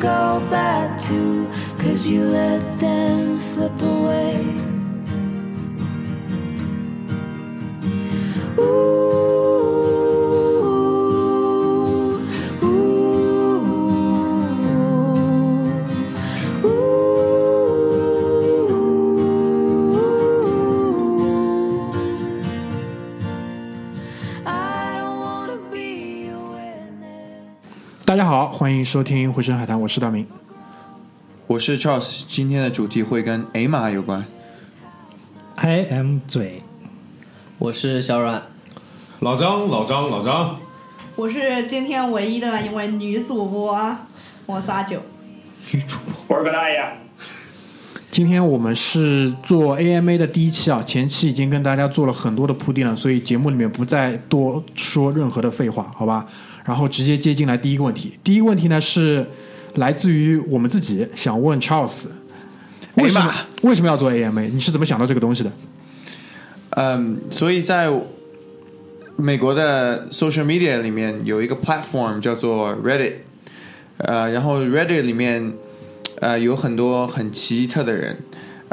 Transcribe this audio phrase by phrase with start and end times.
[0.00, 1.46] go back to,
[1.78, 2.59] cause you let
[28.90, 30.26] 收听《回声海滩》，我是大明。
[31.46, 34.26] 我是 Charles，今天的主题会跟 A 码有关。
[35.54, 36.64] I am 嘴，
[37.58, 38.42] 我是小阮，
[39.20, 40.56] 老张，老张，老张，
[41.14, 43.96] 我是今天唯一的一位女主播，
[44.46, 45.00] 我是阿九。
[48.10, 56.26] 今天我们是做 AMA 的第一期啊，前期已经跟大家做了很多的铺垫了，所以节目里面不再多说任何的废话，好吧？
[56.64, 58.18] 然后直接接进来第一个问题。
[58.22, 59.26] 第一个问题呢是
[59.76, 62.06] 来自于我们自己，想问 Charles，
[62.94, 64.50] 为什么为什么要做 AMA？
[64.52, 65.52] 你是怎么想到这个东西的？
[66.70, 67.88] 嗯，所以在
[69.16, 73.14] 美国的 social media 里面有一个 platform 叫做 Reddit，
[73.98, 75.52] 呃，然后 Reddit 里面
[76.20, 78.16] 呃有很多很奇特的人，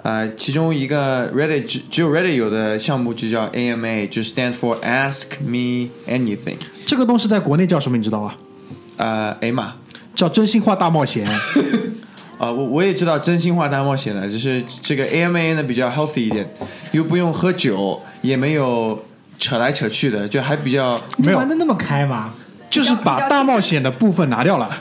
[0.03, 7.97] 呃，其中一个 Reddit 只只有 Reddit 有的项目就叫 AMA，就 stand for Ask Me Anything，这个东西在国内叫什么？
[7.97, 8.35] 你知道啊？
[8.95, 9.75] 呃，A 码。
[10.15, 11.27] 叫真心话大冒险。
[12.39, 16.49] 啊、 我我也知道真心话大冒险了，就是这个 AMA 呢比较 healthy 一点，
[16.91, 19.05] 又不用喝酒，也没有
[19.37, 22.33] 扯来扯去的，就还比较没有玩的那么开嘛？
[22.69, 24.75] 就是把大冒险的部分拿掉了。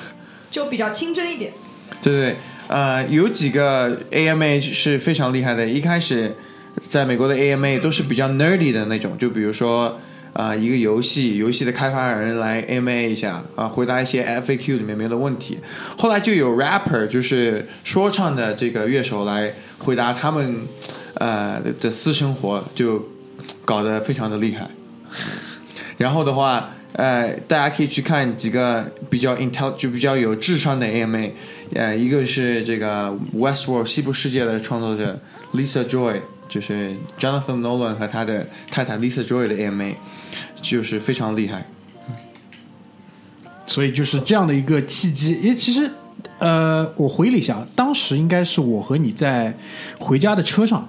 [0.50, 1.52] 就比较清真一点。
[2.00, 2.36] 对对对，
[2.68, 6.34] 呃，有几个 AMA 是非常厉害的，一开始
[6.80, 10.00] 在美国的 AMA 都是比较 nerdy 的那种，就比如说。
[10.36, 15.58] 啊、一个游戏，游戏的开发人来 MA 一下啊、回答一些 FAQ 里面没有的问题。
[15.96, 20.54] 后来就有 rapper，就是说唱的这个乐手来回答他们
[21.14, 23.08] 呃的私生活，就
[23.64, 24.68] 搞得非常的厉害。
[25.96, 31.30] 然后的话，呃，大家可以去看几个比较 intel 就比较有智商的 MA，
[31.72, 35.18] 呃，一个是这个 Westworld 西部世界的创作者
[35.54, 39.94] Lisa Joy，就是 Jonathan Nolan 和他的太太 Lisa Joy 的 AMA，
[40.60, 41.66] 就是非常厉害。
[43.66, 45.38] 所以就是这样的一个契机。
[45.42, 45.90] 因为其实，
[46.38, 49.52] 呃，我回忆了一下，当时应该是我和你在
[49.98, 50.88] 回家的车上，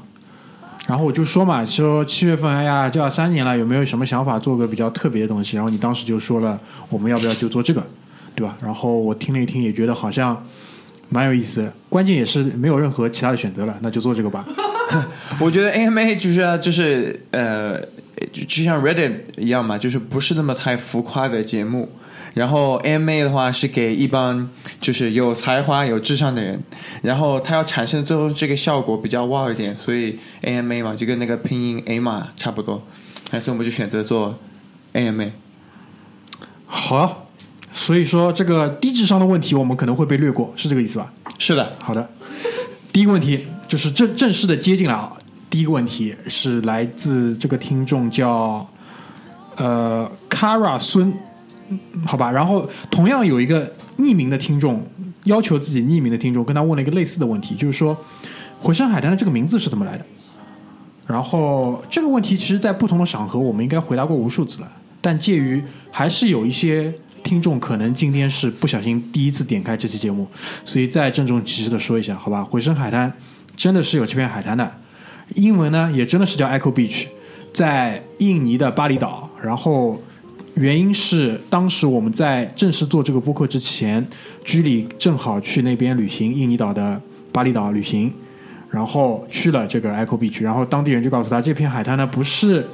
[0.87, 5.55] 然后我就说嘛，说七月份，哎呀，就要三年了，有没有什么想法做个比较特别的东西？
[5.55, 6.59] 然后你当时就说了，
[6.89, 7.83] 我们要不要就做这个，
[8.35, 8.55] 对吧？
[8.61, 10.45] 然后我听了一听，也觉得好像
[11.09, 11.67] 蛮有意思。
[11.89, 14.45] 关键也是没有任何其他的选择了，那就做这个吧。
[15.41, 17.81] 我觉得 AMA 就是就是呃，
[18.31, 21.89] 就就像 Reddit 一样嘛，就是不是那么太浮夸的节目。
[22.33, 24.47] 然后 AMA 的话是给一帮
[24.79, 26.61] 就是有才华、有智商的人，
[27.01, 32.83] 然后它要产生最后这个效果比较 wow 一点，所以 AMA 嘛就跟那个拼音 A 嘛差不多，
[33.31, 34.37] 所以我们就选择做
[34.93, 35.31] AMA。
[36.67, 37.27] 好，
[37.73, 41.11] 所以说这个低智商的问题我们可能会被略过，是这个意思吧？
[41.39, 42.07] 是的，好的，
[42.93, 45.11] 第一个问题就是正正式的接进来啊。
[45.49, 48.67] 第一个问题是来自这个听众叫
[49.55, 51.13] 呃 Kara 孙，
[52.05, 52.31] 好吧。
[52.31, 54.85] 然后同样有一个匿名的听众
[55.23, 57.97] 要求自己匿名的听众跟他问了一个类似的问题，就是说
[58.59, 60.05] 回声海滩的这个名字是怎么来的？
[61.07, 70.27] 然后这个问题其实，在不同的场合我们应该回答过无数次了，但介于还是有一些听众可能今天是不小心第一次点开这期节目，
[70.65, 72.43] 所以再郑重其事的说一下，好吧？
[72.43, 73.09] 回声海滩
[73.55, 74.69] 真的是有这片海滩的，
[75.35, 77.05] 英文呢也真的是叫 Echo Beach，
[77.53, 79.29] 在印尼的巴厘岛。
[79.41, 79.97] 然后
[80.55, 84.05] 原因是当时我们在正式做这个播客之前，
[84.43, 86.99] 居里正好去那边旅行，印尼岛的
[87.31, 88.11] 巴厘岛旅行。
[88.69, 92.67] 然后去了这个 Echo Beach，然后当地人就告诉他，这片海滩呢不是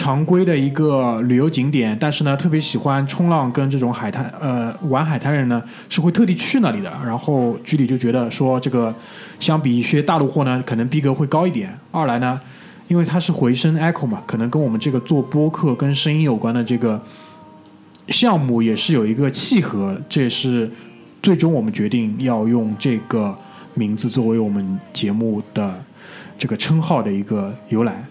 [0.00, 6.88] 常规的一个旅游景点，但是呢特别喜欢冲浪跟这种海滩呃玩海滩人呢是会特地去那里的。
[7.04, 8.94] 然后居里就觉得说，这个
[9.40, 11.76] 相比一些大陆货呢，可能逼格会高一点。
[11.90, 12.40] 二来呢，
[12.86, 17.02] 因为它是回声 Echo 嘛，可能跟我们这个做播客跟声音有关的这个
[18.06, 20.70] 项目也是有一个契合，这也是
[21.20, 23.36] 最终我们决定要用这个
[23.74, 25.74] 名字作为我们节目的
[26.38, 28.04] 这个称号的一个由来。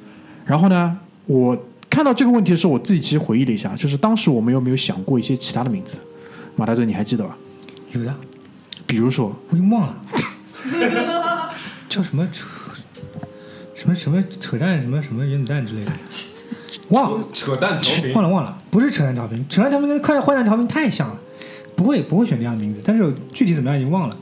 [0.45, 1.57] 然后呢，我
[1.89, 5.97] 看到这个问题的时候，我自己其实回忆了一下，就是当时我们有没有想过一些其他的名字？
[6.55, 7.37] 马大队，你还记得吧？
[7.91, 8.13] 有的，
[8.85, 9.97] 比如说，我已经忘了，
[11.89, 12.27] 叫什么？
[12.31, 12.45] 扯
[13.75, 14.23] 什么什么？
[14.39, 15.01] 扯淡什么？
[15.01, 15.25] 什么？
[15.25, 15.91] 原子弹之类的，
[16.89, 17.27] 忘了。
[17.33, 18.13] 扯淡调频。
[18.13, 21.19] 忘了忘了，不是扯淡调频，扯淡调频跟快坏蛋调频太像了，
[21.75, 24.17] 不会不会选这样的名字，但是具体怎么样已经忘了。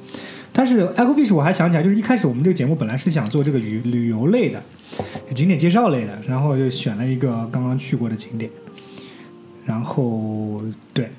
[0.57, 4.63] 但是 Echo Beach 我还想起来，就是一开始我们这个节目本来是想做这个旅旅游类的，
[5.35, 8.49] 景点介绍类的，然后就选了一个刚刚去过的景点，
[9.65, 10.61] 然后
[10.93, 11.11] 对，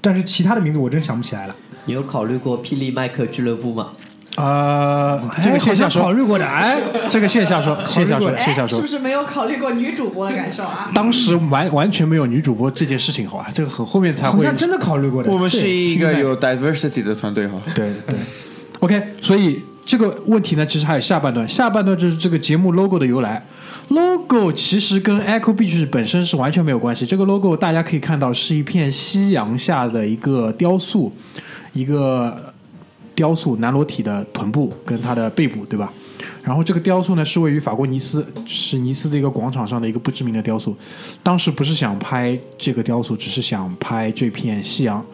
[0.00, 1.54] 但是其他的名字我真想不起来了。
[1.84, 3.92] 你有考虑过霹雳麦克俱乐部吗？
[4.36, 8.86] 呃，这个线下说，考虑过的，哎，这个线下说，线下说，哎线下，说是不。
[8.88, 10.90] 是没有考虑过女主播的感受啊？
[10.94, 13.46] 当时完完全没有女主播这件事情，好吧？
[13.54, 14.38] 这个很后面才会。
[14.38, 15.30] 好像真的考虑过的。
[15.30, 17.60] 我们是一个有 diversity 的团队哈。
[17.74, 18.16] 对对
[18.82, 23.40] ，OK，所以这个问题呢，其实还有下半段，下半段就是这个节目 logo 的由来。
[23.88, 27.06] logo 其实跟 Echo Beach 本身是完全没有关系。
[27.06, 31.12] 这个 logo 大家可以看到是一片夕阳下的一个雕塑，
[31.72, 32.52] 一个
[33.14, 35.92] 雕塑南裸体的臀部跟它的背部，对吧？
[36.42, 40.76] 然后这个雕塑呢是位于法国尼斯，是尼斯的一个广场上的一个不知名的雕塑。
[41.22, 45.04] 当时不是想拍这个雕塑，只是想拍这片夕阳。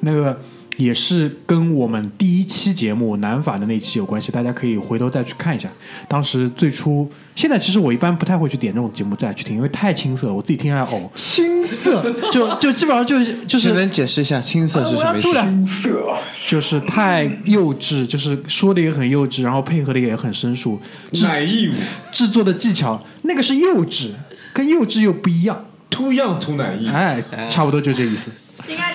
[0.00, 0.38] 那个
[0.78, 5.68] 也是跟我们第一期节目南法的那期有关系，大家可以回头再去看一下。
[6.06, 15.32] 当时最初，现在其实我一般不太会去点这种节目再去听，因为太青涩了，我自己听下来呕，青涩，就就基本上就是就是能解释一下青涩是什么意思？
[15.32, 16.16] 青涩
[16.46, 20.80] 就是太幼稚，就是说的也很幼稚，然后配合的也很生疏，
[21.22, 21.72] 奶义务
[22.12, 24.10] 制作的技巧那个是幼稚，
[24.52, 26.88] 跟幼稚又不一样，，too young too 奶义。
[26.88, 27.20] 哎，
[27.50, 28.30] 差不多就这意思。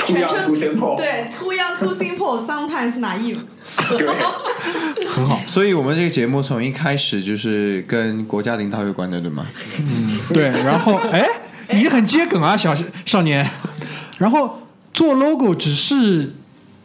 [0.06, 3.38] Too young, 称 too simple 对，too young too simple，sometimes naive。
[5.08, 9.46] 很好，所以我们这个节目从一开始就是跟国家领导有关的，对吗？
[9.80, 11.26] 嗯对，然后哎，
[11.70, 13.48] 你很接梗啊，小少年。
[14.20, 14.60] 然后
[14.94, 16.34] 做 logo 只是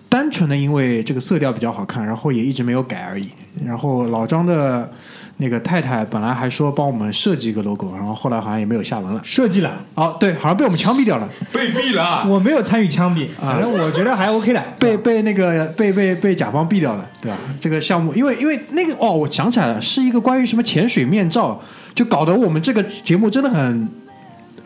[0.08, 3.28] 单纯的因为这个色调比较好看，然后也一直没有改而已。
[3.64, 4.90] 然后老张的
[5.40, 9.20] 那个太太本来还说帮我们设计一个 logo，然后后来好像也没有下文了。
[9.24, 14.60] 设计了，哦，对，好像被我们枪毙掉了，被毙了，我没有参与枪毙，反正我觉得还 OK 的。
[14.80, 17.38] 被被那个被被被甲方毙掉了，对吧？
[17.60, 21.60] 这个项目，因为因为那个哦，我想起来了，是一个关于什么潜水面罩，
[21.94, 23.88] 就搞得我们这个节目真的很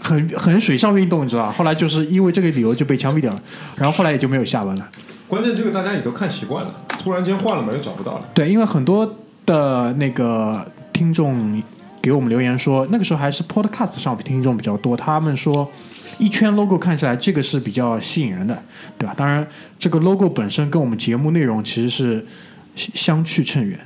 [0.01, 1.53] 很很水上运动，你知道吧？
[1.53, 3.41] 后来就是因为这个理由就被枪毙掉了，
[3.77, 4.89] 然后后来也就没有下文了。
[5.29, 8.23] 关键这个大家也都看习惯了，突然间换了嘛又找不到了。
[8.35, 11.63] 对，因为很多的那个听众
[12.01, 15.71] 给我们留言说，那个时候还是 Podcast 上听众比较多，他们说
[16.19, 18.61] 一圈 logo 看起来这个是比较吸引人的，
[18.99, 19.15] 对吧？
[19.17, 19.47] 当然，
[19.79, 22.25] 这个 logo 本身跟我们节目内容其实是
[22.77, 23.79] 相去甚远，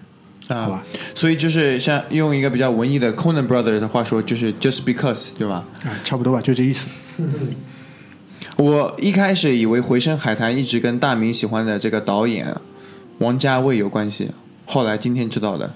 [0.48, 0.84] 好啊吧，？
[1.14, 5.64] 所以就是像用一个比较文艺的 Conan Brothers 的话说，就是 just because，对吧？
[5.84, 6.86] 啊，差不多吧，就这意思。
[8.56, 12.54] 我一开始以为《回声海滩》一直跟大明喜欢的这个导演
[13.18, 14.30] 王家卫有关系，
[14.66, 15.72] 后来今天知道的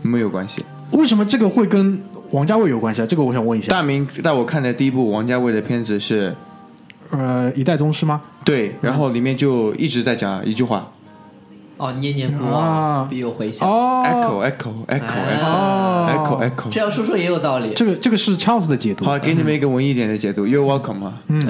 [0.00, 0.64] 没有关系。
[0.92, 2.00] 为什么这个会跟
[2.30, 3.06] 王家卫有关系啊？
[3.06, 3.70] 这个我想问一下。
[3.70, 6.34] 大明带我看的第一部王家卫的片子是
[7.10, 8.22] 呃，一代宗师吗？
[8.44, 10.88] 对，然后里面就一直在讲一句话
[11.76, 13.68] 哦，念念不啊忘，必有回响。
[13.68, 16.70] 哦，echo echo echo 哦 echo echo 这 echo。
[16.70, 17.72] 这样说说也有道理。
[17.74, 19.04] 这个这个是 Charles 的解读。
[19.04, 21.14] 好，给你们一个文艺点的解读，You're welcome 啊。
[21.28, 21.42] 嗯，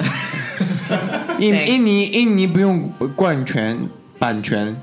[1.39, 3.77] 印印尼印尼不用冠权、
[4.17, 4.75] 版权、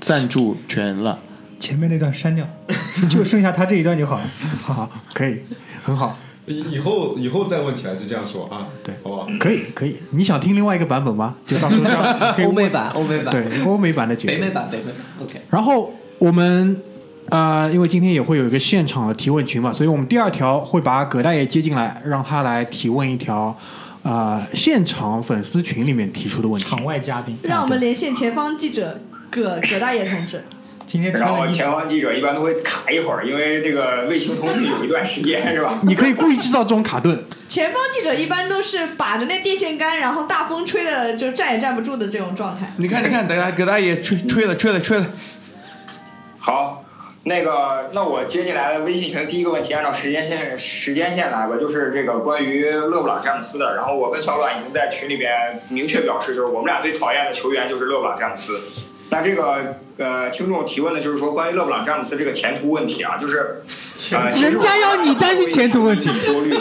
[0.00, 1.18] 赞助权了。
[1.58, 2.46] 前面那段删掉，
[3.08, 4.24] 就剩下他这一段就好了。
[4.62, 5.40] 好 好，可以，
[5.82, 9.28] 很好，以以后以后再问起来就这样说啊，对好不好？
[9.38, 9.96] 可以可以。
[10.10, 11.34] 你想听另外一个版本吗？
[11.46, 12.02] 就到时候这样
[12.46, 14.34] 欧美版，欧美版，对欧美版的解读。
[14.34, 14.94] 北美版，北美版。
[15.22, 16.80] OK，然后我们
[17.30, 23.46] 呃，因为今天也会有一个现场的提问群嘛，所以我们第二条会把葛大爷接进来，让他来提问一条
[24.04, 26.68] 啊、呃现场粉丝群里面提出的问题。
[26.68, 30.44] 场外嘉宾，让我们连线前方记者葛葛大爷同志。
[30.86, 35.80] 今天然后前方记者一般都会卡一会儿，因为这个卫星通讯有一段时间是吧？
[35.82, 42.72] 你可以故意制造这种卡顿，前方记者一般都是把着那电线杆，然后大风吹的就站也站不住的这种状态。
[42.76, 45.06] 你看，你看，等下葛大爷吹吹了，吹了，吹了。
[46.38, 46.84] 好，
[47.24, 53.74] 那个，那我接进来的微信群第一个问题，按照时间线时间线来吧，就是这个关于勒布朗詹姆斯的。
[53.74, 58.84] 然后我跟小阮已经在群里边明确表示，就是我们俩最讨厌的球员就是勒布朗詹姆斯。
[59.10, 63.62] 那这个呃，听众提问的就是说关于勒布朗詹姆斯这个前途问题啊，就是
[64.12, 66.10] 呃， 人家要你担心前途问题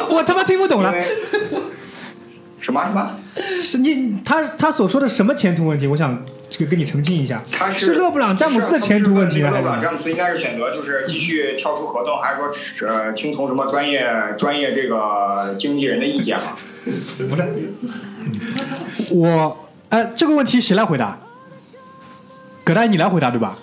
[0.10, 0.94] 我他妈听不懂了
[2.62, 3.20] 什么什么？
[3.62, 5.86] 是你他他所说的什么前途问题？
[5.86, 12.38] 我想这个跟你澄清一下，他是勒布朗詹姆斯的前途问题呢，勒布朗詹姆斯应该是选择就是继续跳出合同，还是
[12.76, 16.56] 说呃听从什么专业专业这个经纪人的意见嘛？
[17.30, 17.74] 不是？
[19.12, 21.20] 我呃，这个问题谁来回答？
[22.66, 23.56] 葛大爷，你来回答对吧？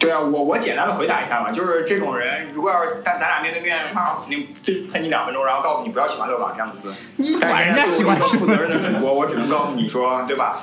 [0.00, 6.90] 对啊，我我简单的回答一下吧，就是这种人，如果要是但咱俩面对面，那我肯定对喷你两分钟，然后告诉你不要喜欢勒布朗詹姆斯。
[7.16, 10.60] 你管人家喜欢负责任的主播，我只能告诉你说，对吧？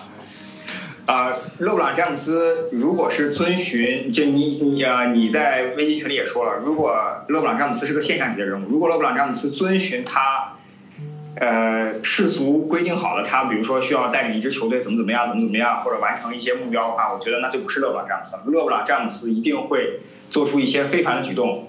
[1.05, 6.95] 啊、勒布朗詹姆斯如果是遵循，就你你呃你在微信群里也说了，如果
[7.27, 10.53] 勒布朗詹姆斯是个现象级的人物，如果勒布朗詹姆斯遵循他
[11.35, 18.51] 呃世俗规定好了，他比如说需要带领一支球队怎么怎么样，怎么怎么样，或者完成一些目标的话，我觉得那就不是勒布朗詹姆斯。
[18.51, 21.67] 勒布朗詹姆斯一定会做出一些非凡的举动。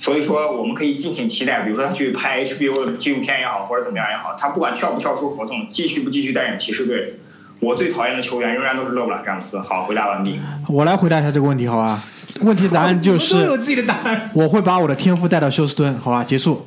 [0.00, 7.14] 所以说，我们可以敬请期待，比如说他去拍 HBO 的纪录片也好，或者怎么样也好，他不管跳不跳出合同，继续不继续带领骑士队，
[7.58, 9.58] 我最讨厌的球员仍然都是勒布朗詹姆斯。
[9.58, 10.38] 好，回答完毕。
[10.68, 12.00] 我来回答一下这个问题，好吧？
[12.40, 14.30] 问题答案就是我都有是自己的答案。
[14.32, 16.22] 我会把我的天赋带到休斯敦，好吧？
[16.24, 16.64] 结束。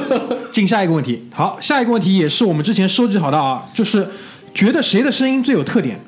[0.52, 1.28] 进下一个问题。
[1.32, 4.08] 好，下一个问题也是我们之前收集好的啊，就是
[4.52, 5.98] 觉得谁的声音最有特点？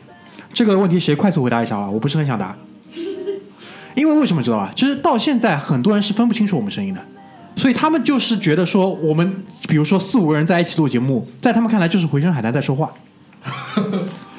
[0.53, 1.89] 这个问题谁快速回答一下啊？
[1.89, 2.57] 我不是很想答，
[3.95, 4.73] 因为为什么知道吧？
[4.75, 7.01] 其实到现在很多人是分不清楚我们声音的，
[7.57, 9.35] 所以他们就是觉得说我们，
[9.69, 12.91] 比如说四五个人在一起录节目，在他们看来就是回声海南在说话。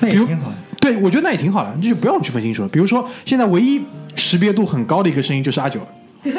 [0.03, 0.55] 那也挺好的。
[0.79, 2.67] 对，我觉得那也挺好的，就不要去分清楚了。
[2.67, 3.81] 比如说，现在唯一
[4.15, 5.79] 识别度很高的一个声音就是阿九，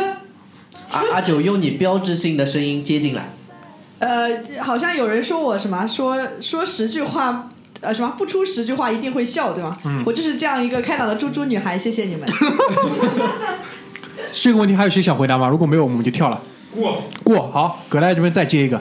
[0.92, 3.30] 阿阿九用你标志性的声音接进来，
[3.99, 4.28] 呃，
[4.61, 9.76] 好像有人说我什么说说十句话，呃，什么不出十句话一定会笑，对吗？
[10.04, 12.28] 我就是这样一个开朗的猪猪女孩，谢谢你们。
[14.30, 15.49] 这个问题还有谁想回答吗？
[15.49, 16.40] 如果没有，我们就跳了。
[16.71, 18.80] 过过好，葛大爷这边再接一个。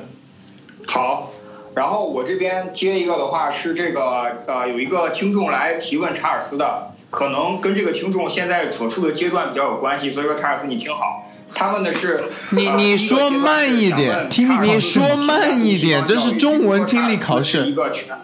[0.88, 1.32] 好，
[1.76, 12.20] 然后我这边接一个的话是这个呃，有一个听众来提问查尔斯的，可能跟这个听众现在所处的阶段比较有关系，所以说查尔斯你听好，他问的是
[12.52, 17.64] 你呃你说慢一点第一个阶段是想问你说慢一点查尔斯这是中文听力考试。
[17.64, 18.16] 是一个全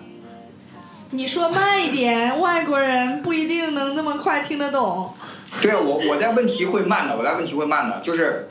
[1.12, 5.12] 你说慢一点，外国人不一定能那么快听得懂。
[5.60, 8.48] 对我我在问题会慢的，我在问题会慢的，就是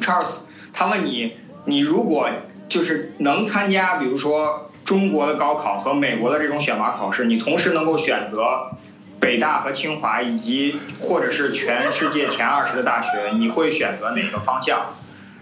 [0.00, 0.26] ，Charles，
[0.72, 1.34] 他问你，
[1.66, 2.28] 你如果
[2.72, 8.40] 就是能参加，比如说中国的高考和美国的这种选拔考试，你同时能够选择
[9.20, 14.94] 北大和清华，以及或者是全世界前二十的大学，你会选择哪个方向？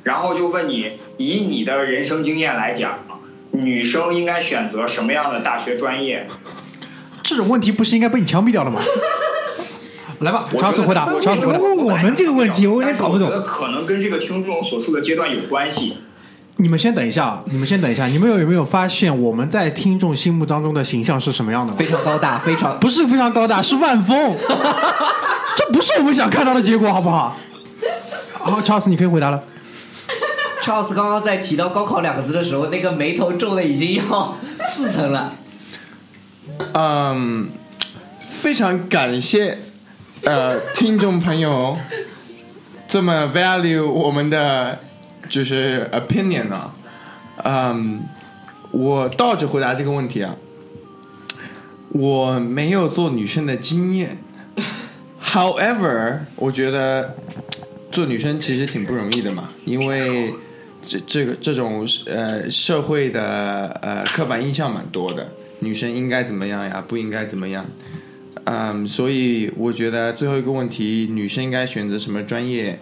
[0.02, 2.99] 然后就问你，以你的人生经验来讲，
[3.52, 6.26] 女生应该选择什么样的大学专业？
[7.22, 8.80] 这种问题不是应该被你枪毙掉了吗？
[10.18, 11.58] 来吧，我查尔斯回答，为查尔斯回答。
[11.58, 12.66] 什么问我们这个问题？
[12.66, 13.38] 我有点搞不懂但。
[13.38, 15.99] 是我觉得可能跟这个听众所处的阶段有关系。
[16.60, 18.06] 你们先等一下啊，你们先等一下。
[18.06, 21.86] 你们有没有发现我们在听众心目当中的形象是什么样的非？
[21.86, 24.36] 常高大，非常不是非常高大，是万峰。
[25.56, 27.36] 这不是我们想看到的结果，好不好？
[28.32, 29.42] 好，查尔斯，你可以回答了。
[30.62, 34.36] Charles 刚刚在提到高考两个字的时候，那个眉头皱的已经要
[34.74, 35.32] 四层了。
[36.74, 37.48] 嗯，
[38.20, 39.58] 非常感谢
[40.24, 41.78] 呃听众朋友
[42.86, 44.78] 这么 value 我们的
[45.30, 46.75] 就是 opinion 啊，
[47.44, 48.02] 嗯，
[48.72, 50.34] 我倒着回答这个问题啊，
[51.90, 54.18] 我没有做女生的经验
[55.25, 57.16] ，however，我觉得
[57.92, 60.34] 做女生其实挺不容易的嘛，因为
[60.82, 65.28] 这这个这种呃社会的呃刻板印象蛮多的，
[65.60, 67.64] 女生应该怎么样呀，不应该怎么样，
[68.44, 72.80] 嗯，所以我觉得最后一个问题，女生应该选择什么专业？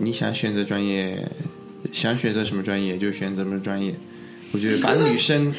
[0.00, 1.28] 你想选择专业，
[1.92, 3.94] 想选择什么专业就选择什么专业。
[4.52, 5.52] 我觉得把女生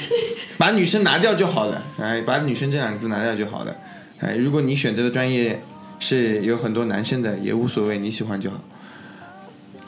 [0.57, 3.75] 把女生拿掉就好了，哎，把女生这两个字拿掉就好了，
[4.19, 5.61] 哎，如果你选择的专业
[5.99, 8.59] 是有很多男生的，也无所谓，你喜欢就好。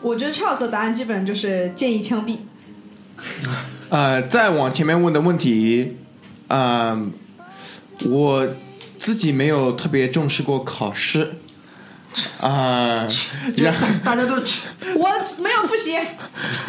[0.01, 2.37] 我觉得 Charles 的答案基本上就是建议枪毙。
[3.89, 5.97] 呃，再往前面问的问题，
[6.47, 7.09] 呃，
[8.05, 8.47] 我
[8.97, 11.33] 自己没有特别重视过考试，
[12.39, 13.07] 啊、
[13.57, 15.09] 然大家都我
[15.41, 15.97] 没有复习，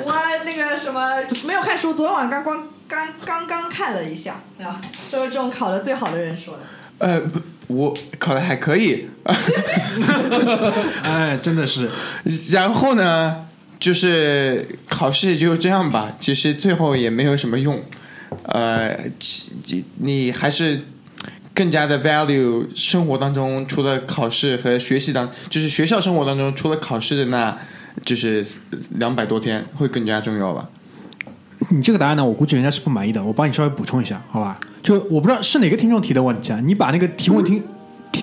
[0.04, 4.80] 我那个什么没有看书，昨天晚上刚刚刚刚刚看了一下，啊，
[5.10, 6.60] 就是这种考的最好的人说的。
[6.98, 7.20] 呃，
[7.66, 9.08] 我考的还可以，
[11.02, 11.90] 哎，真的是。
[12.50, 13.46] 然后呢，
[13.80, 17.82] 就是考试也就这样吧，其实最后也没有什么用，
[18.44, 20.82] 呃，其其你还是
[21.54, 27.56] 更加的 value 生活当中除了考试和学习当，就是学校生活当中除了考试的那，
[28.04, 28.44] 就是
[28.92, 30.68] 两百多天会更加重要吧。
[31.70, 33.22] 你这个答案呢，我估计人家是不满意的。
[33.22, 34.58] 我帮你稍微补充一下，好吧？
[34.82, 37.62] 就我不知道是哪个听众提的问题啊，你把那个提问听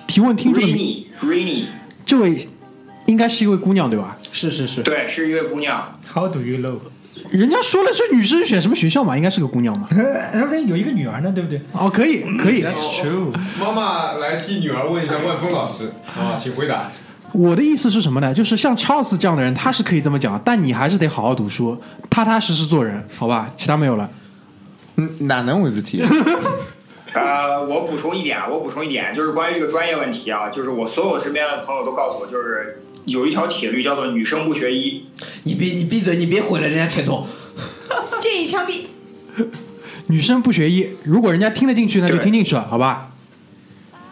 [0.06, 1.64] 提问听众的名，Rainy，Rainy，
[2.04, 2.48] 这位
[3.06, 4.18] 应该是一位姑娘对吧？
[4.30, 5.98] 是是是，对，是一位姑娘。
[6.12, 6.78] How do you know？
[7.30, 9.88] 人家说了是女生选什么学校嘛，应该是个姑娘嘛。
[10.32, 11.60] 然后有一个女儿呢，对不对？
[11.72, 12.62] 哦，可以可以。
[12.62, 13.32] That's true。
[13.60, 16.90] 妈妈来替女儿问一下万峰老师啊，请回答。
[17.32, 18.34] 我的意思是什么呢？
[18.34, 23.50] 就是像 Charles 这样的人，他是可以这么讲，但你还是得好好读书，踏踏实实做人，好吧？
[23.56, 24.10] 其他没有了。
[24.96, 26.02] 嗯，哪能我的题？
[27.14, 35.04] 呃，我补充一点，我补充一点，就是关于这个专业问题啊，就是我所有身边的朋友都告诉我，就是有一条铁律叫做女生不学医。
[35.44, 37.26] 你别你闭嘴，你别毁了人家前途。
[38.20, 38.86] 建议枪毙。
[40.08, 43.12] 女生不学医，如果人家听得进去，那就听进去了，好吧？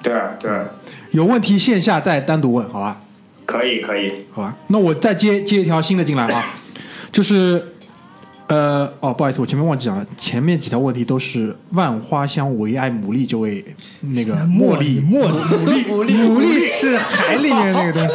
[0.00, 0.50] 对对，
[1.10, 3.00] 有问题线下再单独问，好吧？
[3.44, 4.12] 可以可以。
[4.30, 6.54] 好吧，那我再接接一条新的进来啊，
[7.10, 7.60] 就是，
[8.46, 13.64] 呃，哦，不好意思，我前面忘记讲了，前面几条问题都是万花香唯爱牡蛎这位
[14.00, 18.14] 那个茉莉，茉莉，牡蛎，牡蛎，牡蛎是海里面那个东西。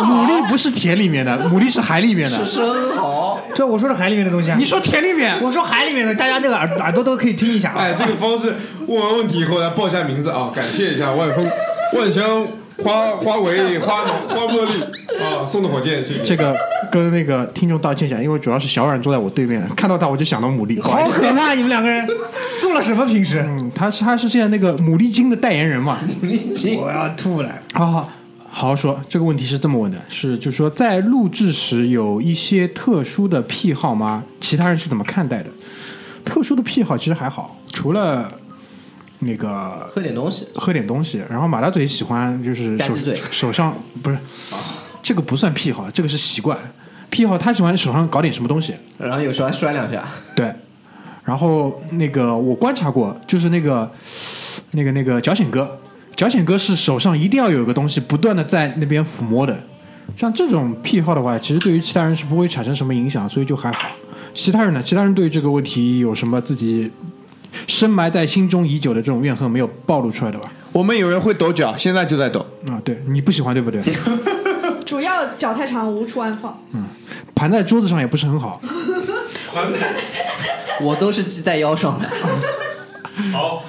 [0.04, 2.44] 牡蛎不是田里面的， 牡蛎是海里面的。
[2.44, 4.56] 是生蚝，这我说是海里面的东西啊。
[4.58, 7.74] 你说田里面，我说海里面的，大家那个耳耳朵都可以听一下。
[7.76, 8.54] 哎，这个方式
[8.86, 11.48] 问完问题以后来报一下名字啊，感谢一下万峰、
[11.98, 12.46] 万香、
[12.82, 14.82] 花花维、花花茉莉
[15.22, 16.22] 啊，送的火箭，谢谢。
[16.22, 16.54] 这个
[16.90, 21.08] 跟那个听众道歉一下，因为主要是小冉坐在我对面，看到他我就想到牡蛎，好。
[21.10, 21.54] 可怕！
[21.54, 22.06] 你们两个人
[22.58, 23.04] 做了什么？
[23.06, 25.98] 平时嗯，他是他是现在那个牡蛎精的代言人嘛？
[26.22, 27.50] 牡蛎精我要吐了。
[27.72, 28.10] 好好
[28.52, 34.24] 好好说，这个问题是这么问的，是就是说在录制时有一些特殊的癖好吗？
[34.40, 35.48] 其他人是怎么看待的？
[36.24, 38.28] 特殊的癖好其实还好，除了
[39.20, 44.18] 那个 喝点东西，喝点东西，然后马大嘴喜欢就是手吧唧嘴手上不是，
[45.02, 46.58] 这个不算癖好，这个是习惯。
[47.08, 50.04] 癖好他喜欢手上搞点什么东西，然后有时候还摔两下。
[50.34, 50.52] 对。
[51.22, 53.88] 然后那个我观察过，就是那个
[54.72, 55.79] 那个那个脚显哥，
[56.20, 59.58] 脚浅哥是手上一定要有一个东西不断的在那边抚摸的。
[60.18, 63.88] 像这种癖好的话，其实对于其他人是不会产生什么影响，所以就还好。
[64.34, 64.82] 其他人呢？
[64.84, 66.90] 其他人对于这个问题有什么自己
[67.66, 70.52] 深埋在心中已久的这种怨恨没有暴露出来的吧？
[70.72, 72.44] 我们有人会抖脚，现在就在抖。
[72.68, 73.82] 啊， 对你不喜欢对不对？
[74.84, 76.62] 主要脚太长，无处安放。
[76.74, 76.84] 嗯
[77.34, 78.60] 盘在桌子上也不是很好。
[80.82, 82.06] 我都是系在腰上的。
[83.32, 83.64] 好，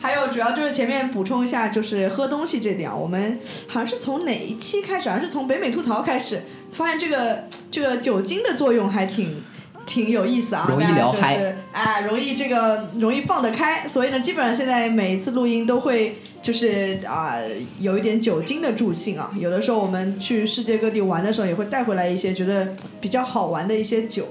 [0.00, 9.42] 还有主要就是前面补充一下，就是喝东西这点啊，我们好像是从哪一期开始，好像是从北美吐槽开始，发现这个这个酒精的作用还挺。
[9.86, 17.38] 挺有意思啊，容易大家就是聊嗨哎，容易这个容易放得开，所以呢，基本上现在每一次录音都会就是啊、
[17.80, 19.32] 有一点酒精的助兴啊。
[19.36, 22.68] 有的时候我们去世界各地玩的时候，也会带回来一些觉得
[23.00, 24.28] 比较好玩的一些酒，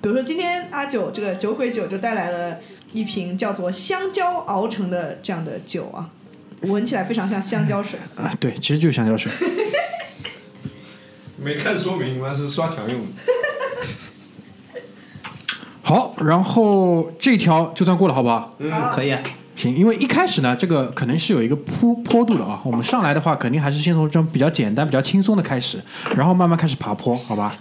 [0.00, 2.58] 比如说今天阿九这个酒鬼酒就带来了
[2.92, 6.08] 一瓶叫做香蕉熬成的这样的酒啊，
[6.62, 7.98] 闻起来非常像香蕉水。
[8.16, 9.32] 啊，对，其实就是香蕉水。
[11.36, 13.06] 没看说明，那是刷墙用的。
[15.82, 18.54] 好，然后这条就算过了，好不好？
[18.58, 19.20] 嗯可以啊，
[19.56, 22.60] 行，因为一开始呢，这个可能是有一个坡坡度的啊。
[22.64, 25.82] 我们上来的话，肯定还是先从这种比较简单、比较轻松的开始，
[26.14, 27.56] 然后慢慢开始爬坡，好吧？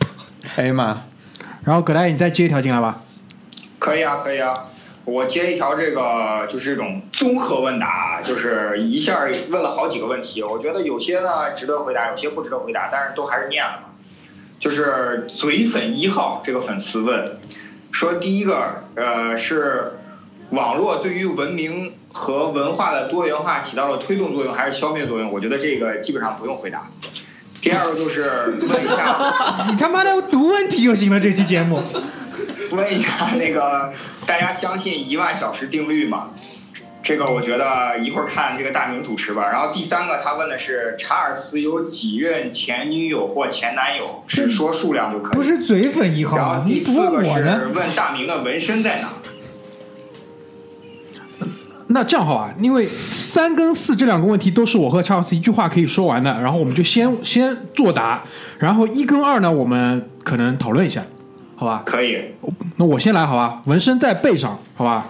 [0.56, 1.02] 哎呀妈，
[1.63, 3.02] 然后葛大爷，你再接一条进来吧。
[3.80, 4.54] 可以啊，可以啊。
[5.06, 13.90] 我接一条这个就是这种综合问答，就是一下问了好几个问题，我觉得有些呢值得回答，有些不值得回答，但是都还是念了嘛。
[14.60, 17.40] 就是嘴粉一号这个粉丝问
[17.92, 19.94] 说，第一个呃是
[20.52, 25.32] 网络对于文明和文化的多元化起到了推动作用还是消灭作用？
[25.32, 26.88] 我觉得这个基本上不用回答。
[27.60, 28.22] 第二个就是
[28.62, 29.66] 问一下。
[29.68, 31.82] 你他妈的读问题就行了，这期节目。
[32.72, 33.92] 问一下那个，
[34.26, 36.30] 大家相信一万小时定律吗？
[37.04, 39.50] 这个我觉得一会儿看这个大明主持吧。
[39.52, 45.34] 然后第三个，他问的是查尔斯有几任前女友或前男友，只说数量就可以。
[45.34, 46.64] 不是嘴粉一号然吗？
[46.66, 47.62] 你不后第四个是问我呢？
[47.74, 49.10] 问大明的纹身在哪？
[51.88, 58.24] 那这样好吧，因为三跟四这两个问题都是我和查尔斯一句话可以说完的，然后我们就先先作答，
[58.60, 61.04] 然后一跟二呢，我们可能讨论一下，
[61.62, 61.84] 好吧？
[61.86, 62.17] 可以，
[62.78, 63.62] 那我先来，好吧？
[63.65, 65.06] 纹身在背上，好吧？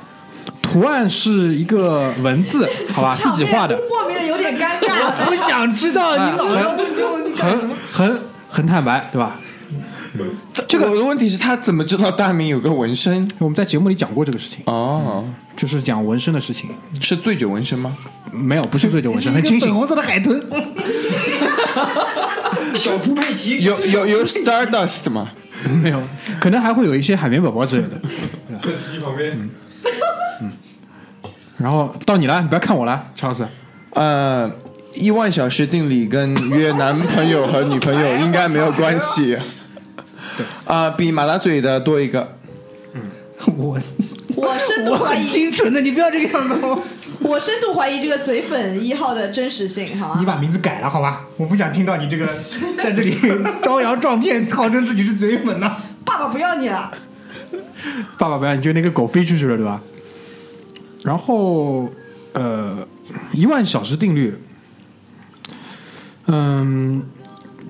[0.62, 3.14] 图案是一个文字， 好吧？
[3.16, 5.30] 自己画的，莫名的有点尴尬。
[5.30, 7.76] 我想知道你老要问这个问题干什很么？
[7.90, 9.40] 很很坦白，对吧？
[10.68, 13.32] 这个我的问题是他怎么知道大明有个纹身？
[13.38, 15.24] 我们在节目里讲过这个事情，哦，
[15.56, 16.70] 就是讲纹身的事情。
[17.00, 17.96] 是醉酒纹身吗？
[18.34, 19.60] 没有，不是醉酒纹身， 很清醒。
[19.60, 20.38] 一个粉红色的海豚，
[22.76, 25.30] 小猪佩奇有有有 Stardust 吗？
[25.82, 26.02] 没有，
[26.40, 27.90] 可能还会有一些海绵宝宝之类的。
[28.64, 29.50] 在机器旁边，
[31.58, 33.46] 然后到你了，你不要看我了，查老师。
[33.92, 34.50] 呃，
[34.94, 39.38] 一万小时定理跟约男朋友和女朋友应该没有关系。
[40.38, 40.46] 对。
[40.66, 42.38] 啊、比马大嘴的多一个。
[43.58, 43.78] 我
[44.36, 46.80] 我是我很清纯的，你不要这个样子哦。
[47.24, 50.16] 我深度怀疑这个嘴粉一号的真实性，好吗？
[50.20, 51.26] 你把名字改了好吧？
[51.38, 52.40] 我不想听到你这个
[52.78, 53.16] 在这里
[53.62, 55.76] 招摇撞骗，号称自己是嘴粉呢。
[56.04, 56.92] 爸爸不要你了，
[58.18, 59.82] 爸爸不要，你就那个狗飞出去了，对吧？
[61.04, 61.90] 然后，
[62.34, 62.86] 呃，
[63.34, 64.34] 一万小时定律，
[66.28, 67.04] 嗯，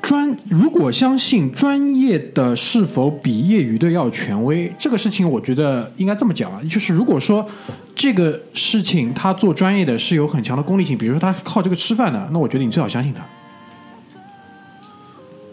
[0.02, 7.48] 专如果相信专业的是否比业余的要权威，这个事情我觉得应该这么讲啊，就是如果说
[7.96, 13.22] 这个事情他做专业的是有很强的功利性，比如说他靠这个吃饭的，那我觉得你最好相信他。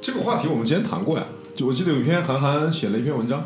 [0.00, 1.24] 这个话题我们之前谈过呀，
[1.54, 3.44] 就我记得有一篇韩寒写了一篇文章，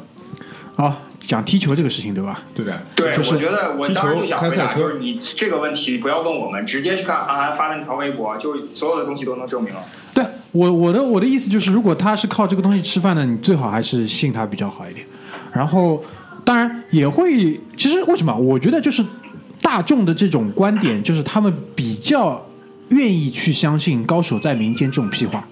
[0.76, 2.42] 啊，讲踢球这个事情，对吧？
[2.54, 2.78] 对不对？
[2.94, 9.72] 对，就是我觉得我踢当时球就想回答，开赛车就是你这个问题不要问我们，直接去看韩寒发的那条微博，就所有的东西都能证明。
[10.14, 15.06] 对我我的我的意思就是，如果他是靠这个东西吃饭的，你最好还是信他比较好一点。
[15.52, 16.04] 然后，
[16.44, 18.36] 当然也会，其实为什么？
[18.36, 19.04] 我觉得就是
[19.60, 22.44] 大众的这种观点，就是他们比较
[22.88, 25.44] 愿意去相信高手在民间这种屁话。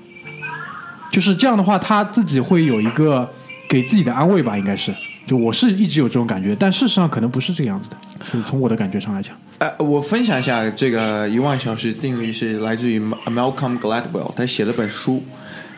[1.13, 3.29] 就是这样的话，他自己会有一个
[3.69, 4.95] 给自己的安慰吧，应该是。
[5.27, 7.97] 就我是一直有这种感觉，但事实上可能不是这个样子的。
[8.25, 15.23] 是从我的感觉上来讲，呃，我分享一下这个一万小时定律是来自于 Malcolm Gladwell，他写了本书。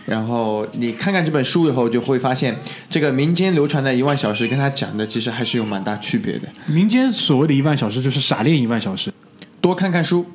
[0.04, 2.58] 然后你看看这本书以后，就会发现
[2.90, 6.48] 这个民间流传的一万小时跟他讲的其实还是有蛮大区别的。
[6.66, 9.12] 民间所谓的一万小时就是傻练一万小时，
[9.60, 10.26] 多看看书，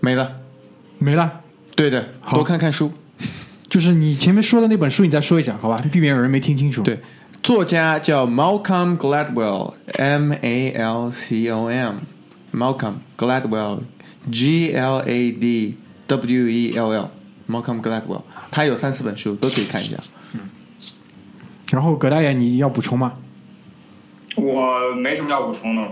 [0.00, 0.36] 没了。
[0.98, 1.40] 没了。
[1.74, 2.92] 对的，好多看看书。
[3.70, 5.82] 就是你前面说的那本书，你再说一下，好吧？
[5.90, 6.82] 避免有人没听清楚。
[6.82, 6.98] 对，
[7.42, 15.76] 作家叫 Malcolm Gladwell，M A L C O M，Malcolm Gladwell，G L A D
[16.08, 17.10] W E L L
[17.50, 19.96] L，Malcolm Gladwell，他有三四本书都可以看一下。
[20.34, 20.40] 嗯
[21.70, 23.12] 然后葛大爷，你要补充吗？
[24.34, 25.82] 我没什么要补充的。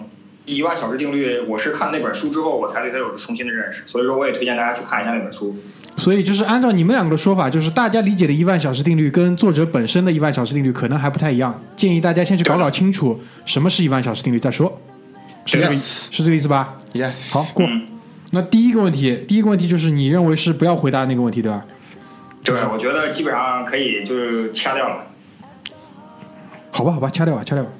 [0.44, 5.54] 一万小时定律，我是看那本书之后，我才对它有了重新的认识，所以说我也推荐大家去看一下那本书。
[5.98, 11.62] 所以就是按照你们两个的说法，就是大家理解的一万小时定律跟作者本身的一万小时定律可能还不太一样。
[11.76, 14.80] 建议大家先去搞搞清楚什么是一万小时定律再说，
[15.44, 17.68] 是这个 Yes 是这个意思吧？Yes，好，过。
[18.30, 21.64] 那第一个问题，第一个问题就是你认为是不要回答那个问题，对吧？
[22.44, 25.06] 对，我觉得基本上可以就是掐掉了。
[26.70, 27.70] 好吧，好吧，掐掉吧，掐掉吧。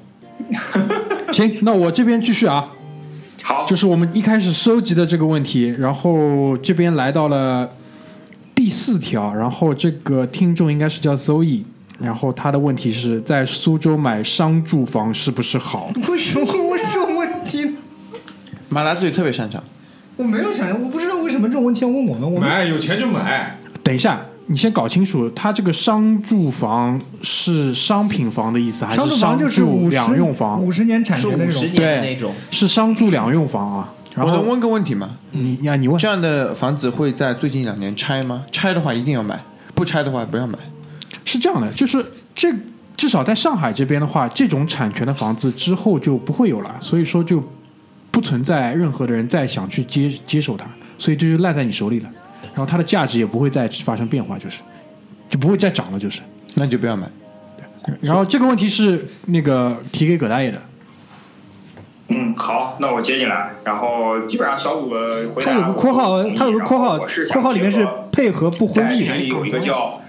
[1.31, 2.71] 行，那我这边继续啊。
[3.43, 7.69] 好，就是我们一开始收集的这个问题，然后这边来到了
[8.55, 11.63] 第四条，然后这个听众应该是叫 Zoe，
[11.99, 15.91] 然后他的问题是在苏州买商住房是不是好？
[16.09, 17.77] 为什么会问这种问题呢？
[18.67, 19.63] 马达嘴特别擅长。
[20.19, 22.23] 我没有想，我不知道为什么这种问题要问我们。
[22.23, 30.61] 我们买有钱就买，等一下，你先搞清楚，他这个商住房是商品房的意思，还商是住房就是住两用房？
[30.61, 31.63] 五十年产是权的那种。
[31.63, 33.93] 五十年的那种，是商住两用房啊。
[34.13, 35.11] 然我能问个问题吗？
[35.31, 38.43] 你呀，你问这样的房子会在最近两年拆吗？
[38.51, 39.41] 拆的话一定要买，
[39.73, 40.59] 不拆的话不要买。
[41.23, 42.05] 是这样的，就是
[42.35, 42.53] 这
[42.97, 47.41] 至少在上海这边的话，这种产权的房子之后就不会有了，所以说就
[48.11, 50.65] 不存在任何的人再想去接接手它，
[50.97, 52.09] 所以这就烂在你手里了，
[52.53, 54.59] 然后它的价值也不会再发生变化，就是
[55.29, 56.21] 就不会再涨了，就是。
[56.55, 57.07] 那你就不要买。
[58.01, 60.61] 然后这个问题是那个提给葛大爷的，
[62.09, 63.51] 嗯，好，那我接进来。
[63.63, 66.97] 然后基本上小组的回答，它有个括号我同，意它有个括号，
[67.31, 69.05] 括号里面是配合不婚在姻。
[69.05, 70.01] 群里有一个叫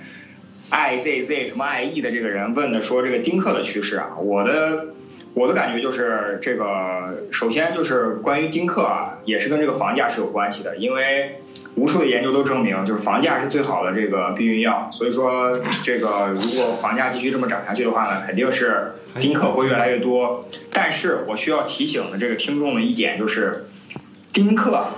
[0.71, 4.87] i z z 什么 i e 的这个人问的说这个丁克的趋势啊，我的
[5.35, 11.41] 我的感觉就是这个，首先就是关于丁克啊，也是跟这个房价是有关系的，因为
[11.77, 20.45] 无数的研究都证明，就是房价是最好的这个避孕药，所以说这个如果房价继续这么涨下去的话呢，肯定是丁克会越来越多。
[20.73, 23.67] 但是我需要提醒的这个听众的一点就是，
[24.33, 24.89] 丁克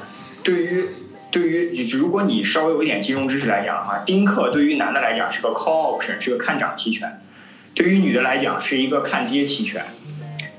[0.42, 0.88] 对于
[1.30, 7.08] 对于如果你稍微有一点金融知识来讲的话，丁克对于男的来讲是个 call option，是个看涨期权；
[7.74, 9.84] 对于女的来讲是一个看跌期权。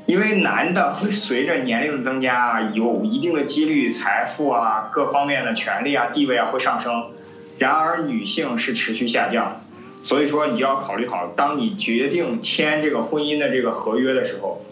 [0.06, 7.12] 因为男的会随着年龄的增加，有一定的几率财富啊、各方面的权利啊、地位啊会上升，
[7.58, 9.62] 然而女性是持续下降。
[10.04, 14.66] 所以说，你就要考虑好，当你决定签这个婚姻的这个合约的时候，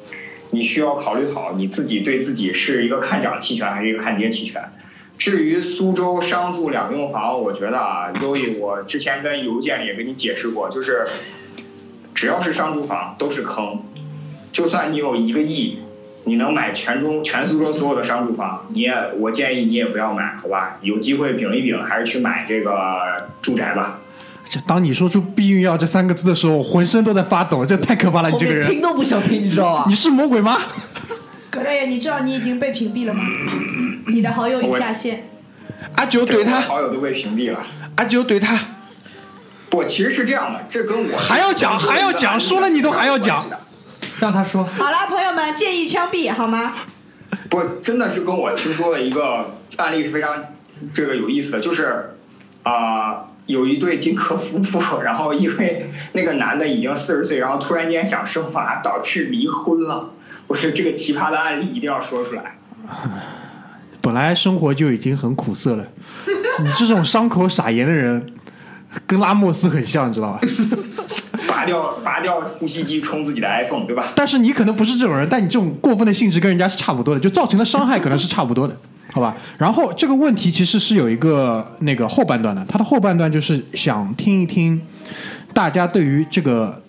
[0.49, 4.61] 你需要考虑好你自己对自己是一个看涨期权还是一个看跌期权。
[5.17, 11.05] 至于苏州商住两用房，我觉得啊，周易，我之前跟邮件里也跟你解释过，就是
[12.13, 13.85] 只要是商住房都是坑，
[14.51, 15.79] 就算你有一个亿，
[16.25, 20.77] 你能买全中全苏州所有的商住房，你也我建议你也不要买，好吧？
[20.81, 23.99] 有机会饼一饼，还是去买这个住宅吧。
[24.43, 28.29] 这当你说出避孕药这三个字的时候，我浑身都在发抖，这太可怕了！
[28.29, 29.95] 你这个人，面听都不想听，你知道吧你？
[29.95, 30.59] 是魔鬼吗？
[31.49, 33.23] 葛大爷，你知道你已经被屏蔽了吗？
[34.07, 35.29] 你的好友已下线。
[35.95, 37.65] 阿九怼他，好友都被屏蔽了。
[37.95, 38.59] 阿九怼他，
[39.69, 43.45] 不，其实是这样的，这跟我还要讲还要讲说了你都还要讲。
[44.21, 44.63] 让他说。
[44.63, 46.73] 好了，朋友们，建议枪毙好吗？
[47.49, 50.45] 不，真的是跟我听说的一个 案例是非常
[50.93, 52.15] 这个有意思的，就是
[52.63, 60.11] 啊、有一对丁克夫妇，然后因为那个男的已经四十岁，然后突然间想生娃，导致离婚了。
[60.45, 62.57] 我说这个奇葩的案例一定要说出来。
[64.01, 65.85] 本来生活就已经很苦涩了，
[66.63, 68.33] 你这种伤口撒盐的人，
[69.07, 70.39] 跟拉莫斯很像，你知道吧？
[71.61, 74.13] 拔掉拔掉呼吸机充自己的 iPhone，对吧？
[74.15, 78.75] 但是你可能不是这种人，但你这种过分的性质跟人家是差不多的，就造成的伤害可能是差不多的，
[79.13, 79.35] 好吧？
[79.59, 84.81] 然后这个问题其实是有一个那个后半段的，它的后半段就是想听一听
[85.53, 86.81] 大家对于这个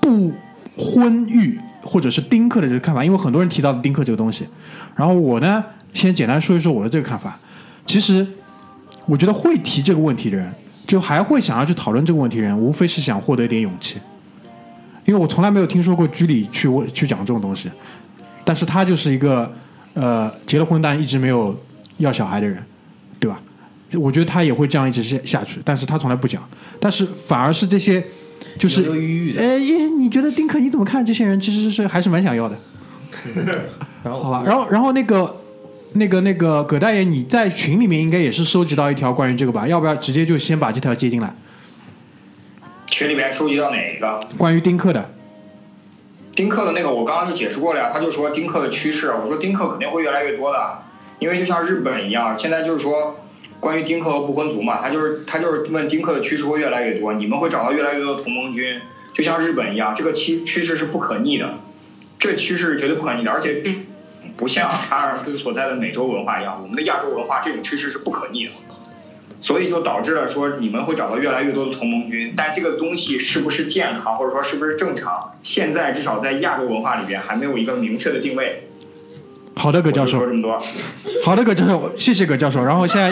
[0.00, 0.32] 不
[0.78, 4.46] 婚育或者是丁克的这个看法，因为很多人提到了丁克这个东西。
[4.94, 7.38] 然后我呢，先简单说一说我的这个看法。
[7.84, 8.26] 其实
[9.04, 10.50] 我觉得会提这个问题的人，
[10.86, 13.98] 就还会想要去讨论这个问题的人，无非是想获得一点勇气。
[15.04, 17.70] 因为我从来没有听说过居里去问去讲这种东西，
[18.44, 19.52] 但是他就是一个
[19.94, 21.56] 呃结了婚但一直没有
[21.98, 22.62] 要小孩的人，
[23.20, 23.40] 对吧？
[23.94, 26.42] 我觉得他也会这样一直下下去，但是他从来不讲，
[26.80, 28.04] 但是反而是这些
[28.58, 31.04] 就是犹犹豫豫的呃，耶你觉得丁克你怎么看？
[31.06, 32.56] 这些人其实是还是蛮想要的，
[34.02, 34.42] 然后好吧？
[34.44, 35.34] 然后然后那个
[35.96, 39.66] 那个那个葛大爷，你在群里面应该也是收集到一条关于这个吧？
[39.66, 41.34] 要不要直接就先把这条接进来？
[42.86, 44.20] 群里面收集到哪一个？
[44.38, 45.10] 关于丁克的，
[46.34, 50.78] 丁克的那个我刚刚就解释过了呀，他就说丁克的趋势，我说丁克肯定会越来越多的，
[51.18, 53.20] 因为就像日本一样，现在就是说
[53.58, 58.80] 关于丁克和不婚族嘛，他就是他就是问丁克的趋势会越来越多，你们会找到越来越多的同盟军，
[59.14, 61.54] 就像日本一样，这个趋趋势是不可逆的，
[62.18, 63.84] 这趋势是绝对不可逆的，而且并
[64.36, 68.52] 不像阿尔斯所在的美洲文化一样，我们的亚洲文化这种趋势是不可逆的。
[69.40, 78.68] 所以就导致了说你们会找到越来越多的同盟军，但这个东西是不是健康，或者说是不是正常，现在至少在亚洲文化里边还没有一个明确的定位。
[79.54, 80.58] 好的，葛教授说，这么多。
[81.24, 82.64] 好的，葛教授，谢谢葛教授。
[82.64, 83.10] 然后现在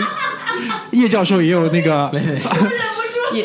[0.92, 2.10] 叶教授也有那个，
[3.32, 3.44] 也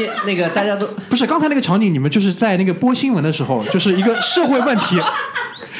[0.00, 5.00] 也那个大家都不是刚才那个场景，你们就是在那个播新闻的时候，就是一个社会问题，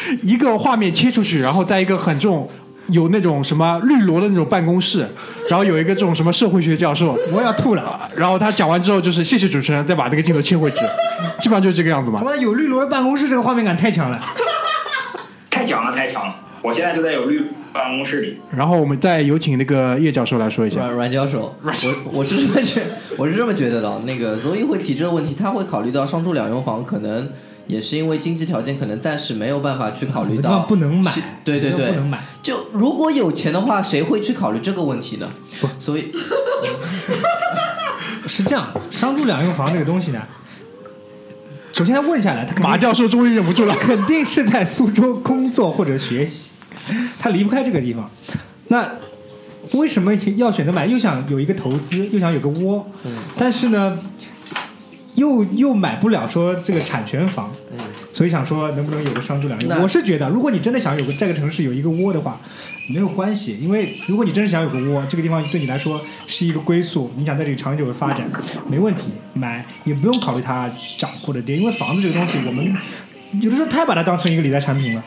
[0.22, 2.48] 一个画面切出去，然后在一个很这种
[2.88, 5.06] 有那种什么绿萝的那种办公室，
[5.48, 8.10] 然后有一个这种什么社会学教授，我要吐了。
[8.16, 10.78] 然后他讲完之后就是谢谢主持人，再把那个镜头切回去，
[11.40, 12.24] 基本上就是这个样子嘛他。
[12.24, 14.20] 妈有绿萝的办公室，这个画面感太强了。
[15.50, 16.34] 太强了，太强了！
[16.62, 18.40] 我现在就在有绿办公室里。
[18.56, 20.80] 然后我们再有请那个叶教授来说一下。
[20.80, 22.82] 阮阮教授，我我是这么觉，
[23.16, 24.00] 我是这么觉得的。
[24.06, 27.30] 那个所以会提这个问题，他会考虑到商住两用房，可能
[27.66, 31.12] 也是因为经济条件可能暂时没有办法去考虑到不能买
[31.44, 32.22] 对对对，不能买。
[32.42, 35.30] 就如果有钱的话，谁会去考虑这个问题呢？
[35.78, 36.10] 所以
[38.26, 40.22] 是这样，商住两用房这个东西呢，
[41.72, 43.74] 首先问下来，他马教授终于忍不住了。
[43.74, 46.50] 肯定是在苏州工作或者学习，
[47.18, 48.10] 他离不开这个地方。
[48.68, 48.88] 那
[49.72, 50.86] 为什么要选择买？
[50.86, 52.86] 又想有一个投资，又想有个窝，
[53.36, 53.98] 但是呢，
[55.16, 57.50] 又又买不了说这个产权房，
[58.12, 59.82] 所以想说能不能有个商住两用？
[59.82, 62.40] 我是觉得，如果你真的想有个这个城市有一个窝的话，
[62.88, 68.26] 没有关系，因为如果你真是想有个窝，这个地方对你来说是一个归宿，你想在这里长久的发展，
[68.68, 72.74] 没问题，买也不用考虑它涨或者跌，因为房子这个东西，我们
[73.40, 75.04] 有的时候太把它当成一个理财产品了。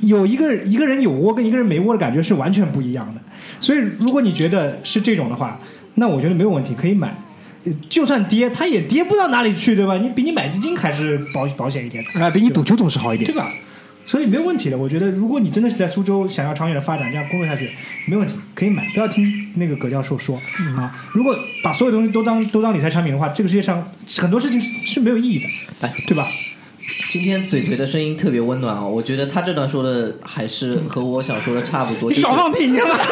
[0.00, 3.20] 有一个一个人有窝跟一个人没窝的感觉是完全不一样的，
[3.60, 5.60] 所以如果你觉得是这种的话，
[5.94, 7.14] 那我觉得没有问题，可以买。
[7.64, 9.96] 呃就算跌，它也跌不到哪里去，对吧？
[9.98, 12.10] 你比你买基金还是保保险一点的。
[12.20, 13.30] 哎，比你赌球总是好一点。
[13.30, 13.52] 对吧？
[14.04, 14.76] 所以没有问题的。
[14.76, 17.70] 我觉得，如果你真的是在苏州想要长远的发展，这样工作下去，
[18.06, 18.84] 没问题，可以买。
[18.92, 20.36] 不要听那个葛教授说、
[20.76, 20.92] 啊。
[21.12, 25.46] 如果把所有东西都当都当理财产品的话，这个世界上很多事情是是没有意义的，
[25.86, 26.26] 哎，对吧？
[27.10, 32.10] 今天嘴嘴的声音特别温暖啊，我觉得他这段说的还是和我想说的差不多。
[32.10, 32.96] 你就是少放屁，你他妈！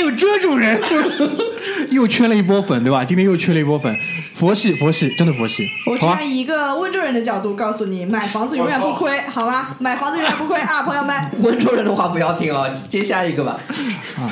[0.00, 0.80] 有这种人，
[1.90, 3.04] 又圈了一波粉，对吧？
[3.04, 3.94] 今天又圈了一波粉，
[4.34, 6.24] 佛系佛系，真的佛系，我只想？
[6.24, 9.76] 以一个温州人的角度告诉你，买房子永远不亏，好吗？
[9.80, 11.14] 买房子永远不亏啊， 朋友们。
[11.40, 13.58] 温州人的话不要听啊，接下一个吧。
[14.16, 14.30] 啊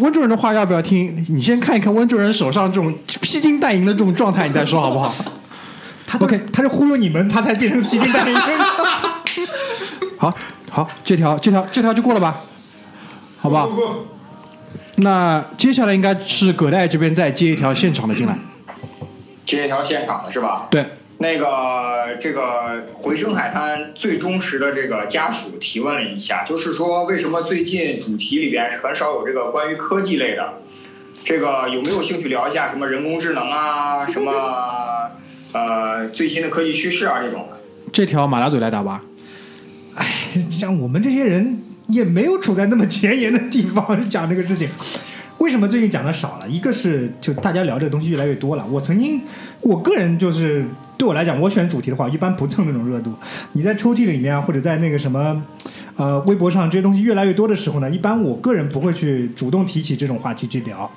[0.00, 1.24] 温州人的话要不要听？
[1.30, 5.14] 你先看一看温州人手上这种披金戴银的这种状态，你再说好不好？
[6.06, 8.36] 他都 OK 他是忽悠你们，他才变成披金戴银。
[10.18, 10.34] 好，
[10.70, 12.36] 好，这条这条这条就过了吧，
[13.40, 13.68] 好不好？
[13.68, 14.06] 过过
[14.96, 18.36] 那接下来应该是葛代这边再接一条现场的进来。
[19.44, 20.68] 接一条现场的是吧？
[20.70, 20.84] 对，
[21.18, 30.54] 那个这个回声海滩最忠实的这个家属提问了一下，就是说为什么最近主题里边很少有这个关于科技类的，
[31.24, 34.32] 这个有没有兴趣聊一下什么人工智能啊， 什么
[35.52, 37.58] 呃最新的科技趋势啊这种的？
[37.92, 39.02] 这条马拉嘴来打吧。
[39.94, 40.06] 哎
[40.50, 44.68] 像我们这些人也没有处在那么前沿的地方讲这个事情。
[45.38, 46.48] 为什么最近讲的少了？
[46.48, 48.66] 一个是就大家聊这个东西越来越多了。
[48.70, 49.20] 我曾经，
[49.60, 50.64] 我个人就是
[50.96, 53.12] 对我来讲，我选主题的话，一般不蹭那种热度。
[53.52, 55.42] 你在抽屉里面啊，或者在那个什么，
[55.96, 60.90] 呃，微博上这些东西越来越多的时候呢，一般我个人不会去主动提起这种话题去聊。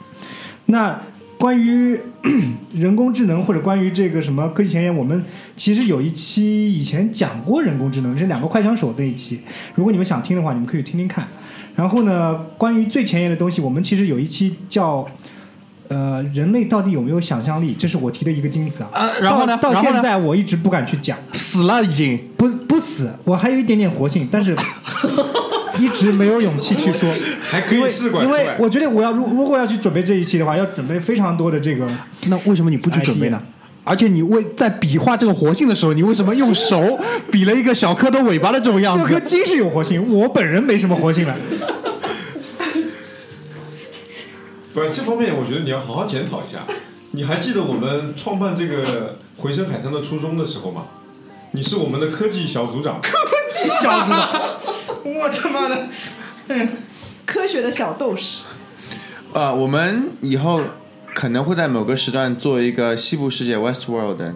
[0.67, 0.97] 那
[1.39, 1.99] 关于
[2.75, 5.25] 人工智能或者关于这个什么科技前沿，我们
[5.55, 9.39] 其实有一期以前讲过人工智能，是两个快枪手那一期。
[9.73, 11.27] 如果你们想听的话，你们可以听听看。
[11.75, 15.07] 然后呢，关于最前沿的东西，我们其实有一期叫。
[15.87, 17.73] 呃，人类到底有没有想象力？
[17.73, 18.89] 这是我提的一个金子啊。
[18.93, 22.15] 啊然后呢到现在我一直不敢去讲，死了已经。
[22.37, 24.55] 不不死，我还有一点点活性，但是
[25.79, 27.09] 一直没有勇气去说。
[27.41, 28.31] 还可以因为因试管因。
[28.31, 31.87] 为我觉得我要如如果要去准备这一期的话，要准备非常多的这个。
[32.27, 33.41] 那为什么你不去准备呢
[33.85, 36.99] 而且你为在比划这个活性的时候，你为什么用手
[37.31, 39.03] 比了一个小蝌蚪尾巴的这种样子？
[39.03, 41.35] 这颗鸡是有活性，我本人没什么活性了。
[44.73, 46.59] 不，这方面我觉得你要好好检讨一下。
[47.11, 50.83] 你还记得我们创办这个回声海滩的初衷的时候吗？
[51.53, 53.17] 你是我们的科技小组长，科
[53.51, 54.41] 技小子的，
[55.17, 55.87] 我他妈的！
[56.49, 56.67] 嗯
[57.25, 58.41] 科学的小斗士，
[59.33, 60.63] 呃，我们以后
[61.13, 64.33] 可能会在某个时段做一个西部世界 Westworld 的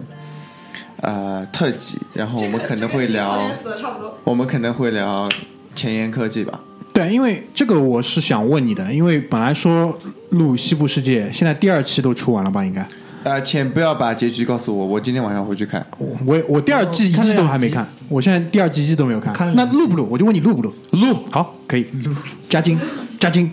[1.00, 4.16] 呃特辑，然后我们可能会聊，死的差不多。
[4.22, 5.28] 我们可能会聊
[5.74, 6.60] 前沿科技吧。
[6.92, 9.98] 对，因为这个我是想问你的，因为本来说
[10.30, 12.64] 录西部世界，现在第二期都出完了吧？
[12.64, 12.88] 应该，
[13.24, 15.84] 呃，请不要把结局告诉我，我今天晚上回去看。
[15.98, 19.32] 我我我第二季一季都还没看，我现在第二季一季都没有看。
[19.32, 20.06] 看那录不录？
[20.10, 20.72] 我就问你录不录？
[20.90, 22.14] 录，好，可以录，
[22.50, 22.78] 加金，
[23.18, 23.50] 加金。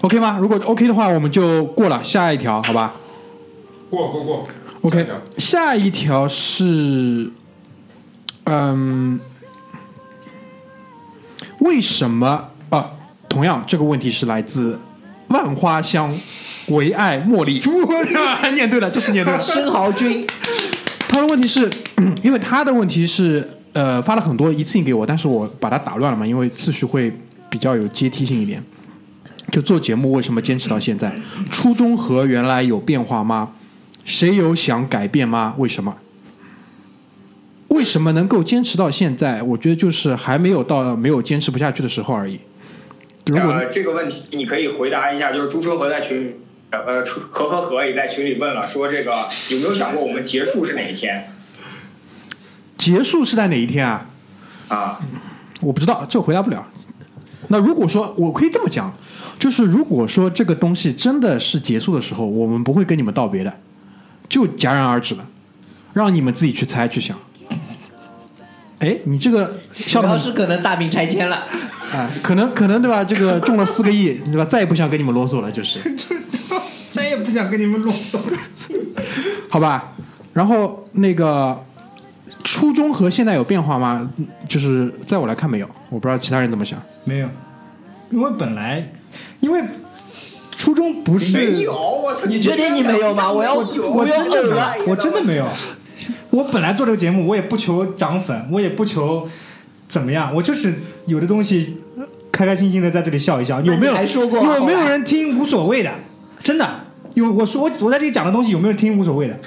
[0.00, 0.38] OK 吗？
[0.40, 2.94] 如果 OK 的话，我们就过了下一条，好吧
[3.90, 4.48] 过过过。
[4.82, 5.06] ？OK，
[5.38, 7.30] 下一条下一条是，
[8.44, 9.20] 嗯，
[11.60, 12.90] 为什么啊？
[13.28, 14.78] 同样，这个问题是来自
[15.28, 16.12] 万花香
[16.70, 17.60] 唯爱茉莉。
[17.66, 18.04] 我
[18.54, 19.40] 念对了，这次念对了。
[19.44, 20.26] 生蚝君，
[21.08, 21.68] 他的问题是，
[22.22, 27.12] 因为他的问题是，呃，发了很多一次性给我，但是我把它打乱了嘛，因为次序会
[27.48, 28.62] 比较有阶梯性一点。
[29.50, 31.10] 就做节目为什么坚持到现在？
[31.50, 33.52] 初衷和原来有变化吗？
[34.04, 35.54] 谁有想改变吗？
[35.56, 35.96] 为什么？
[37.68, 39.42] 为什么能够坚持到现在？
[39.42, 42.38] 我觉得就是还没有到没有坚持不下去的时候而已。
[43.26, 46.34] 如果呃，这个问题你可以回答一下，就是朱车和在群里，
[46.70, 51.32] 呃，和和和也在群里问了，说这个有没有想过我们结束是哪一天
[52.76, 54.06] 结束是在哪一天啊？
[54.68, 55.00] 啊？
[55.60, 56.66] 我不知道，这回答不了。
[57.48, 58.92] 那如果说我可以这么讲，
[59.38, 63.52] 就是如果说这个东西真的是结束的时候，我们不会跟你们道别的，
[64.28, 65.24] 就戛然而止了，
[65.94, 67.18] 让你们自己去猜去想。
[68.80, 71.36] 哎，你这个笑主要的是可能大病拆迁了。
[71.92, 73.02] 啊，可能可能对吧？
[73.02, 74.44] 这个中了四个亿，对吧？
[74.44, 75.80] 再也不想跟你们啰嗦了，就是。
[76.88, 78.38] 再也不想跟你们啰嗦了。
[79.48, 79.92] 好吧，
[80.32, 81.64] 然后那个
[82.42, 84.10] 初中和现在有变化吗？
[84.48, 86.80] 就是在我来看没有，我不知道其他人怎么想。
[87.04, 87.28] 没有，
[88.10, 88.90] 因为本来，
[89.40, 89.62] 因为
[90.56, 92.26] 初中不是没有，我操！
[92.26, 93.30] 你确定你没有吗？
[93.30, 94.78] 我要我我要真的没呕了。
[94.78, 95.46] 有，我真的没有。
[96.30, 99.28] 我本来做这个节目，我也不求涨粉，我也不求
[99.88, 100.74] 怎么样，我就是
[101.06, 101.78] 有的东西
[102.32, 103.60] 开开心心的在这里笑一笑。
[103.60, 105.92] 有没有那你还说过有没有人听无所谓的？
[106.40, 106.84] 真的
[107.18, 109.38] 有我说我我在这里讲的东西有没有人听无所谓的？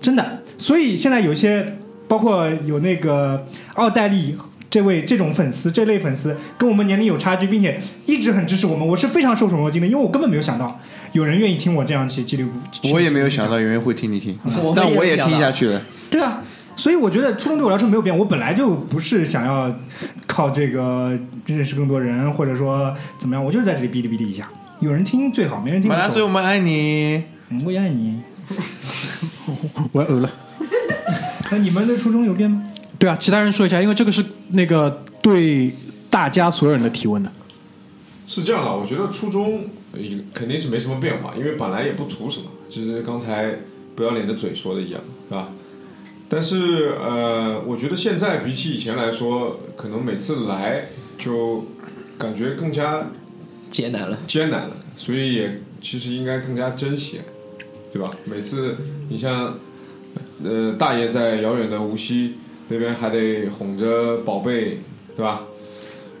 [0.00, 0.42] 真的。
[0.58, 1.76] 所以现在有些
[2.06, 4.36] 包括有那个奥黛丽。
[4.70, 10.78] 这位这种粉丝，这类粉丝跟我们年龄有差距，并且一直很支持我们，我是非常受宠若惊的，因为我根本没有想到
[11.12, 12.92] 有人愿意听我这样去叽里咕。
[12.92, 15.80] 我也没有想到有人会听你听我，但我也听下去了。
[16.10, 16.42] 对啊，
[16.76, 19.74] 所以我觉得初衷对我来说没有变，我本来就不是想要
[20.26, 24.46] 靠这个认识更多人，或者说怎么样，我就是在这里哔哩哔哩一下，
[24.80, 27.24] 有人听最好，没人听马大嘴，无所谓我们爱你。
[27.50, 28.20] 嗯我也爱你。
[29.92, 30.30] 我要呕了。
[31.50, 32.62] 那你们的初衷有变吗？
[32.98, 35.74] 对啊，其他人说一下，因为这个是那个对
[36.08, 37.32] 大家所有人的提问的。
[38.26, 39.98] 是这样的，我觉得初中呃
[40.32, 43.56] 肯定是没什么变化，因为本来也不图什么，就是刚才
[43.96, 45.48] 不要脸的嘴说的一样，是吧？
[46.28, 51.64] 但是呃，我觉得现在比起以前来说，可能每次来就
[52.18, 53.08] 感觉更加
[53.70, 54.18] 艰难了。
[54.26, 57.20] 艰难了，所以也其实应该更加珍惜，
[57.92, 58.10] 对吧？
[58.24, 58.76] 每次
[59.08, 59.54] 你像
[60.44, 62.34] 呃大爷在遥远的无锡
[62.68, 64.80] 那边还得哄着宝贝，
[65.16, 65.42] 对吧？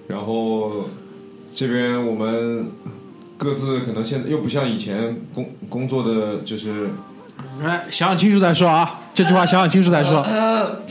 [0.06, 0.88] 然后
[1.54, 2.70] 这边我们
[3.36, 6.88] 各自可能现在又不像以前工工作的就是
[7.62, 10.22] 哎想想清楚再说啊，这句话想想清楚再说。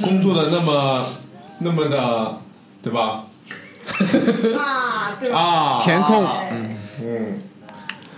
[0.01, 1.05] 工作的那么
[1.59, 2.37] 那么的，
[2.83, 3.26] 对吧？
[4.57, 5.31] 啊，对？
[5.31, 7.39] 啊，填空嗯嗯，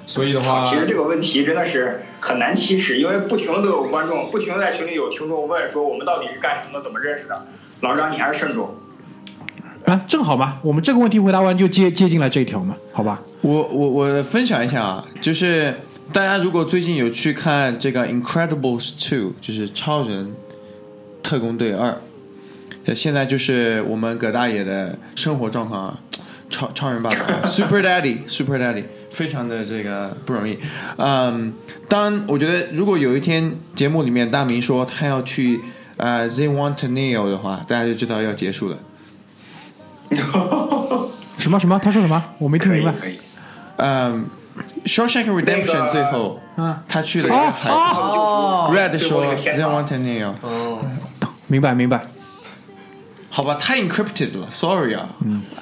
[0.05, 7.45] 所以的话其，实这个问题真的是很难启齿，因为不停的都有观众，不停的在群里有听众问说我们到底是干什么的，怎么认识的。
[7.81, 8.75] 老张，你还是慎重。
[9.85, 13.21] 啊，正好嘛，我们这个问题回答完就接接进来这一条嘛，好吧？
[13.41, 15.73] 我我我分享一下啊，就是
[16.11, 20.33] 大家如果最近有去看这个《Incredibles Two》，就是《超人
[21.23, 21.97] 特工队二》，呃
[22.95, 25.99] 现在就是我们葛大爷的生活状况啊，
[26.49, 30.57] 超超人爸爸啊，Super Daddy，Super Daddy，非常的这个不容易。
[30.97, 31.53] 嗯，
[31.87, 35.61] 当我觉得如果有一天节目里面大明说他要去
[35.97, 38.79] 呃 They Want to Neo 的话，大家就知道要结束了。
[41.37, 41.79] 什么什么？
[41.79, 42.23] 他说什么？
[42.39, 42.93] 我没听明白。
[43.77, 44.25] 嗯，
[44.89, 49.95] 《Shawshank Redemption 那》个最后啊，他去了一个海 Red 说 They 堂 want to
[50.43, 50.79] 嗯，
[51.47, 52.01] 明白明白。
[53.31, 55.09] 好吧，太 encrypted 了，sorry 啊。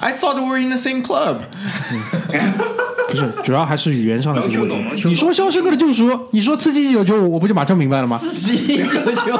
[0.00, 1.36] I thought we were in the same club。
[3.08, 5.08] 不是，主要还是语言上的这个问题。
[5.08, 9.36] 你说《肖申克的救赎》，你说《刺激一九九五》，我不就马上明白了吗刺激一九九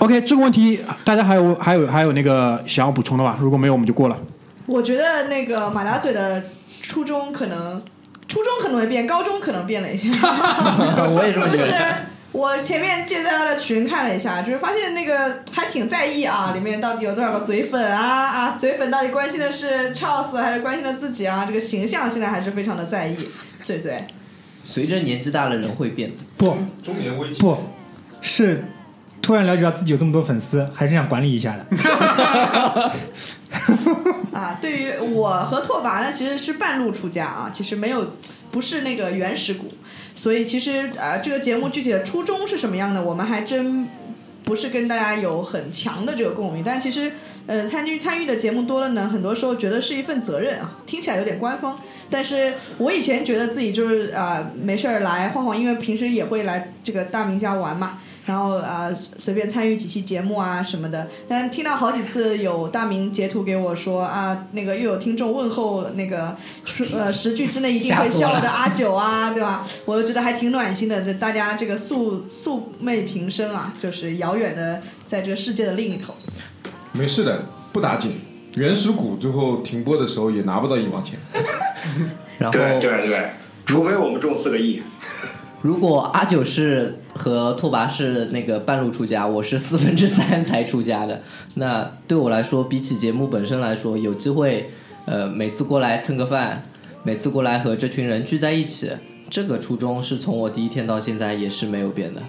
[0.00, 3.36] ，？OK，这个问题大家还有还有还有那个想要补充的吗？
[3.40, 4.16] 如果没有，我们就过了。
[4.66, 6.42] 我觉得那个马达嘴的
[6.82, 7.80] 初中可能，
[8.26, 10.10] 初中可能会变，高中可能变了一下。
[11.10, 12.13] 我也这么就是觉得。
[12.34, 21.44] 我前面借大家的群看了一下，就是发现那个还挺在意啊，里面到底有多少个嘴粉啊啊，嘴粉到底关心的是 Charles 还是关心的自己啊？
[21.46, 23.28] 这个形象现在还是非常的在意，
[23.62, 24.02] 嘴嘴。
[24.64, 26.10] 随着年纪大了，人会变。
[26.36, 27.56] 不中年危机不
[28.20, 28.64] 是
[29.22, 31.64] 突然了解到自己有这么多粉丝，还是想管理一下的。
[34.32, 38.14] 啊，对于我和拓跋呢，其实是半路出家啊，其实没有
[38.50, 39.72] 不是那个原始股，
[40.16, 43.86] 所以其实呃，这个节目具体的初衷是什么样的，我们还真
[44.44, 46.62] 不是跟大家有很强的这个共鸣。
[46.64, 47.12] 但其实
[47.46, 51.78] 呃，参与参与的节目多了呢，很多时候觉得是一份责任啊，听起来有点官方。
[52.08, 57.98] 但是我以前觉得自己就是啊、呃没事儿来晃晃，因为平时也会来这个大明家玩嘛。
[58.26, 66.36] 然后啊、呃随便参与几期节目啊什么的，但听到好几次有大明截图给我说啊，那个又有听众问候那个
[66.92, 69.66] 呃十句之内一定会笑的阿九啊，对吧？
[69.84, 76.14] 我就觉得还挺暖心的，这大家这个素素昧平生啊，就是遥远的在这个世界的另一头。
[76.92, 78.20] 没事的，不打紧。
[78.54, 81.18] 原始股最后停播的时候也拿不到一毛钱。
[82.38, 83.30] 然后对对对，
[83.66, 84.80] 除非我们中四个亿。
[85.64, 91.22] 如果阿九是和拓跋是那个半路出家，我是四分之三才出家的，
[91.54, 94.68] 那对我来说，比起节目本身来说，有机会，
[95.06, 96.64] 呃，每次过来蹭个饭，
[97.02, 98.90] 每次过来和这群人聚在一起，
[99.30, 102.20] 这个初衷是从我第一天到现在也是没有变的。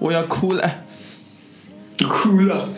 [0.00, 0.68] 我要哭了。
[2.10, 2.68] 哭了。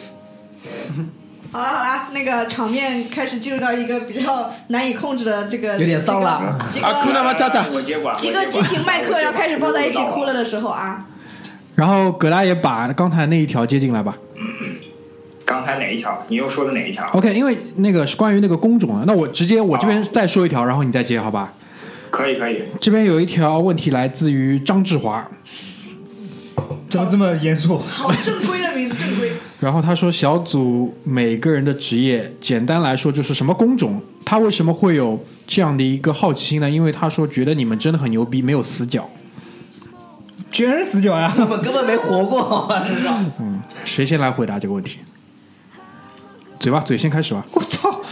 [1.55, 8.13] 好了好了，那个场面开始进入到一个比较难以控制的这个，有点骚了几个啊哭了吗渣渣我接管。
[8.17, 11.07] 几个激情麦克要开始抱在一起哭了的时候啊，
[11.77, 14.17] 然后葛大爷把刚才那一条接进来吧。
[15.45, 16.25] 刚才哪一条？
[16.27, 21.53] 你又说的哪一条？OK，因为那个是关于那个工种啊，那我直接我这边再说一条，然后你再接好吧？
[22.11, 22.65] 可以可以。
[22.81, 25.25] 这边有一条问题来自于张志华，
[26.91, 27.79] 怎么这么严肃？
[27.79, 29.35] 好正规的名字，正规。
[29.65, 36.69] 然后他说小组每个人的职业，简单来说就是什么工种，他为什么会有这样的一个好奇心呢？
[36.69, 39.09] 因为他说觉得你们真的很牛逼，没有死角。
[40.53, 41.33] 全是死角呀！
[41.35, 42.87] 根 本根本没活过，好吧？
[42.87, 43.25] 是吧？
[43.87, 44.99] 谁先来回答这个问题？
[46.61, 47.43] 嘴巴，嘴先开始吧。
[47.51, 48.03] 我操！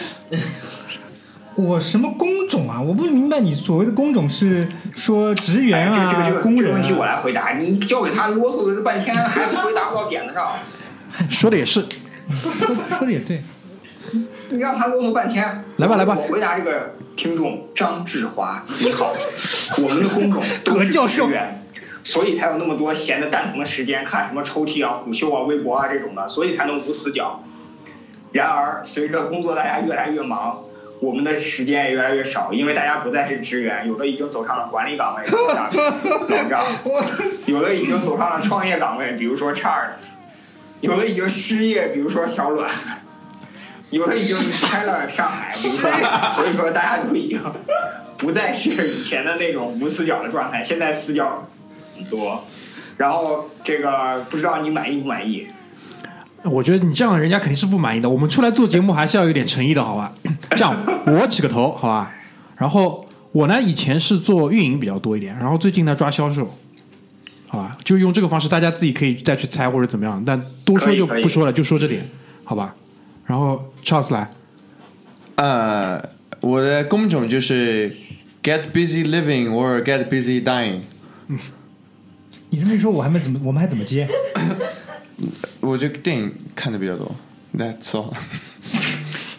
[1.55, 2.80] 我什么工种啊？
[2.80, 7.16] 我不明白你所谓的工种是说职员哎，这这个啊、这个工人这个问题我啊。
[7.16, 10.53] 来回答，你交给他啰嗦了半天，还回答不到点子上。
[11.30, 11.84] 说的也是，
[12.30, 13.42] 说说的也对，
[14.50, 15.64] 你让他啰嗦半天。
[15.76, 19.14] 来吧来吧我回答这个听众张志华，你好，
[19.78, 21.64] 我们的工种 都是葛教授职员，
[22.04, 27.42] 所以才有那么多闲的蛋疼的时间看什么抽屉啊、虎嗅啊、微博啊这种的，所以才能无死角。
[28.32, 30.62] 然而，随着工作大家越来越忙，
[31.00, 36.64] 我们的时间也越来越少，因为大家不再是职员，有的已经走上了管理岗位，像老张，
[37.46, 40.11] 有的已经走上了创业岗位，比如说 Charles。
[40.82, 42.68] 有的已经失业，比如说小阮，
[43.90, 45.90] 有的已经离开了上海，比如说，
[46.34, 47.40] 所以说大家都已经
[48.18, 51.48] 不再是以前的那种无死角的状态，现在死角
[51.96, 52.44] 很多。
[52.98, 55.46] 然后这个不知道你满意不满意？
[56.42, 58.10] 我觉得你这样人家肯定是不满意的。
[58.10, 60.12] 我们出来做节目还是要有点诚意的，好吧？
[60.50, 60.76] 这样
[61.06, 62.12] 我起个头，好吧？
[62.56, 66.48] 然后我呢，以前是做运营比较多一点，然后最近呢抓销售，
[67.53, 67.76] 好吧？
[67.84, 72.09] 就用这个方式，大家自己可以再去猜或者怎么样，但多说就不说了，就说这点，
[72.44, 72.74] 好吧？
[73.26, 74.30] 然后 Charles 来，
[75.34, 76.03] 呃，
[76.40, 77.94] 我的工种就是
[78.42, 80.80] get busy living or get busy dying。
[82.48, 84.09] 你这么一说，我还没怎么，我们还怎么接？
[85.61, 87.14] 我就电影看的比较多
[87.55, 88.14] ，That's all。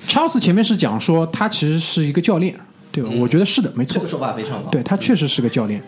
[0.07, 2.55] Charles 前面是讲说他其实是一个教练，
[2.91, 3.09] 对吧？
[3.17, 4.69] 我觉得是的，没错这个，说法非常好。
[4.69, 5.81] 对他确实是个教练。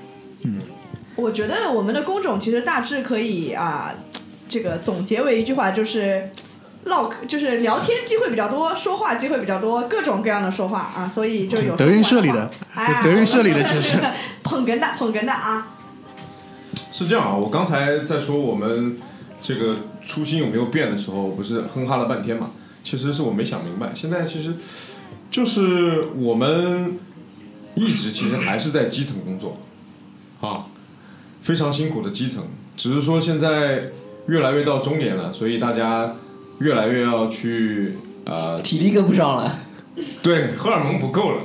[1.16, 3.94] 我觉得我们的工种其实大致可以啊，
[4.48, 6.32] 这个总结为一句话就是。
[6.88, 13.98] 唠就是聊天机会比较多，说话机会比较多，各种各样的说话啊，所以就有德云社里的说话话德云社里的其实
[14.44, 15.70] 捧哏的捧哏的啊，
[16.92, 19.00] 是这样啊，我刚才在说我们
[19.42, 22.52] 这个初心有没有变的时候，不是哼哈了半天嘛？
[22.84, 23.90] 其实是我没想明白。
[23.96, 24.54] 现在其实
[25.32, 27.00] 就是我们
[27.74, 29.58] 一直其实还是在基层工作
[30.40, 30.68] 啊，
[31.46, 32.44] 非常辛苦的基层，
[32.76, 33.80] 只是说现在
[34.26, 36.16] 越来越到中年了，所以大家
[36.58, 39.60] 越来越要去呃，体力跟不上了。
[40.24, 41.42] 对，荷尔蒙不够了。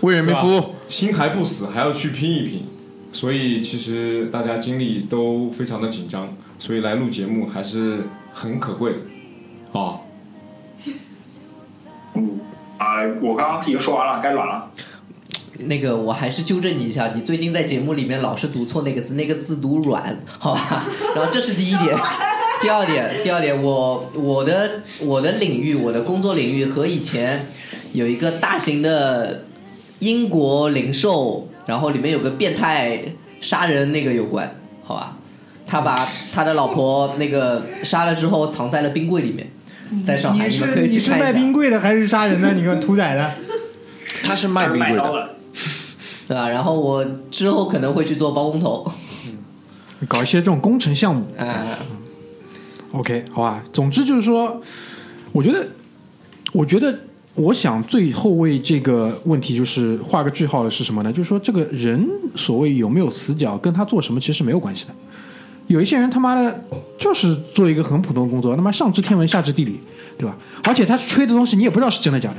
[0.00, 2.64] 为人民服务，心还不死，还要去拼一拼，
[3.12, 6.28] 所以其实大家精力都非常的紧张，
[6.58, 8.00] 所以来录节目还是
[8.32, 10.00] 很可贵的，啊，
[12.16, 12.40] 嗯
[12.78, 14.68] 啊、我刚刚已经说完了，该暖了。
[15.60, 20.84] 那个，我还是纠正你一下，你最近在节目里面老是读错那个字，那个字读软，好吧？
[21.14, 21.96] 然后这是第一点，
[22.60, 27.46] 第二点，第二点，我我的我的领域，我的工作领域和以前
[27.92, 29.44] 有一个大型的
[30.00, 33.00] 英国零售，然后里面有个变态
[33.40, 35.16] 杀人那个有关，好吧？
[35.66, 35.96] 他把
[36.32, 39.50] 他的老婆那个杀了之后藏在了冰柜里面，
[40.04, 41.26] 在上海，你你们可以是你是去看一下。
[41.26, 42.52] 卖冰柜的还是杀人的？
[42.54, 43.32] 你个屠宰的？
[44.22, 45.35] 他是卖冰柜的，
[46.26, 46.48] 对吧？
[46.48, 48.90] 然后我之后可能会去做包工头，
[50.08, 51.64] 搞一些这种工程项目，啊、
[52.92, 53.62] OK，好吧。
[53.72, 54.60] 总之就是说，
[55.32, 55.66] 我觉得，
[56.52, 56.98] 我觉得，
[57.34, 61.12] 我想最后为这个问题就是画个句号的是什么呢？
[61.12, 64.94] 就是说，这个人所谓有没有死角，跟他做什么其实没有关系的。
[65.68, 66.64] 有一些人他妈的，
[66.98, 69.80] 就是做一个很普通的工作，他妈上知天文下知地理，
[70.18, 70.36] 对吧？
[70.62, 72.36] 而且他吹的东西你也不知道是真的假的，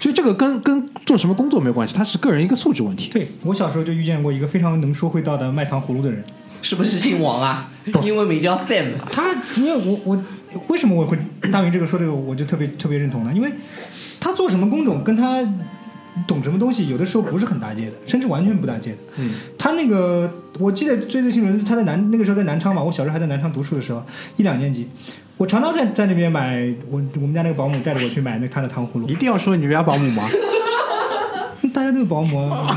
[0.00, 3.10] 所以这个跟跟做什么工作没有关系，他是个人一个素质问题。
[3.10, 6.24] 对我小时候就遇见过一个非常能说会道的卖糖葫芦的人。
[6.62, 7.70] 是不是姓王啊？
[8.02, 8.92] 英文名叫 Sam。
[9.12, 10.24] 他因为我我
[10.68, 11.18] 为什么我会
[11.52, 13.32] 大明这个说这个我就特别特别认同呢？
[13.34, 13.50] 因为
[14.18, 15.42] 他做什么工种跟他
[16.26, 18.98] 懂什么东西有的时候不是很搭界的，甚至完全不搭界的。
[19.16, 24.02] 嗯，他那个我记得最最清楚的是他在南那个时候在南昌嘛，我小时候还在南昌读书的时候，
[24.36, 24.86] 一两年级，
[25.40, 30.28] 我常常在在那边买我我们家那个保姆带着我去买那他的糖葫芦一，定要说你们家保姆吗？
[31.72, 32.66] 大家都有保姆啊，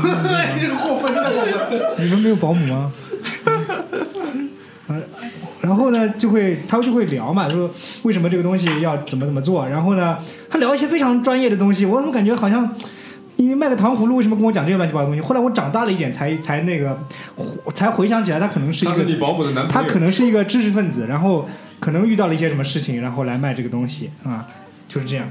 [0.58, 2.06] 这个过分，真的过分。
[2.06, 2.90] 你们没有保姆吗？
[4.86, 4.96] 呃，
[5.60, 7.70] 然后呢，就会他就会聊嘛，说
[8.04, 9.68] 为什么这个东西要怎么怎么做。
[9.68, 10.16] 然后呢，
[10.48, 12.74] 他聊一些非常专业的东西，我怎么感觉好像
[13.36, 15.20] 你卖个糖葫芦，为什么跟我讲这些乱七八糟的东西？
[15.20, 16.98] 后来我长大了一点才，才那个
[17.74, 21.46] 才回想起来，他可能是一个他是你保姆的男朋友，可能是一个知识分子，然后
[21.84, 24.48] 可能遇到了一些什么事情，然后来卖这个东西啊，
[24.88, 25.28] 就是这样。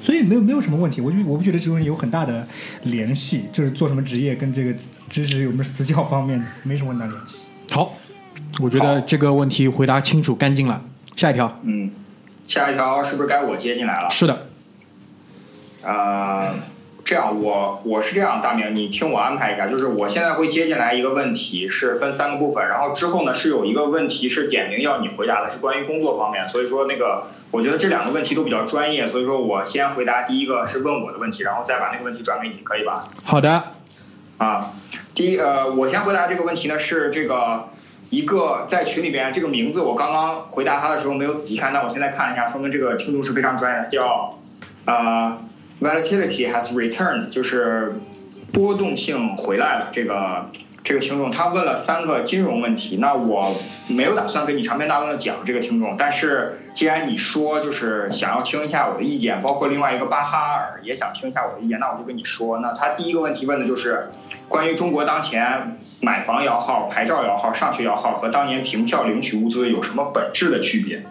[0.00, 2.46] 所以没有没有什么问题，我就我不觉得这东西有很大的
[2.84, 4.72] 联系，就是做什么职业跟这个
[5.10, 7.48] 知识有没有私教方面没什么很大联系。
[7.72, 7.96] 好，
[8.60, 10.80] 我觉得这个问题回答清楚干净了。
[11.16, 11.90] 下一条嗯，
[12.46, 14.08] 下一条是不是该我接进来了？
[14.08, 14.46] 是的，
[15.82, 16.54] 呃，
[17.06, 33.04] 这样我我是这样，大明，你听我安排一下，就是我现在会接进来一个问题，是分三个部分，然后之后呢是有一个问题是点名要你回答的，是关于工作方面，所以说那个我觉得这两个问题都比较专业，所以说我先回答第一个是问我的问题，然后再把那个问题转给你，可以吧？
[33.22, 33.62] 好的，
[34.38, 34.72] 啊，
[35.14, 37.68] 第一呃，我先回答这个问题呢是这个
[38.10, 44.36] 一个在群里边这个名字，我刚刚回答他的时候没有仔细看，但我现在看了一下，说明这个听众是非常专业的，叫
[44.86, 45.38] 呃
[45.80, 47.94] volatility has returned，就是
[48.52, 49.88] 波动性回来了。
[49.92, 50.50] 这个
[50.82, 53.54] 这个听众他问了三个金融问题，那我
[53.88, 64.08] 没有打算跟你长篇大论的讲这个听众，但是既然你说就是想要听一下我的意见，包括另外一个巴哈尔也想听一下我的意见，那我就跟你说，那他第一个问题问的就是
[64.48, 71.04] 关于中国当前买房摇号、牌照摇号、上学摇号和当年凭票领取物资有什么本质的区别？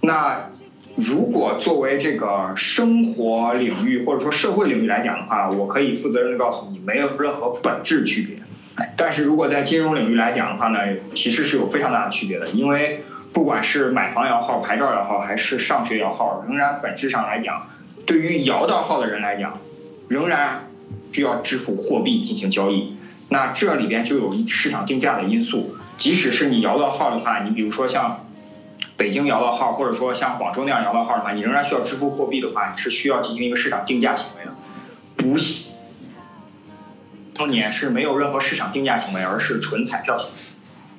[0.00, 0.50] 那
[0.94, 8.36] 如果作为这个生活领域或者说社会领域来讲的话，我可以负责任的告诉你，没有任何本质区别。
[8.96, 10.78] 但是如果在金融领域来讲的话呢，
[11.14, 17.68] 其实是有非常大的区别的，因为不管是买房摇号、牌照摇号，还是上学摇号，仍然本质上来讲，
[18.04, 19.58] 对于摇到号的人来讲，
[20.08, 20.68] 仍然
[21.12, 22.96] 需要支付货币进行交易。
[23.28, 28.26] 那这里边就有一市场定价的因素，即使是你摇到号的话，你比如说像
[29.02, 34.52] 北京摇到号，或者说像广州那样摇到号的话，你仍然需要支付货币的话，你是需要进行一个市场定价行为的，
[35.16, 35.72] 不是。
[37.34, 40.34] 当年是没有任何市场定价行为，而是纯彩票行为。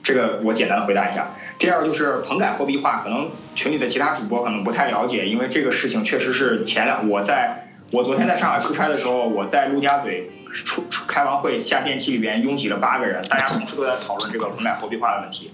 [0.04, 1.30] 这个我简单的回答一下。
[1.58, 15.54] 第二就是棚改货币化，可能群里的其他主播可能不太了解，因为这个事情确实是前两我在我昨天在上海出差的时候，我在陆家嘴出出开完会下电梯里边拥挤了八个人，大家同时都在讨论这个棚改货币化的问题。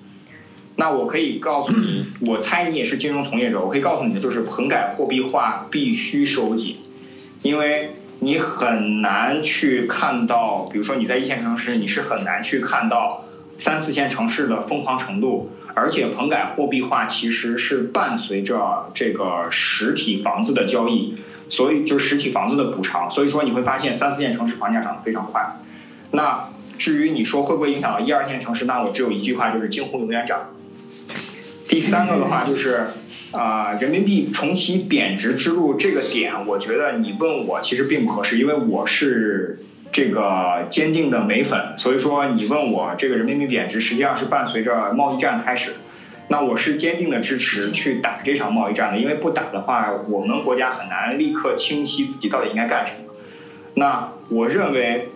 [0.79, 6.77] 那我可以告诉你， 我猜你也是金融从业者，我可以告诉你的就是棚改货币化必须收紧，
[7.43, 7.91] 因为。
[8.21, 13.23] 你很难去看到，比如说你在一线城市，你是很难去看到
[13.59, 15.53] 三四线城市的疯狂程度。
[15.73, 21.15] 而且棚改货币化其实是伴随着这个实体房子的交易，
[21.47, 23.09] 所以就是实体房子的补偿。
[23.09, 25.55] 所以说你会发现三四线城市房价涨得非常快。
[26.11, 30.41] 那至于你说会不会影响到一二线城市，那我只有一句话，就是惊鸿永远涨。
[31.69, 32.87] 第三个的话就是。
[33.31, 39.59] 啊，人民币重启贬值之路这个点，我觉得你问我其实并不合适，因为我是
[39.91, 45.75] 这个坚定的美粉，所以说你问我这个人民币贬值实际上是伴随着贸易战开始，
[46.29, 53.13] 那我是坚定的支持去打这场贸易战的，因为不打的话，我们国家很难立刻清晰自己到底应该干什么。
[53.75, 55.09] 那我认为。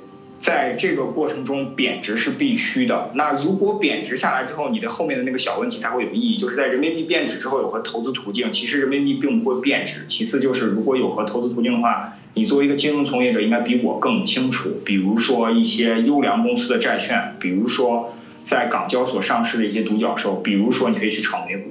[0.44, 3.12] 在这个过程中，贬值是必须的。
[3.14, 6.36] 那如果贬值下来之后，你的后面的那个小问题才会有意义。
[6.36, 8.52] 就是在人民币贬值之后有何投资途径？
[8.52, 10.06] 其实人民币并不会贬值。
[10.10, 14.82] 其次就是如果有何投资途径的话，你作为一个金融从业者应该比我更清楚。
[14.84, 18.14] 比如说一些优良公司的债券，比如说
[18.44, 21.70] 在港交所上市的一些独角兽，比如说你可以去炒美股。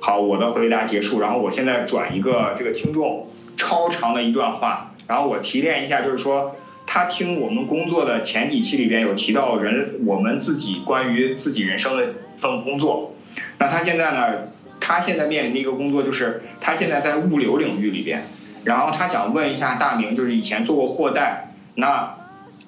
[0.00, 1.20] 好，我的回答结束。
[1.20, 3.28] 然后我现在转一个这个听众
[3.58, 6.56] 超长的一段话，然后我提炼一下，就是说。
[6.94, 13.14] 他听我们工作的前几期里边有提到人我们自己关于自己人生的份工作，
[13.56, 14.40] 那他现在呢？
[14.78, 18.24] 他现在面临的一个工作就是他现在在物流领域里边，
[18.64, 22.14] 然后他想问一下大明，就是以前做过货代，那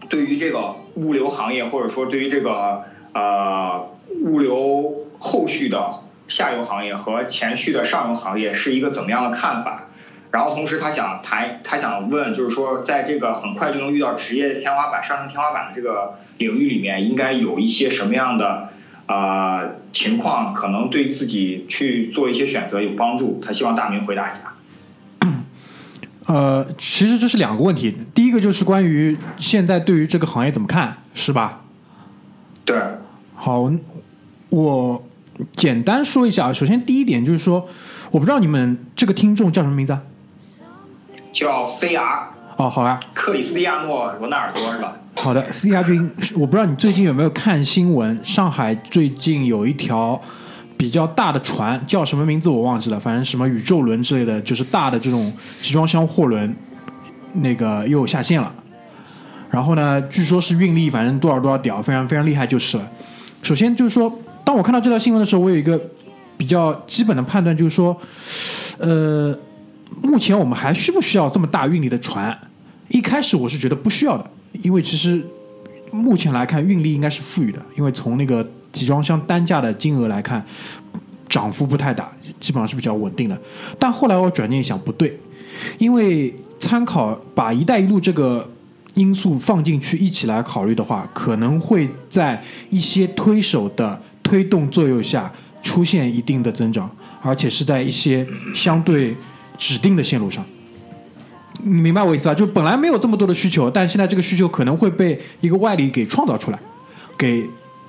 [0.08, 3.90] 对于这个物流行业或者说对于这个呃
[4.22, 5.96] 物流后续的
[6.28, 9.88] 下游行业和前续的上游行业是一个怎么样的看法？
[10.34, 18.70] 然后同时他想谈，他想问，就是说，在这个很快就能遇到职业天花板、上升天花板的这个领域里面，应该有一些什么样的
[19.06, 19.62] 啊
[19.92, 23.40] 情况，可能对自己去做一些选择有帮助？
[23.46, 25.30] 他希望大明回答一下。
[26.26, 31.60] 呃，其实这是两个问题，第一个就是关于现在对于这个行业怎么看，是吧？
[32.64, 32.76] 对。
[33.36, 33.70] 好，
[34.48, 35.04] 我
[35.52, 36.52] 简单说一下啊。
[36.52, 37.68] 首先第一点就是说，
[38.10, 40.02] 我不知道你们这个听众叫什么名字啊？
[41.34, 42.28] 叫 C.R.
[42.56, 44.96] 哦，好啊，克里斯蒂亚诺·罗纳尔多是吧？
[45.16, 45.82] 好的，C.R.
[45.82, 48.18] 君，我不知道你最近有没有看新闻？
[48.24, 50.20] 上海最近有一条
[50.76, 56.56] 比较大的船，叫什么名字我忘记了，反正什么宇宙轮之类的，就是大的这种集装箱货轮，
[57.32, 58.54] 那个又下线了。
[59.50, 62.88] 然后呢，据说是运力反正多少多少屌，非常非常厉害就是了。
[63.42, 65.80] 首先就是说，当我看到这条新闻的时候，我有一个
[66.36, 67.96] 比较基本的判断，就是说，
[68.78, 69.36] 呃。
[70.02, 72.36] 目前我们还需不需要这么大运力的船？
[72.88, 74.30] 一开始我是觉得不需要的，
[74.62, 75.24] 因为其实
[75.90, 80.44] 目前来看运力应该是富裕的，因为从那个集装箱单价的金额来看，
[81.28, 83.40] 涨幅不太大，基本上是比较稳定的。
[83.78, 85.18] 但后来我转念一想，不对，
[85.78, 88.48] 因为参考把“一带一路”这个
[88.94, 95.32] 因素放进去一起来考虑的话，可能会在一些推手的推动作用下
[95.62, 96.90] 出现一定的增长，
[97.22, 99.14] 而且是在一些相对。
[99.56, 100.44] 指定的线路上，
[101.62, 102.34] 你明白我意思吧？
[102.34, 106.58] 就本来没有这么多的需求，但现在这个需求可能会被一个外力给创造出来，
[107.16, 107.48] 给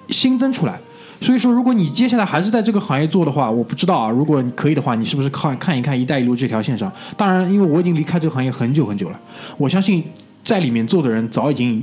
[0.09, 0.79] 新增出来。
[1.21, 4.09] 所以说，如果你接下来还是在这个行业做的话，我不知道啊。
[4.09, 6.91] 如果你可以的话，你是不是看看一看“一带一路”这条线上？
[7.15, 9.19] 当然，因为我已经离开这个行业很久很久了，
[9.57, 10.03] 我相信
[10.43, 11.81] 在里面做的人早已经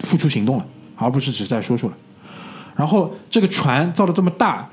[0.00, 0.64] 付出行动了，
[0.94, 1.96] 而不是只是在说说了。
[2.76, 4.66] 然后这个船造的这么大，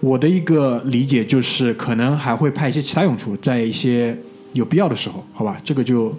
[0.00, 4.16] 我的一个理解就是可能还会派一些其他用处，在一些
[4.52, 6.14] 有必要的时候，好吧，这个就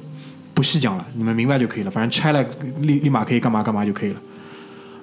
[0.53, 1.91] 不细讲了，你们明白就可以了。
[1.91, 2.45] 反正拆了
[2.79, 4.21] 立立马可以干嘛干嘛就可以了。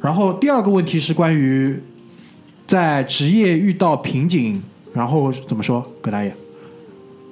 [0.03, 1.79] 然后第二个问题是关于
[2.67, 4.63] 在职业遇到瓶颈，
[4.93, 6.35] 然后怎么说，葛大爷？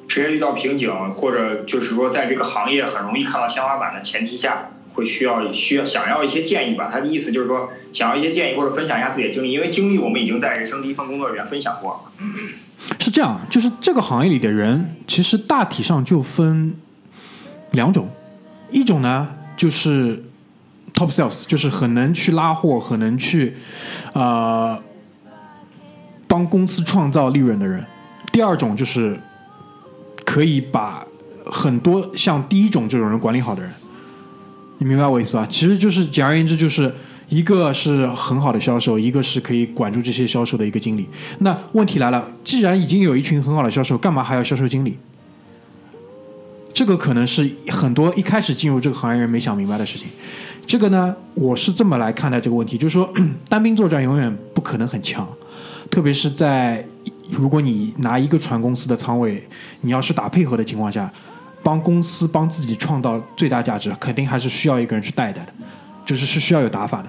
[0.09, 6.88] 职业遇到瓶颈，或者就是说在这个行业很容易看到天花板的前提下，会需要需要想要一些建议吧？
[6.90, 12.09] 他的意思就是说，想要一些建议或者分享一下自己的经历，因为经历我们已经在人生第一份工作里面分享过。
[12.99, 16.74] 是这样，就是这个行业里的人，其实大体上就分
[17.72, 18.09] 两种，
[18.70, 20.22] 一种呢就是
[20.95, 23.57] top sales，就是很能去拉货，很能去
[24.12, 24.80] 呃
[26.28, 27.80] 帮公司创造利润的人；
[28.32, 29.18] 第二种就是
[30.24, 31.05] 可以把
[31.47, 33.72] 很多像第一种这种人管理好的人。
[34.79, 35.47] 你明白我意思吧？
[35.51, 36.93] 其实就是简而言之，就是
[37.29, 41.07] 一个是很好的销售，一个是可以管住这些销售的一个经理。
[41.39, 44.99] 那问题来了，既然已经有一群很好的销售，干嘛还要销售经理？
[46.75, 50.09] 这个可能是很多一开始进入这个行业人没想明白的事情。
[50.66, 53.09] 这个呢，我是这么来看待这个问题，就是说
[53.49, 55.27] 单兵作战永远不可能很强，
[55.89, 56.85] 特别是在
[57.31, 59.47] 如果你拿一个船公司的仓位，
[59.83, 61.09] 你要是打配合的情况下，
[61.65, 65.53] 帮公司帮自己创造最大价值，肯定还是需要一个人去带带的，
[66.05, 67.09] 就是是需要有打法的，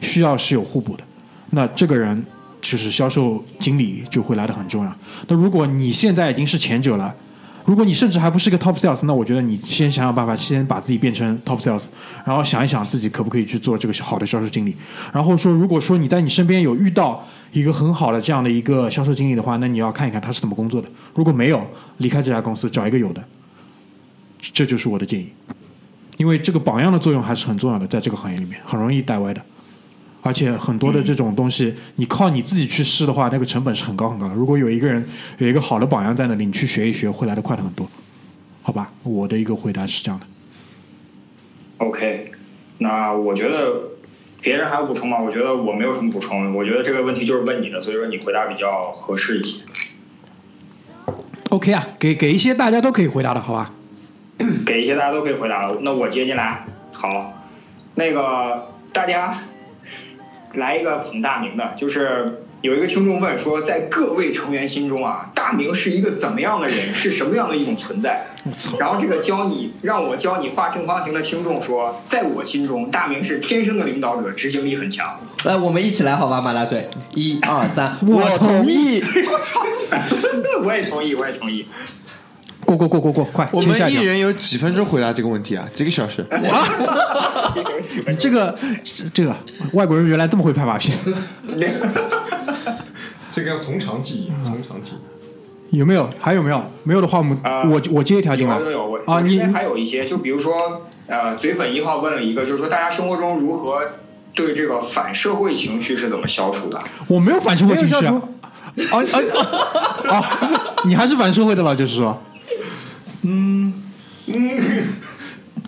[0.00, 1.02] 需要是有互补的。
[1.50, 2.24] 那这个人
[2.62, 4.96] 就是销售经理就会来的很重要。
[5.26, 7.14] 那如果你现在已经是前者了，
[7.64, 11.84] 如果你甚至还不是一个 top sales，那我觉得你先想想办法，先把自己变成 top sales，
[12.24, 14.74] 然后想一想自己可不可以去做这个好的销售经理。
[15.12, 17.22] 然后说，如果说你在你身边有遇到
[17.52, 20.88] 一个很好的这样的一个销售经理的话，那你要看一看他是怎么工作的。
[21.14, 21.62] 如果没有，
[21.98, 23.22] 离开这家公司，找一个有的，
[24.40, 25.28] 这就是我的建议。
[26.16, 29.40] 因为这个榜样的作用还是很重要的，在这个行业里面很容易带歪的。
[30.20, 34.34] 而且很多的这种东西，你靠你自己去试的话，那个成本是很高很高的。
[34.34, 35.08] 如果有一个人
[35.38, 37.88] 有一个好的榜样在那里，你去学一学，会来的快的很多。
[38.62, 40.26] 好吧，我的一个回答是这样的。
[41.78, 42.32] OK，
[42.78, 43.92] 那我觉得
[44.42, 45.18] 别人还有补充吗？
[45.20, 46.52] 我觉得我没有什么补充。
[46.52, 49.60] 我觉得这个问题就是问你的，所以说你回答比较合适一些。
[51.50, 53.72] OK 啊，给给一些大家都可以回答的，好吧？
[54.64, 55.78] 给一些大家都可以回答的。
[55.82, 57.44] 那我接进来，好，
[57.94, 59.38] 那个大家
[60.54, 68.26] 来一个捧大明的，就是有一个听众问说，在各位成员心中啊，大明是一个怎么样的人，是什么样的一种存在？
[68.78, 75.20] 然后这个教你让我教你画正方形的听众说，在我心中，大明是天生的领导者，执行力很强。
[75.44, 79.02] 来，我们一起来好吧，马大嘴，一二三，我同意。
[79.02, 79.64] 我操
[80.64, 81.66] 我也同意，我也同意。
[82.76, 83.48] 过过过过过，快！
[83.52, 85.66] 我们一签下一人有几分钟回答这个问题啊？
[85.72, 86.22] 几个小时？
[88.06, 88.54] 你这个
[88.84, 89.34] 这这个
[89.72, 90.92] 外国人原来这么会拍马屁，
[93.30, 94.98] 这个要从长计议，从长计议。
[95.70, 96.10] 有没有？
[96.18, 96.62] 还有没有？
[96.82, 98.54] 没有的话，我们、啊我我接一条进来
[99.06, 99.20] 啊！
[99.22, 103.80] 你这边还有一些，就比如说，呃，嘴粉一号问了一个，就是说大家生活中如何
[104.34, 106.78] 对这个反社会情绪是怎么消除的？
[107.08, 108.22] 我没有反社会情绪啊！
[108.90, 110.38] 啊啊啊！
[110.84, 112.18] 你还是反社会的了，就是说，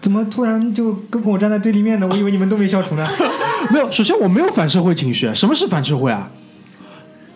[0.01, 2.09] 怎么突然就跟我站在对立面呢？
[2.11, 3.07] 我以为你们都没消除呢。
[3.71, 3.91] 没有。
[3.93, 5.33] 首先，我没有反社会情绪。
[5.35, 6.31] 什么是反社会啊？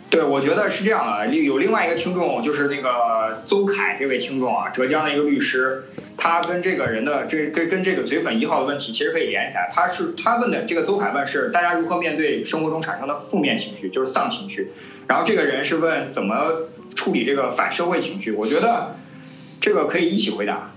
[0.08, 1.26] 对，我觉得是这样的。
[1.34, 5.84] 有另外一个听众，就是那个邹凯这位听众啊，浙江的一个律师，
[6.16, 9.68] 他跟这个人的这跟跟这个嘴粉一号的问题其实可以连起来。
[9.72, 14.70] 他是他问的这个邹凯问是大家如何面对生活中产生的负面情绪，就是丧情绪。
[15.08, 18.30] 然后这个人是问怎么处理这个反社会情绪。
[18.32, 18.94] 我觉得
[19.64, 20.70] 这个可以一起回答。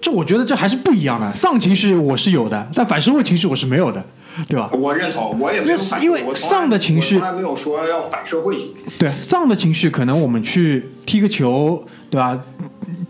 [0.00, 1.32] 这我觉得这还是不一样的。
[1.36, 4.04] 丧情绪我是有的，但反社会情绪我是没有的，
[4.48, 4.68] 对吧？
[4.72, 8.56] 我认同，我也没有反因为我丧的情绪我从来没有说要反社会。
[8.98, 12.36] 对，丧的情绪可能我们去踢个球，对吧？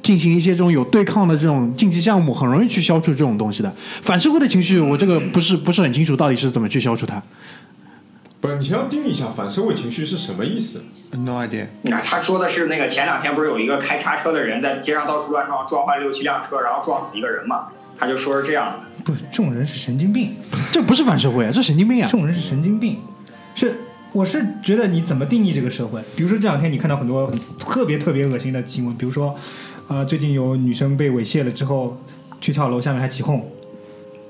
[0.03, 3.73] 进行一些这种有对抗的这种竞技项目，很容易去消除这种东西的。
[4.03, 7.23] 反社会的情绪，我这个不是不是很清楚到底是怎么去消除它。
[8.41, 11.67] 不是，你先要定义一下反社会情绪是什么意思？No idea。
[11.83, 17.69] 那他说的是那个前两天不是有一个开叉车的人在街上到处乱撞，撞坏六七辆车，然后撞死一个人嘛？
[17.99, 19.03] 他就说是这样的。
[19.05, 20.35] 不，这种人是神经病，
[20.73, 22.17] 这不是反社会啊，这神经病啊这！
[22.17, 22.99] 种人是神经病。
[23.55, 23.75] 是，
[24.13, 26.01] 我是觉得你怎么定义这个社会？
[26.17, 29.37] 比如说这两天你看到很多很特别特别恶心的新闻，比如说，
[29.89, 31.99] 呃，最近有女生被猥亵了之后
[32.41, 33.47] 去跳楼，下面还起哄。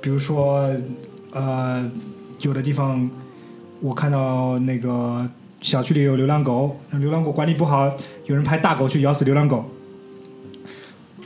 [0.00, 0.68] 比如说，
[1.32, 1.88] 呃，
[2.40, 3.08] 有的地方
[3.80, 5.26] 我看到那个
[5.60, 7.90] 小区里有流浪狗，流浪狗管理不好，
[8.26, 9.64] 有人派大狗去咬死流浪狗。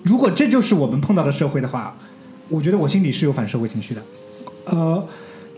[0.03, 1.97] 如果这就是我们碰到的社会的话，
[2.49, 4.03] 我觉得我心里是有反社会情绪的。
[4.67, 5.07] 呃，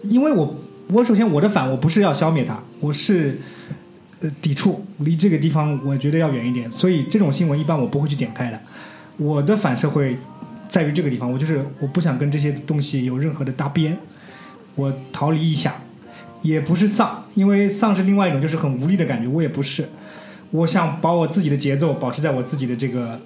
[0.04, 0.56] 因为我
[0.88, 3.38] 我首先我的反我不是要消灭它，我是
[4.20, 8.60] 呃抵触，离这个地方我觉得要远一点，所以这种新闻一般我不会去点开的。
[9.16, 10.16] 我的反社会
[10.68, 13.98] 在于这个地方，我就是我不想跟这些东西有任何的搭边，
[14.76, 15.74] 我逃离一下，
[16.42, 19.88] 也不是丧，因为丧是另外一种就是很无力的感觉，我也不是，
[20.50, 23.20] 我想把我自己的节奏保持在我自己的这个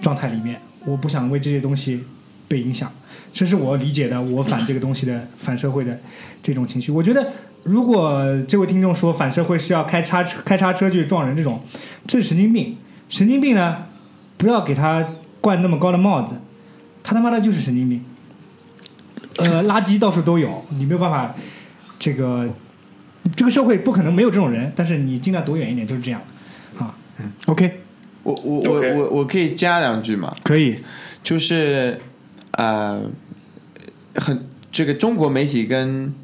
[0.00, 2.04] 状态里面，我不想为这些东西
[2.46, 2.90] 被影响，
[3.32, 5.98] 这是我理解的我反这个东西的反社会的
[6.42, 6.92] 这种情绪。
[6.92, 7.32] 我觉得，
[7.62, 11.60] 如果这位听众说反社会是要开叉车开叉车去撞人这种，
[12.06, 12.76] 这是神经病。
[13.08, 13.86] 神经病呢，
[14.36, 16.34] 不要给他冠那么高的帽子，
[17.02, 18.04] 他他妈的就是神经病。
[19.38, 21.34] 呃，垃圾到处都有，你没有办法，
[21.98, 22.48] 这个
[23.36, 26.20] 这个社会不可能没有这种人，但是你尽量躲远一点，就是这样
[26.78, 26.94] 啊。
[27.18, 27.80] 嗯 OK，
[28.22, 30.36] 我我我我我可以加两句吗？
[30.44, 30.78] 可以，
[31.22, 32.00] 就是
[32.52, 33.02] 呃，
[34.14, 36.14] 很这个中国媒体跟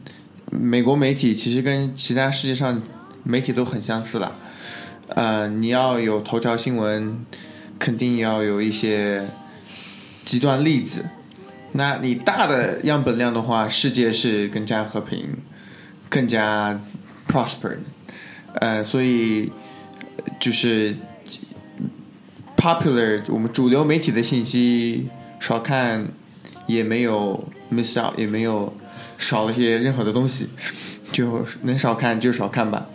[0.50, 2.80] 美国媒体其实跟其他世界上
[3.24, 4.36] 媒体都很相似了。
[5.08, 7.24] 呃，你要有头条新闻，
[7.78, 9.28] 肯定要有一些
[10.24, 11.04] 极端例子。
[11.72, 15.36] 那你大的样本量的话，世界是更加和平、
[16.14, 16.80] 更加
[17.26, 17.76] prosper。
[18.60, 19.50] 呃，所以
[20.38, 20.94] 就是
[22.56, 25.08] popular 我们主流媒体的信息
[25.40, 26.06] 少看，
[26.68, 28.72] 也没有 miss out，也没有
[29.18, 30.50] 少了些任何的东西，
[31.10, 32.86] 就能少看就少看吧。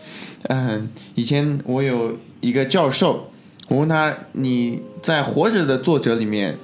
[0.44, 3.30] 嗯，以前我有一个教授，
[3.68, 6.58] 我问他你在活着的作者里面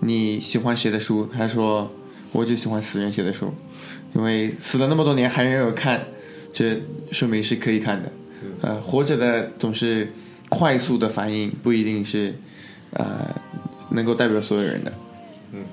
[0.00, 1.28] 你喜欢谁的书？
[1.36, 1.92] 他说
[2.32, 3.52] 我就喜欢死人写的书，
[4.14, 6.00] 因为死了那么多年还有看，
[6.52, 8.12] 这说明是可以看的。
[8.60, 10.12] 呃，活着的总是
[10.48, 12.34] 快速的反应，不一定是
[12.92, 13.26] 呃
[13.90, 14.92] 能够代表所有人的。
[15.52, 15.64] 嗯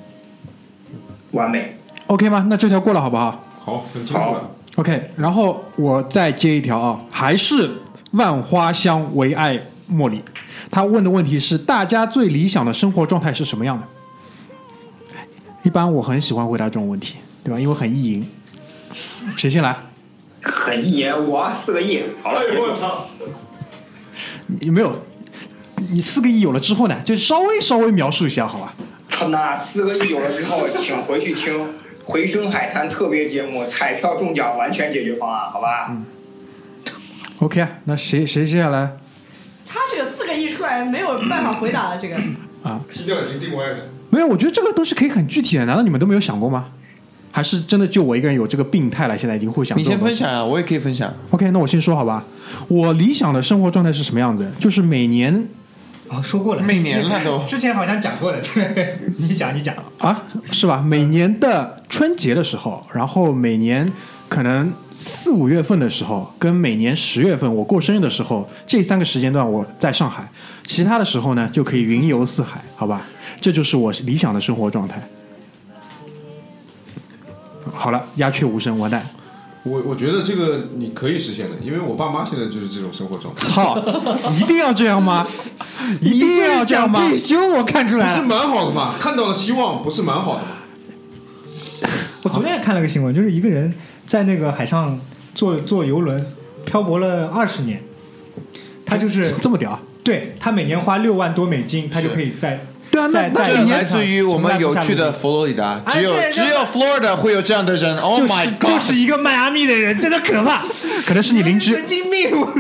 [1.32, 1.76] 完美。
[2.08, 2.46] OK 吗？
[2.50, 4.56] 那这条过了好不好好，很清楚了好。
[4.78, 7.70] ？OK，然后我再接一条啊，还是
[8.14, 9.60] 万花香唯爱
[9.92, 10.24] 茉莉。
[10.72, 13.86] 他问的问题是：大家最理想的生活状态是什么样的？
[15.64, 17.60] 一般我很喜欢回答这种问题，对吧？
[17.60, 18.30] 因为很意淫。
[19.38, 19.76] 谁先来？
[20.42, 23.08] 很意淫，我四个亿，好了，我操！
[24.62, 24.96] 有没有？
[25.92, 28.74] 你四个亿有了之后呢，就稍微稍微描述一下，好吧？
[29.10, 31.54] 操，那四个亿有了之后，请回去听
[32.06, 35.88] 《回声海滩》特别节目，彩票中奖完全解决方案，好吧？
[35.90, 36.06] 嗯
[37.40, 38.98] OK 啊，那谁谁接下来
[39.66, 42.16] 他这个四个亿出来没有办法回答的这个，
[42.64, 42.82] 啊？
[42.92, 43.78] 踢掉已经定位了。
[44.10, 46.72] 没有，我觉得这个东西可以很具体的，难道你们都没有想过吗？
[47.32, 49.18] 还是真的就我一个人有这个病态了？
[49.18, 49.78] 现在已经互相。
[49.78, 50.16] 你先分。
[50.16, 51.14] 享啊，我也可以分享。
[51.30, 52.26] OK，那我先说好吧。
[52.68, 54.50] 我理想的生活状态是什么样子？
[54.60, 55.48] 就是每年
[56.10, 60.82] 哦，说过了，每年了都 之前好像讲过了，对， 你讲你讲，啊，是吧？
[60.82, 63.92] 每年的春节的时候，然后每年
[64.28, 70.28] 可能四五月份的时候，跟每年十月份我过生日的时候，这三个时间段我在上海，
[70.66, 73.04] 其他的时候呢就可以云游四海，好吧？
[73.40, 75.00] 这就是我理想的生活状态。
[77.72, 79.02] 好了，鸦雀无声，完蛋！
[79.64, 83.78] 我我觉得这个你可以实现的，因为我爸妈现在就是这种生活状态，操，
[84.40, 85.28] 一定要这样吗？
[86.00, 87.00] 一定要这样吗？
[87.00, 88.28] 退休，我看出来不是。
[88.28, 88.96] 蛮好的嘛？
[89.00, 91.90] 看到了希望，不是蛮好的吗？
[92.24, 93.74] 我昨天也看了个新闻，就是一个人
[94.06, 95.00] 在那个海上
[95.36, 96.26] 坐坐游轮
[96.66, 97.84] 漂泊了二十年，
[98.86, 99.78] 他就是这么屌？
[100.04, 107.98] 对他每年花六万多美金，他就可以在对啊，那那一年这来自于我们有趣的佛罗里达，只有哎只有 Florida 会有这样的人。
[108.00, 108.70] Oh 就 my 是 god！
[108.70, 110.64] 就是一个迈阿密的人，真的可怕，
[111.06, 112.40] 可能是你邻居神经病。
[112.40, 112.52] 我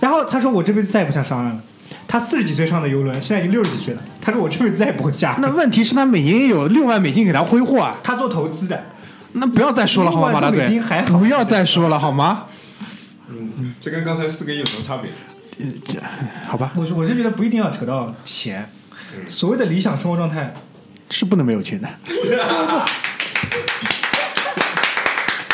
[0.00, 1.60] 然后他说我这辈子再也不想上岸了。
[2.06, 4.00] 他四十几岁上的游轮，现在已经六十几岁了。
[4.20, 5.36] 他说我这辈子再也不会下。
[5.40, 7.96] 那问题是，他每年有六万美金给他挥霍啊。
[8.02, 8.84] 他做投资的，
[9.32, 11.02] 那不要再说了好吗，马大队六万多美金还？
[11.10, 12.44] 好不要再说了好吗？
[13.30, 15.10] 嗯，这跟刚才四个亿有什么差别？
[16.46, 18.70] 好吧，我是我是觉得不一定要扯到钱。
[19.28, 20.54] 所谓的理想生活状态，
[21.10, 21.88] 是不能没有钱的。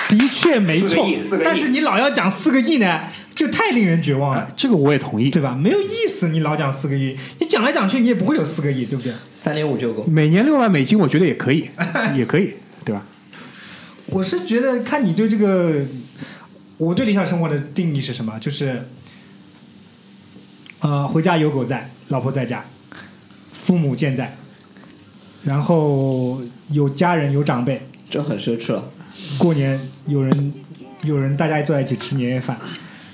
[0.09, 1.07] 的确没错
[1.45, 5.31] 但是你老要讲四个亿呢，就太令人绝望了，这个我也同意。
[5.31, 5.55] 对吧？
[5.55, 9.13] 没有意思，你老讲四个亿，你讲来讲去你也不会有四个亿，对不对？
[9.35, 10.05] 三点五就够。
[10.07, 11.69] 每年六万美金，我觉得也可以，
[12.17, 12.55] 也可以，
[12.87, 13.05] 对吧？
[14.07, 15.85] 我是觉得看你对这个，
[16.79, 18.39] 我对理想生活的定义是什么？
[18.41, 18.89] 就是，
[20.81, 22.65] 呃，回家有狗在，老婆在家，
[23.69, 24.35] 父母健在，
[25.45, 26.41] 然后
[26.71, 28.83] 有家人有长辈，这很奢侈了。
[29.37, 30.55] 过年有人
[31.03, 32.57] 有人大家坐在一起吃年夜饭，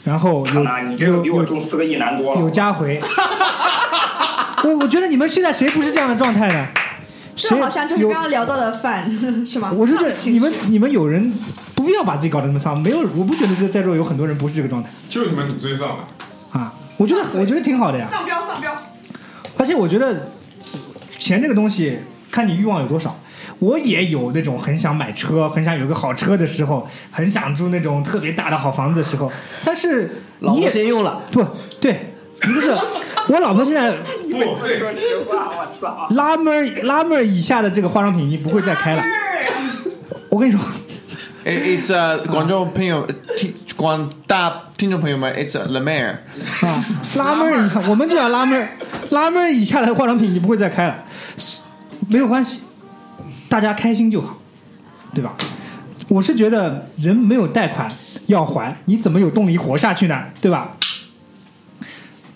[0.04, 2.40] 然后有操那你这个有比我有中四个亿难多了。
[2.40, 3.00] 有家回。
[4.62, 6.68] 我我觉得你们现在谁不是这样的状态呢？
[7.34, 9.10] 这好像就是刚刚聊到的饭
[9.44, 9.72] 是吗？
[9.72, 11.34] 我是觉得你们你们有人
[11.74, 16.72] 不必要把自己搞得那么丧，没有，我不觉得这在座有很多人不是这个状态就你们挺最上的，啊。
[16.96, 18.72] 我觉得我觉得挺好的呀，上标上标，
[19.56, 20.30] 而且我觉得
[21.24, 21.96] 钱这个东西，
[22.30, 23.18] 看你欲望有多少。
[23.58, 29.32] 我也有那种很想买车、很想有个好车的时候，很想住那种特别大的好房子的时候，
[29.64, 31.42] 但是老婆你也先用了，不
[31.80, 32.12] 对，
[32.46, 32.76] 一个是
[33.28, 36.08] 我老婆现在不对，说实话，我操！
[36.10, 39.02] 拉妹儿拉妹儿以下的这个化妆品已经不会再开了。
[40.28, 40.60] 我跟你说
[41.44, 46.16] It's a，广州朋友听广大听众朋友们，It's La Mer。
[46.62, 46.82] 啊，
[47.16, 48.70] 拉妹儿以下，我们就要拉妹儿，
[49.10, 51.04] 拉妹儿以下的化妆品你不会再开了，
[52.08, 52.62] 没有关系，
[53.46, 54.38] 大家开心就好，
[55.12, 55.34] 对吧？
[56.08, 57.86] 我是觉得人没有贷款
[58.26, 60.24] 要还，你怎么有动力活下去呢？
[60.40, 60.74] 对吧？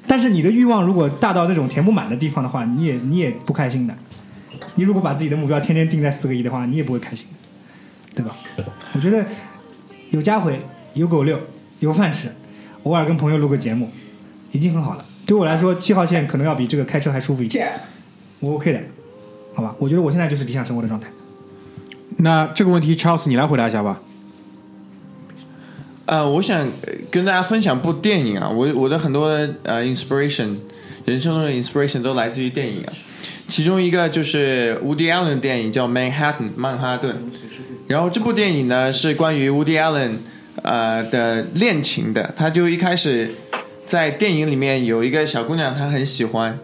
[0.07, 3.95] 但是你的欲望如果大到那种填不满的地方的话，你也你也不开心的。
[4.75, 7.38] 你如果把自己的目标天天定在四个亿的话，你也不会开心的，
[8.19, 8.35] 对吧？
[8.95, 9.25] 我觉得
[10.11, 10.61] 有家回，
[10.95, 11.39] 有狗遛，
[11.79, 12.29] 有饭吃，
[12.83, 13.89] 偶尔跟朋友录个节目，
[14.51, 15.05] 已经很好了。
[15.25, 17.81] 对我来说，七号线可能要比这个开车还舒服一点，
[18.41, 18.81] 我 OK 的，
[19.55, 19.73] 好吧？
[19.79, 21.09] 我觉得我现在就是理想生活的状态。
[22.17, 24.01] 那这个问题，Charles 你来回答一下吧。
[26.07, 29.29] 呃，我想呃跟大家分享部电影啊，我我的很多
[29.63, 30.57] 呃 inspiration，
[31.05, 32.93] 人生中的 inspiration 都来自于电影啊。
[33.47, 37.17] 其中一个就是 Woody Allen 的电影叫《Manhattan》曼哈顿，
[37.87, 40.19] 然后这部电影呢是关于 Woody Allen
[40.63, 42.35] 呃的恋情的。
[42.37, 43.35] 他就一开始
[43.87, 46.59] 在电影里面有一个小姑娘，他很喜欢，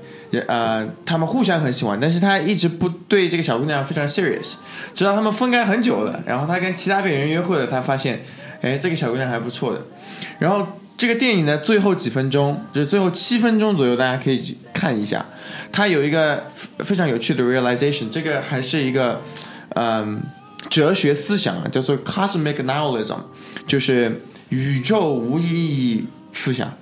[0.47, 4.53] 呃，他们互相很喜欢，但是他一直不对这个小姑娘非常 serious，
[4.93, 8.21] 直到他们分开很久了，然后他跟其他别人约会了，他发现，
[8.61, 9.83] 哎，这个小姑娘还不错的。
[10.39, 10.67] 然后
[10.97, 15.25] 这个电影的最后几分钟，就是最后七分钟左右，大家可以看一下。
[15.73, 16.45] 它有一个
[16.79, 19.21] 非常有趣的 realization，这个还是一个
[19.75, 20.23] 嗯
[20.71, 23.19] 哲学思想啊，叫做 cosmic nihilism，
[23.67, 26.73] 就是宇宙无意义思想。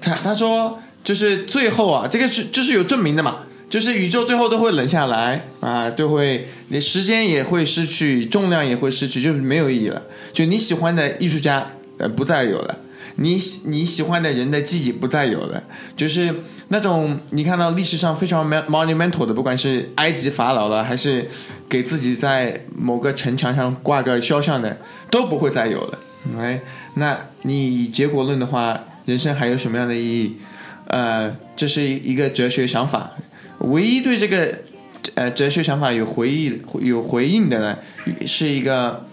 [0.00, 3.38] 他他说，就是最后啊，这个是这是有证明的嘛，
[3.70, 10.02] 就是宇宙最后都会冷下来啊，就会你时间也会失去，重量也会失去，就是没有意义了。
[10.32, 12.76] 就你喜欢的艺术家呃不再有了，
[13.16, 15.62] 你你喜欢的人的记忆不再有了，
[15.96, 16.34] 就是
[16.68, 21.28] 那种你看到历史上非常 mon- monumental 的，不管是埃及法老了，还是
[21.68, 24.76] 给自己在某个城墙上挂个肖像的，
[25.10, 25.98] 都不会再有了。
[26.38, 26.60] 哎，
[26.94, 30.36] 那你以结果论的话，人生还有什么样的意义？
[30.86, 33.12] 呃，这是一个哲学想法。
[33.58, 34.52] 唯一对这个
[35.14, 37.78] 呃哲学想法有回忆有回应的呢，
[38.26, 39.04] 是一个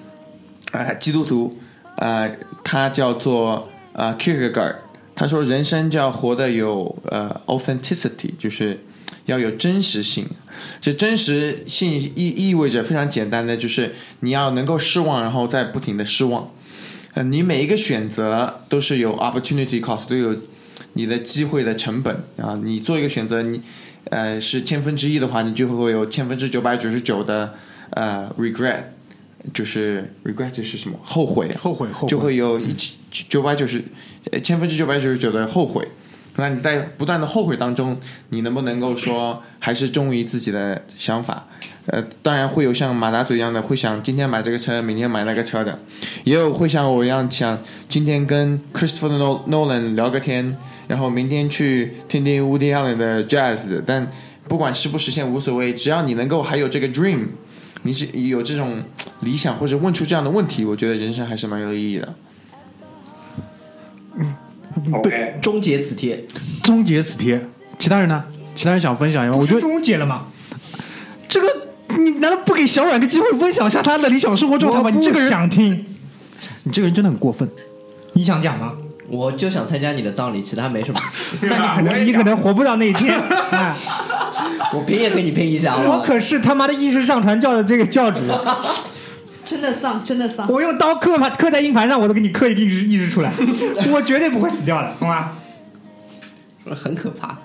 [0.72, 1.58] 呃基督徒，
[1.98, 2.30] 呃，
[2.64, 4.76] 他叫做呃 Kierkegaard，
[5.16, 8.80] 他说人生就要活得有呃 authenticity，就是
[9.26, 10.28] 要有真实性。
[10.80, 16.52] 这真实性意意味着非常简单的，就是你要能够失望，然后再不停的失望。
[17.14, 20.36] 呃，你每一个选择都是有 opportunity cost，都有
[20.94, 22.58] 你的机会的成本啊。
[22.64, 23.62] 你做一个选择，你
[24.06, 27.54] 呃是千分之一的话，你就会有千分之九百九十九的
[27.90, 28.84] 呃 regret，
[29.54, 32.74] 就是 regret 就是什么后悔，后悔后悔就会有一
[33.12, 33.84] 九百九十
[34.32, 35.88] 呃千分之九百九十九的后悔。
[36.38, 38.00] 那你在不断的后悔当中，
[38.30, 41.46] 你能不能够说还是忠于自己的想法？
[41.88, 45.78] 呃，当然会有像马达嘴一样的，会想今天买这个车，明天买那个车的，
[46.24, 47.60] 也有会像我一样想
[47.90, 50.56] 今天跟 Christopher Nol- Nolan 聊个天，
[50.88, 53.84] 然后明天去听听 Woody Allen 的 Jazz 的。
[53.86, 54.10] 但
[54.48, 57.26] 不管实不实现无所谓，只要你能够还有这个 dream，
[57.82, 58.82] 你是有这种
[59.20, 62.16] 理想或者问出这样的问题，我觉得人生还是蛮有意义的。
[64.94, 66.24] OK，终结此贴。
[66.64, 67.40] 终结此贴，
[67.78, 68.24] 其他人呢？
[68.56, 69.38] 其他人想分享一下吗？
[69.42, 70.26] 我觉得终结了吗？
[71.28, 71.48] 这个
[71.98, 74.86] 你难道不给小阮个机会分享一下他的理想生活状态吗？
[74.86, 75.86] 我不你这个人，想听，
[76.64, 77.48] 你这个人真的很过分。
[78.14, 78.74] 你想讲吗？
[79.08, 81.00] 我就想参加你的葬礼，其他没什么。
[81.42, 83.76] 那 你可能你可能活不到那一天啊！
[84.74, 85.76] 我拼也跟你拼一下？
[85.78, 88.20] 我可是他妈的意识上传教的这个教主，
[89.52, 90.48] 真的丧，真的丧。
[90.50, 93.34] 我用刀刻盘刻在硬盘上，我都给你刻一个意识意识出来，
[93.92, 95.34] 我绝对不会死掉的，懂吗？
[96.74, 97.38] 很可怕。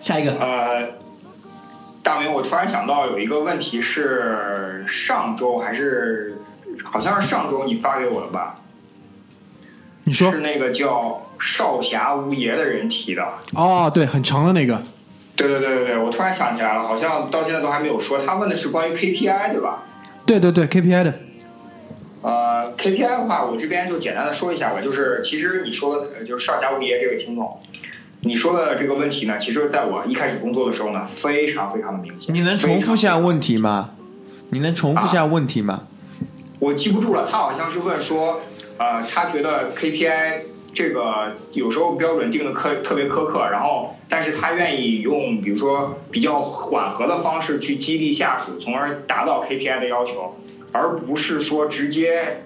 [0.00, 0.88] 下一个，呃，
[2.02, 6.36] 大明，我突然想到有一个问题是上周还是
[6.82, 8.56] 好像是上周你发给我的吧？
[10.02, 13.22] 你说是那个叫少侠无爷的人提的。
[13.52, 14.82] 哦，对，很长的那个，
[15.36, 18.26] 对对对对对，我突然想起来了，好像到现在都还没有说。
[18.26, 19.84] 他问的是关于 KPI 对吧？
[20.26, 21.20] 对对对，KPI 的，
[22.22, 27.60] 呃，KPI 的话，我这边就简单的说一下吧，就是其实你说的，呃就是少侠无爷这位听众，
[28.20, 32.34] 你说的这个问题呢，其实在我一开始工作的时候呢，非常非常的明显。
[32.34, 33.70] 你能重复下问题吗？
[33.70, 33.90] 吗？
[34.50, 35.82] 你能重复下问题吗？
[36.60, 38.40] 我记不住了，他好像是问说，
[38.78, 40.42] 呃，他觉得 KPI
[40.72, 50.36] 这个有时候标准定的苛特别苛刻，然后但是他愿意用比如说比较缓和的方式去激励下属，从而达到 KPI 的要求，
[50.72, 52.42] 而不是说直接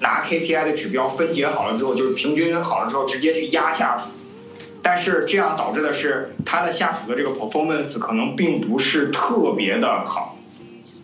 [0.00, 4.08] 拿 KPI 的指标分解好了之后，就是平均好了之后直接去压下属。
[4.80, 10.38] 但是这样导致的是，他的下属的这个 performance 可能并不是特别的好，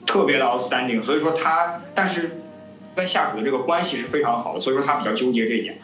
[0.07, 2.38] 特别的 outstanding，所以说他，但是
[2.94, 5.76] 跟下属的这个关系是非常好的，所以说他比较纠结这一点。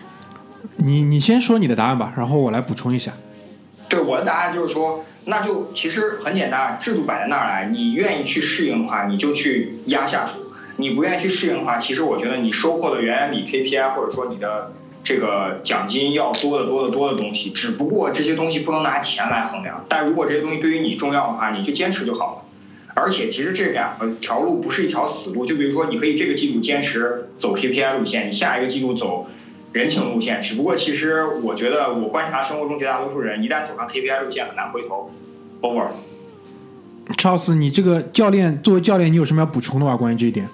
[0.76, 3.12] 你你先说你的答案吧，然后我来补充一下。
[3.88, 10.49] 对我的答案就是说，那就其实很简单，制度摆在那儿来，你愿意去适应的话，你就去压下属；
[10.80, 14.72] 你不愿意去适应的话，其实我觉得你收获的远远比 KPI 或者说你的
[15.04, 17.50] 这个奖金要多得多得多的东西。
[17.50, 22.42] 只不过这些东西不能拿钱来衡量，但如果这些东西对于你重要的话，你就坚持就好了。
[22.94, 29.26] 而且其实这两个条路不是一条死路，就比如说你可以这个季度坚持走 KPI 路线，你下一个季度走
[29.72, 30.42] 人情路线。
[30.42, 35.10] 只不过其实我觉得我观察生活中绝大多数人，一旦走上 KPI 路线很难回头。
[35.62, 35.86] over。
[37.16, 39.96] Charles，你这个教练作为教练，你有什么要补充的吗？
[39.96, 40.46] 关于这一点？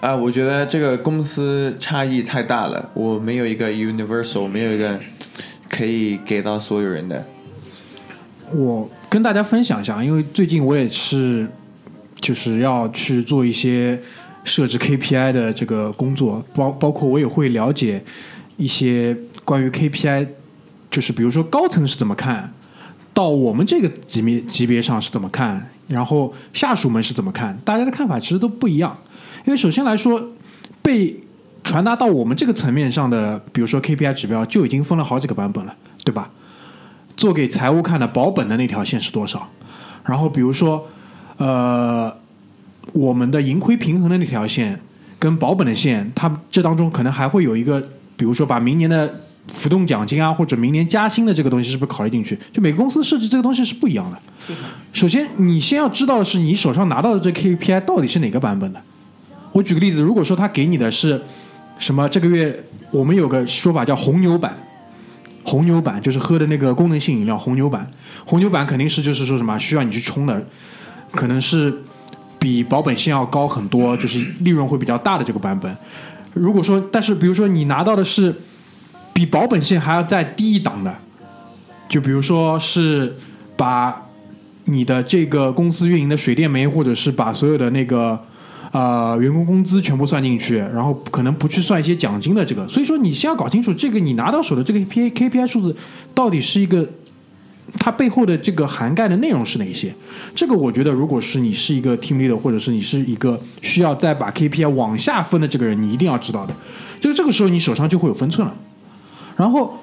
[0.00, 4.98] 啊，我觉得这个公司差异太大了，我没有一个 universal，没有一个
[5.68, 7.22] 可以给到所有人的。
[8.50, 11.46] 我跟大家分享一下，因为最近我也是
[12.18, 14.00] 就是要去做一些
[14.42, 18.02] 设置 KPI 的这个工作，包包括我也会了解
[18.56, 20.26] 一些关于 KPI，
[20.90, 22.50] 就是比如说高层是怎么看，
[23.12, 28.96] 到我们这个级别级别上是怎么看，然后下属们是怎么看，大家的看法其实都不一样。
[29.44, 30.22] 因为首先来说，
[30.82, 31.18] 被
[31.62, 35.74] 传达到我们这个层面上的，比如说 KPI 指标就已经分了好几个版本了，
[36.04, 36.30] 对吧？
[37.16, 39.48] 做给财务看的保本的那条线是多少？
[40.04, 40.88] 然后比如说，
[41.36, 42.12] 呃，
[42.94, 44.80] 我们的盈亏平衡的那条线
[45.18, 47.80] 跟保本的线，它这当中可能还会有一个，
[48.16, 52.38] 比如说把明年的浮动奖金啊，或者明年加薪的这个东西是不是考虑进去？
[52.52, 54.18] 就每个公司设置这个东西是不一样的。
[54.94, 58.82] 首先，你先要知道的是，你手上拿到的这 KPI 到底是哪个版本的。
[59.52, 61.20] 我举个例子，如果说他给你的是
[61.78, 64.56] 什么，这个月我们有个说法叫红牛版。
[65.42, 67.90] 红牛版就是喝的那个功能性饮料，红牛版，
[68.26, 70.46] 红牛版肯定是就是说什么需要你去冲的，
[71.10, 71.74] 可能是
[72.38, 75.74] 比保本线要高很多，就是利润会比较大的这个版本。
[76.34, 78.32] 如果说，但是比如说你拿到的是
[79.14, 80.94] 比保本线还要再低一档的，
[81.88, 83.16] 就比如说是
[83.56, 84.06] 把
[84.66, 88.20] 你的这个公司运营的水电煤，或者是把所有的那个。
[88.72, 95.74] 呃，员工工资全部算进去，然后可能不去算一些奖金的这个，所以说你先要搞清楚这个你拿到手的这个 K K P I 数字
[96.14, 96.88] 到底是一个
[97.78, 99.92] 它背后的这个涵盖的内容是哪一些。
[100.34, 106.54] 这个我觉得，如果是你是一个 team leader，或者是你是一个需要再把 K P I 往下分的这个人，你一定要知道的。
[107.00, 108.54] 就是这个时候你手上就会有分寸了。
[109.36, 109.76] 然后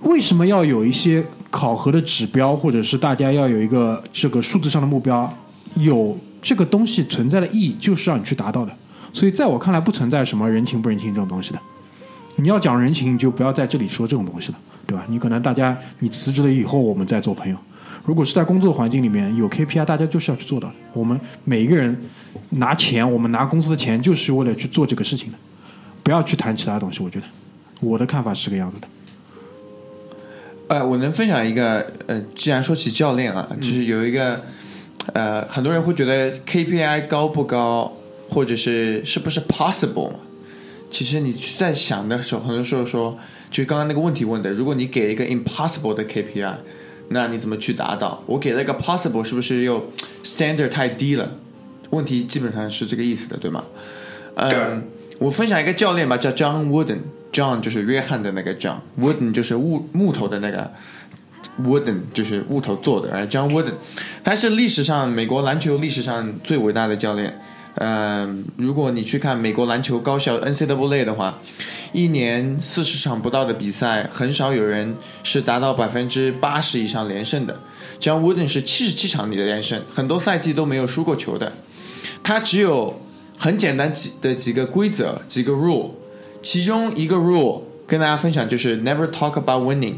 [0.00, 5.32] 为什么要有一些考核的指标，或者是大家要有一个这个数字上的目标？
[5.76, 8.72] 有这个东西存在的意义，就是让你去达到的。
[9.12, 11.58] 所以在我看来，不存在什么人情不人情这种东西的。
[12.36, 15.04] 你要讲人情，你就不要在这里说这种东西了，对吧？
[15.08, 17.56] 你可能大家你辞职了以后，我们再做朋友。
[18.04, 20.74] 如果是在工作环境里面有 KPI，大家就是要去做到的。
[20.92, 21.94] 我们每一个人
[22.50, 25.38] 拿钱，我们拿公司的钱，就是为了去做这个事情的。
[26.02, 27.02] 不要去谈其他东西。
[27.02, 27.26] 我觉得
[27.80, 28.88] 我的看法是这个样子的。
[30.68, 34.42] 呃，我能分享一个，呃，既然说起教练啊，就是有一个，
[35.14, 37.96] 呃，很多人会觉得 KPI 高不高，
[38.28, 40.12] 或者是是不是 possible？
[40.90, 43.18] 其实你在想的时候，很多时候说，
[43.50, 46.54] 就刚刚那个问题问的，如果你给一个 impossible 的 KPI，
[47.08, 48.22] 那你怎么去达到？
[48.26, 49.90] 我给了一个 possible，是不是又
[50.22, 51.30] standard 太低了？
[51.90, 53.64] 问题基本上是这个意思的，对吗？
[54.34, 54.82] 嗯，
[55.18, 56.98] 我分享一个教练吧，叫 John Wooden。
[57.30, 60.72] John 就是约翰的那个 John，Wooden 就是木木头的那个
[61.64, 63.74] Wooden 就是木头做的，而 John Wooden，
[64.24, 67.40] 他是历史上美国篮球历史上最伟大的教练。
[67.80, 71.38] 嗯，如果你去看美国篮球高校 NCAA 的话，
[71.92, 77.60] 一年四十场不到的比赛，很少有人是达到百分之八十以上连胜的。
[78.00, 81.52] John Wooden 是七十七场里的连胜，很多赛季都没有输过球的。
[82.24, 83.00] 他只有
[83.36, 85.90] 很简单几的几个规则，几个 rule。
[86.42, 89.94] 其中一个 rule 跟大家分享就是 never talk about winning，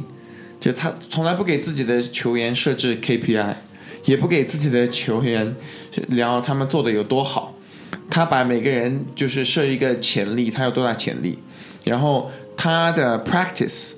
[0.60, 3.54] 就他从来不给自己的球员设置 KPI，
[4.04, 5.56] 也不给自己的球员
[6.08, 7.54] 聊他们做的有多好，
[8.10, 11.38] 他把每个人就是设一个潜力，他有多大潜力，
[11.84, 13.92] 然后他的 practice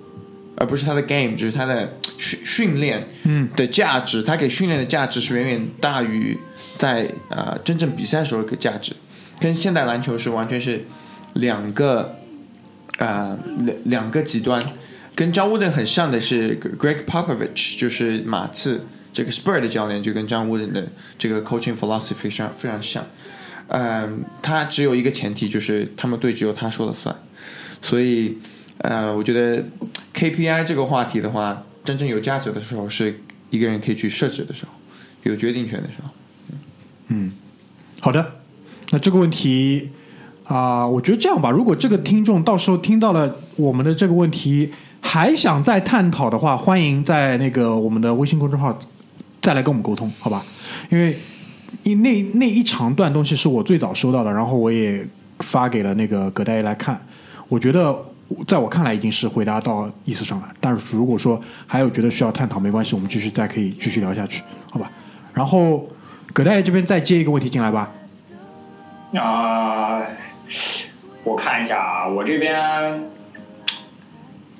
[0.57, 6.39] 而不是他的 game，就是他的训训练嗯的价值，他给训练的价值是远远大于
[6.79, 8.95] 在呃真正比赛时候的价值，
[9.41, 10.85] 跟现代篮球是完全是
[11.33, 12.19] 两个
[12.99, 14.65] 啊两两个极端。
[15.15, 23.05] 跟张乌登很像的是 Greg Popovich，就是马刺这个 Spur 的教练，就跟张乌登的这个 coaching philosophy 非常非常像。
[23.69, 27.15] 嗯，他只有一个前提，就是他们队只有他说了算。
[27.81, 28.39] 所以，
[28.79, 29.65] 呃，我觉得
[30.15, 33.21] KPI 这个话题的话，真正有价值的时候，是
[33.51, 34.73] 一个人可以去设置的时候，
[35.25, 36.09] 有决定权的时候。
[37.09, 37.33] 嗯
[38.01, 38.41] 好的，
[38.91, 39.91] 那这个问题
[40.45, 44.71] 啊、我觉得这样吧，如果这个听众到时候听到了我们的这个问题，
[45.13, 48.75] 还想再探讨的话，欢迎在那个我们的微信公众号
[49.43, 50.43] 再来跟我们沟通，好吧？
[50.89, 51.15] 因为
[51.83, 55.07] 因那那一长段东西是我最早收到的，然后我也
[55.41, 56.99] 发给了那个葛大爷来看，
[57.51, 57.95] 我觉得。
[58.47, 60.49] 在我看来，已经是回答到意思上了。
[60.59, 64.91] 但是如果说还有觉得需要探讨，没关系，我们继续再可以继续聊下去，好吧？
[65.35, 65.87] 然后
[66.33, 67.91] 葛大爷这边再接一个问题进来吧。
[69.13, 70.01] 啊、
[71.25, 73.03] 我看一下啊，我这边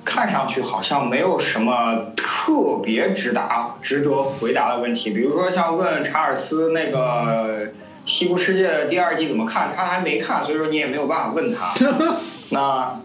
[0.05, 5.11] 看上去好像没有什么特别直达、值得回答的问题。
[5.11, 7.67] 比如说像问查尔斯那个
[8.05, 11.73] 《西部世界》第二季怎么看，他还没看，所以说你也没有办法问他。
[12.51, 13.01] 那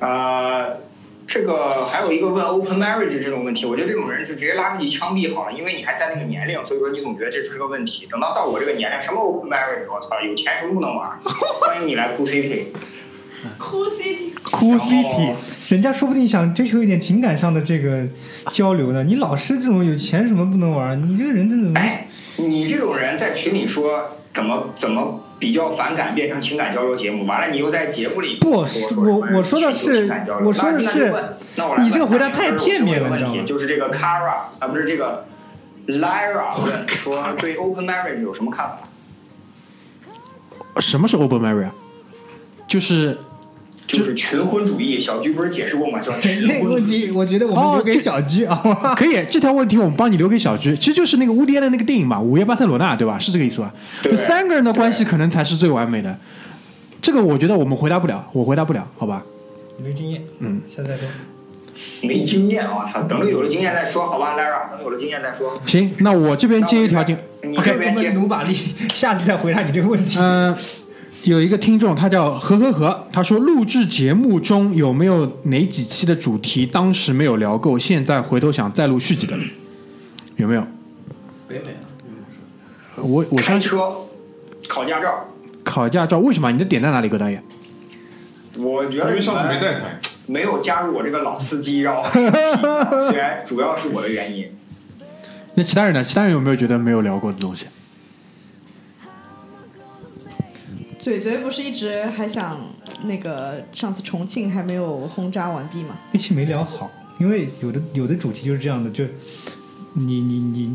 [0.00, 0.78] 呃，
[1.26, 8.06] 这个还有一个问 open marriage 这种问题，我觉得这种人就直接拉出去枪毙好了，因为你还在那个年龄，所以说你总觉得这是个问题。
[8.10, 11.10] 等到到我这个年龄，什么 open marriage，我操，有钱什么不能玩？
[11.60, 12.66] 欢迎你来 Cool City。
[13.58, 15.34] 哭 CT，哭 CT，
[15.68, 18.06] 人家说不定想追求一点情感上的这个
[18.50, 19.04] 交流呢。
[19.04, 21.00] 你老是这种有钱什么不能玩？
[21.00, 21.78] 你这个人真的怎么？
[21.80, 28.66] 哎，你这种人在群里说怎么怎么比较反感变成情感交流节目，完了你又在节目里不我
[29.34, 30.10] 我说的是
[30.44, 31.12] 我说的是
[31.80, 35.26] 你这个回答太片面了你知道吗有个问题就是这个 Kara 啊，不是这个
[35.86, 38.78] Lyra 问说对 open marriage 有什么看法？
[40.80, 41.74] 什么是 open marriage 啊？
[42.66, 43.18] 就是
[43.86, 46.00] 就是群婚主义，小居不是解释过吗？
[46.00, 46.74] 叫群那个婚主义。
[46.74, 48.56] 问题，我觉得我们留给小居啊。
[48.96, 53.18] 可以，这条问题我们帮你留给小菊，其实就是那个乌迪安的那个电影嘛，《午夜巴塞罗那》，对吧？
[53.18, 53.72] 是这个意思吧？
[54.02, 56.16] 对就三个人的关系可能才是最完美的。
[57.02, 59.22] 这个我觉得我们回答不了，我回答不了，好吧？
[59.76, 61.06] 没经验，嗯，下次再说。
[62.04, 63.02] 没经验，我操！
[63.02, 65.60] 等着有了经验再说，好吧，Lara，等有了经验再说。
[65.66, 67.16] 行，那我这边接一条进。
[67.42, 68.56] 你这边接我们努把力，
[68.94, 70.16] 下次再回答你这个问题。
[70.20, 70.56] 嗯、
[71.24, 79.34] 有一个听众，他叫何何何，他说录制节目中有没有哪几期的主题当时没有聊够，现在回头想再录续集的？
[80.36, 80.66] 有没有？
[81.48, 81.86] 北美啊，
[82.96, 83.78] 我我开相信车、
[84.68, 85.28] 考驾照，
[85.62, 86.52] 考驾照为什么？
[86.52, 87.42] 你的点在哪里，葛大爷？
[88.58, 92.04] 我觉得因为上次没带台，没有加入我这个老司机，让我
[93.08, 94.46] 虽然 主要是我的原因。
[95.54, 96.04] 那其他人呢？
[96.04, 97.64] 其他人有没有觉得没有聊过的东西？
[101.04, 102.58] 嘴嘴不是一直还想
[103.04, 105.98] 那个上次重庆还没有轰炸完毕吗？
[106.10, 106.90] 那期没聊好，
[107.20, 109.04] 因为有的有的主题就是这样的，就
[109.92, 110.74] 你你你，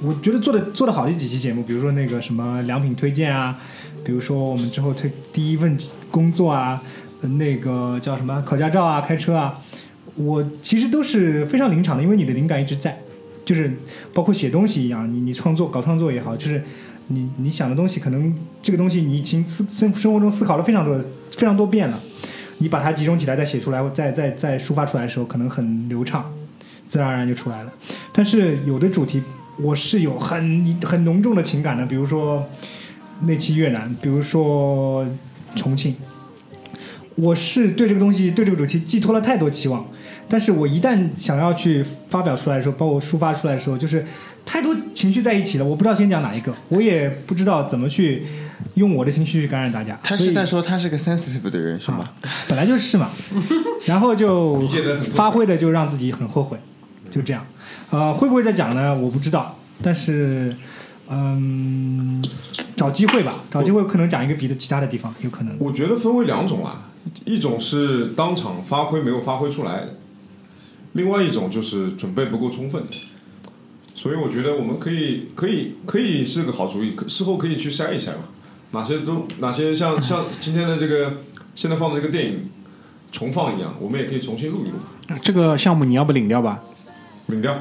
[0.00, 3.58] 我觉得做的做的好的几期节目，比如说那个什么良品推荐啊，
[4.04, 5.76] 比如说我们之后推第一份
[6.08, 6.80] 工作啊，
[7.22, 9.60] 那个叫什么考驾照啊、开车啊，
[10.14, 12.96] 我其实都是非常临场的，因为你的灵感一直在，
[13.44, 13.76] 就是
[14.14, 16.62] 包括写东西一样，你你创作搞创作也好，就是
[17.08, 20.98] 你你想的东西，可能这个东西你已经思生生活中思考了非常多
[21.32, 22.00] 非常多遍了。
[22.58, 26.28] 你把它集中起来再写出来，再再再抒发出来的时候，可能很流畅，
[26.86, 27.72] 自然而然就出来了。
[28.12, 29.22] 但是有的主题
[29.60, 32.44] 我是有很很浓重的情感的，比如说
[33.22, 35.06] 那期越南，比如说
[35.54, 35.94] 重庆，
[37.14, 39.86] 我是对这个东西对这个主题寄托了太多期望，
[40.28, 44.04] 但是我一旦想要去发表出来的时候，包括抒发出来的时候，就是
[44.48, 48.26] 太多情绪在一起了，我不知道先讲哪一个，我也不知道怎么去
[48.76, 50.00] 用我的情绪去感染大家。
[50.04, 52.08] 所以他是在说他是个 sensitive 的人是吗？
[52.48, 53.10] 本来就是嘛，
[53.84, 56.58] 然后就理解得很发挥的就让自己很后悔，
[57.10, 57.44] 就这样。
[57.90, 58.94] 呃，会不会再讲呢？
[58.94, 60.56] 我不知道，但是
[61.10, 62.24] 嗯，
[62.74, 65.54] 找机会吧，找机会可能讲一个别的其他的地方，有可能。
[65.58, 66.88] 我觉得分为两种啊，
[67.26, 69.84] 一种是当场发挥没有发挥出来，
[70.94, 72.82] 另外一种就是准备不够充分。
[73.98, 78.28] 所以我觉得我们可以可以可以是个好主意，事后可以去筛一筛嘛，
[78.70, 81.14] 哪些都哪些像像今天的这个
[81.56, 82.48] 现在放的这个电影
[83.10, 86.60] 重放一样，我们也可以重新录一录，这个项目你要不领掉吧？
[87.26, 87.58] 领掉。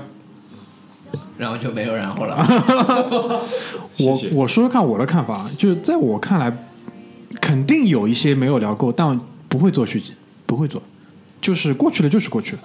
[1.40, 2.36] 然后就没有然后了。
[4.00, 6.56] 我我说说看我的看法，就是在我看来，
[7.42, 9.20] 肯定有一些没有聊够，但
[9.50, 10.14] 不会做续集，
[10.46, 10.80] 不会做，
[11.42, 12.62] 就是过去了就是过去了。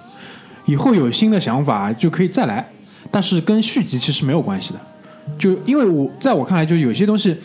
[0.65, 2.72] 以后有新的想法就可以再来，
[3.13, 4.79] 但是跟续集其实没有关系的。
[5.37, 7.37] 就因为我在我看来，就有些东西，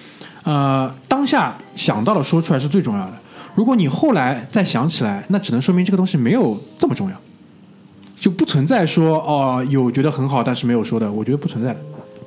[0.45, 3.13] 呃，当下想到了说出来是最重要的。
[3.55, 7.17] 如果你后来再想起来，那只能说明这个东西没有这么重要，
[8.19, 11.81] 就不存在说哦有觉得很好但是没有说的，我觉得不存在的。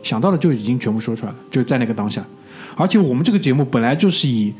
[0.03, 2.23] 想到了就已经全部说出来了，就在那个当下。
[2.77, 4.53] 而且我们这个节目本来就是以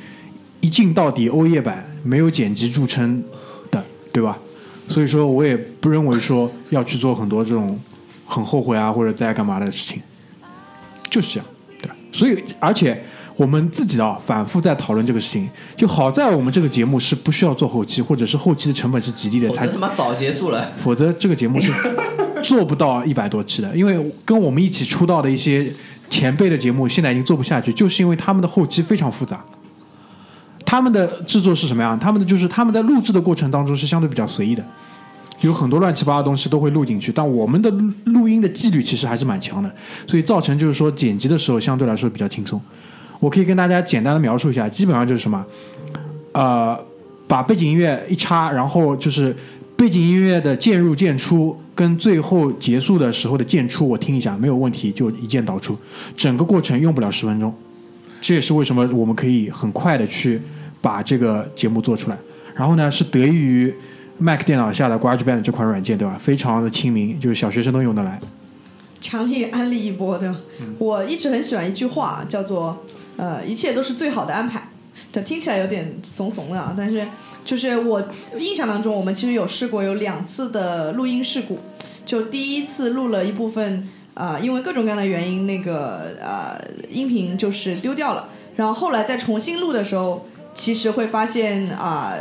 [0.59, 3.23] 一镜到底欧夜版没有剪辑著称
[3.69, 3.81] 的，
[4.11, 4.37] 对吧？
[4.89, 7.79] 所以说我也不认为说要去做很多这种
[8.33, 10.01] 很后悔啊或者在干嘛的事情，
[11.09, 11.45] 就是这样，
[11.81, 11.95] 对吧。
[12.13, 13.03] 所以而且
[13.35, 20.71] 我们自己啊反复在讨论这个事情，就好在我们这个节目是不需要做后期，或者是后期的成本是极低的，才他妈早结束了。
[20.77, 21.71] 否则这个节目是
[22.41, 25.71] 做不到一百多期的，因为跟我们一起出道的一些
[26.09, 29.43] 前辈的节目，现在已经做不下去，就是因为他们的后期非常复杂。
[30.65, 31.99] 他们的制作是什么样？
[31.99, 34.63] 他们的就是他们在录制的过程当中是相对比较随意的，
[35.41, 39.72] 有很多乱七八糟东西都会录进去，但我们的录录音的纪律其实还是蛮强的，
[40.07, 42.61] 所以造成就是说剪辑的时候相对来说比较轻松。
[43.19, 45.45] 我可以跟大家简单的描述一下，基本上就是什么，
[46.31, 46.80] 呃，
[47.27, 49.35] 把背景音乐一插，然后就是
[49.76, 55.77] 背景音乐的渐入渐出跟最后结束的时候的渐出，我听一下没有问题就一键导出，
[56.18, 57.53] 整个过程用不了十分钟。
[58.19, 60.39] 这也是为什么我们可以很快的去
[60.80, 62.18] 把这个节目做出来。
[62.53, 63.73] 然后呢，是得益于
[64.22, 66.15] Mac 电脑下的 GarageBand 这款软件，对吧？
[66.22, 68.19] 非常的亲民，就是小学生都用得来。
[69.02, 70.35] 强烈安利一波的。
[70.77, 72.85] 我一直很喜欢一句话，叫做
[73.18, 74.61] “呃，一切都是最好的安排”。
[75.11, 77.07] 这听起来有点怂怂的啊，但是
[77.43, 78.07] 就是我
[78.38, 81.57] 印象当中，我们其实有试过有两次的录音事故。
[82.06, 88.30] 就第一次录了一部分，啊、因为各种各样的原因，那个呃音频就是丢掉了。
[88.56, 92.14] 然后后来再重新录的时候，其实会发现啊、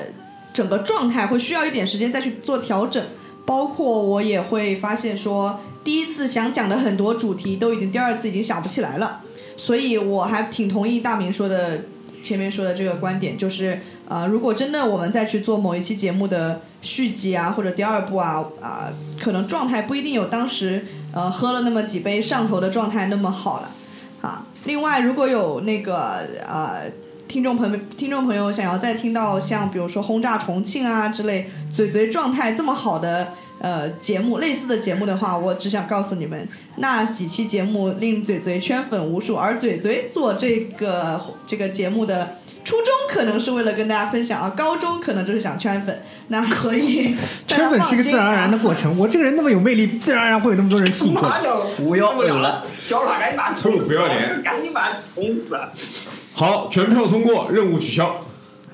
[0.52, 3.02] 整个状态会需要一点时间再去做调整。
[3.46, 9.22] 包括我也会发现说，第一次想讲的很多主题都已经第二次已经想不起来了，
[9.56, 11.80] 所以我还挺同意大明说的
[12.22, 23.70] 前面说的这个观点，就是呃，如果真的我们再去做某一期节目的续集啊，或者第二部啊啊、可能状态不一定有当时呃喝了那么几杯上头的状态那么好了
[24.20, 24.46] 啊。
[24.64, 26.82] 另外，如果有那个呃
[27.30, 33.28] 听众朋友听众朋友想要再听到像比如说轰炸重庆啊之类嘴嘴状态这么好的
[33.60, 36.48] 呃节目类似的节目的话，我只想告诉你们，
[36.78, 42.38] 那几期节目令嘴嘴圈粉无数，而嘴嘴做这个这个节目的。
[42.64, 47.14] 初中可能是为了跟大家分享，啊高中可能就是想圈粉，那所以
[47.46, 48.90] 圈粉是个自然而然的过程。
[48.98, 51.36] 我这个人那么有魅力，自然而然会有那么多人吸引过来。
[51.36, 55.56] 妈的，不要有了，小喇，赶紧把他臭不要脸，赶紧把他捅死！
[56.40, 58.16] 好，全票通过，任务取消。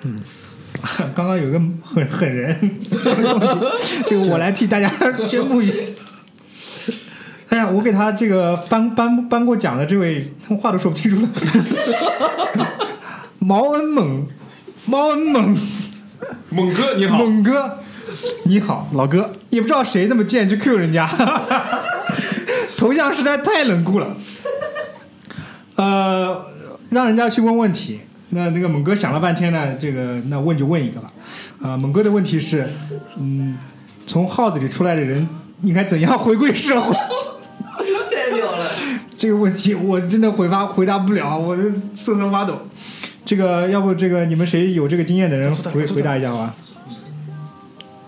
[0.02, 0.20] 嗯
[1.16, 2.56] 刚刚有个狠狠人，
[4.06, 4.88] 这个我来替大家
[5.26, 5.76] 宣布一下。
[7.48, 10.32] 哎呀，我给他这个颁颁颁过奖的这位，
[10.62, 11.28] 话都说不清楚了。
[13.40, 14.28] 毛恩猛，
[14.84, 15.58] 毛恩猛，
[16.50, 17.78] 猛哥你好，猛哥，
[18.44, 21.10] 你好，老哥，也不知道谁那么贱去 Q 人家，
[22.78, 24.16] 头像实在太冷酷了。
[25.74, 26.46] 呃，
[26.90, 28.00] 让人家去问问题。
[28.30, 31.12] 那那个猛哥想了半天呢，这个那问就问一个吧。
[31.62, 32.68] 啊、猛哥的问题是，
[33.18, 33.56] 嗯，
[34.04, 35.26] 从号子里出来的人
[35.62, 36.94] 应该怎样回归社会？
[38.10, 38.70] 太屌了！
[39.16, 41.62] 这个问题我真的回答回答不了，我就
[41.94, 42.68] 瑟瑟发抖。
[43.24, 46.54] 这个要不这个你们谁有这个经验的人回回答一下吧？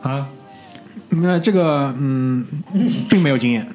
[0.02, 0.26] 啊，
[1.10, 2.44] 那这个嗯，
[3.08, 3.66] 并没有经验。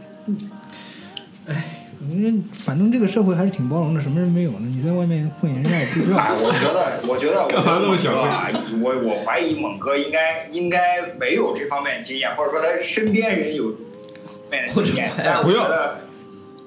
[2.11, 4.59] 嗯，反正这个社会还是挺包容的，什么人没有呢？
[4.61, 6.17] 你在外面混，人家也不知道。
[6.21, 8.49] 哎，我觉得，我觉得， 干嘛那么小心啊？
[8.81, 13.75] 我我怀疑猛哥应该应该没有这方面的经验，或者说他身边人有
[14.51, 16.01] 面的经验或者，但是我觉得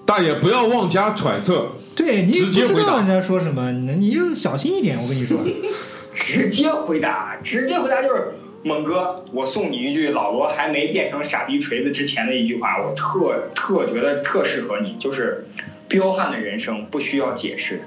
[0.04, 1.68] 大爷不要妄加揣测。
[1.94, 5.00] 对你直接回答不知道人家说什么，你你就小心一点。
[5.00, 5.38] 我跟你说，
[6.14, 15.46] 直接回答，直接回答就是猛哥，我送你一句老罗还没变成傻逼锤子之前的一句话，我特特觉得特适合你，就是
[15.86, 17.82] 彪悍的人生不需要解释。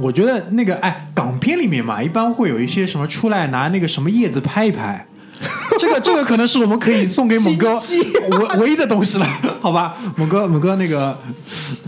[0.00, 5.06] 我觉得那个哎，港片里面嘛，一般会有一些什么出来拿那个什么叶子拍一拍，
[5.78, 9.26] 这个这个可能是我们可以送给猛哥唯唯一的东西了，
[9.60, 9.96] 好吧？
[10.16, 11.18] 猛哥猛哥那个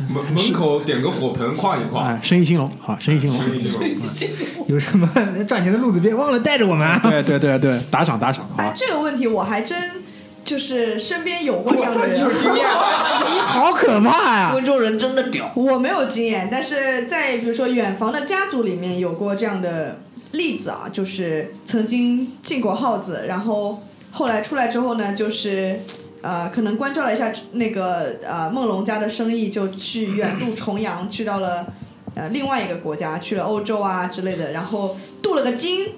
[0.09, 3.39] 门门口点个火盆跨一跨，哎，生意兴隆，好，生意兴隆。
[3.41, 5.09] 生意兴隆，有什么
[5.47, 7.01] 赚钱的路子，别忘了带着我们啊！
[7.03, 8.73] 对对对对，打赏打赏，好？
[8.75, 10.03] 这个问题我还真
[10.45, 13.07] 就是身边有过这样的人，有经验吧？
[13.47, 14.53] 好可怕呀！
[14.55, 20.01] 温州人真的屌，我没有经验，但是在比如说远房的家族里面有过这样的
[20.37, 23.83] 例子啊，就是曾经进过号子，然后
[24.13, 25.81] 后来出来之后呢，就是
[26.23, 31.67] 呃，可能关照了一下那个呃梦龙家的生意，就去远渡重洋，去到了
[32.15, 35.89] 呃另外一个国家，去了欧洲啊之类的，然后镀了个金，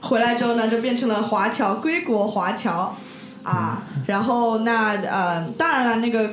[0.00, 2.96] 回来之后呢，就变成了华侨，归国华侨
[3.42, 3.82] 啊。
[4.06, 6.30] 然后那呃，当然了，那个。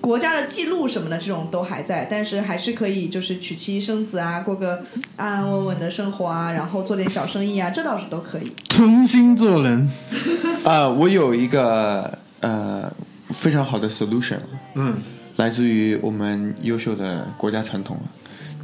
[0.00, 4.82] 国家的记录什么的，这种都还在，但是还是可以，就是娶妻生子啊，过个
[5.16, 8.52] 安安稳稳的生活啊，然后做点小生意啊，这倒是都可以。
[8.68, 9.88] 重新做人，
[10.64, 12.92] 啊，我有一个呃
[13.30, 14.38] 非常好的 solution，
[14.74, 14.96] 嗯，
[15.36, 18.02] 来自于我们优秀的国家传统了。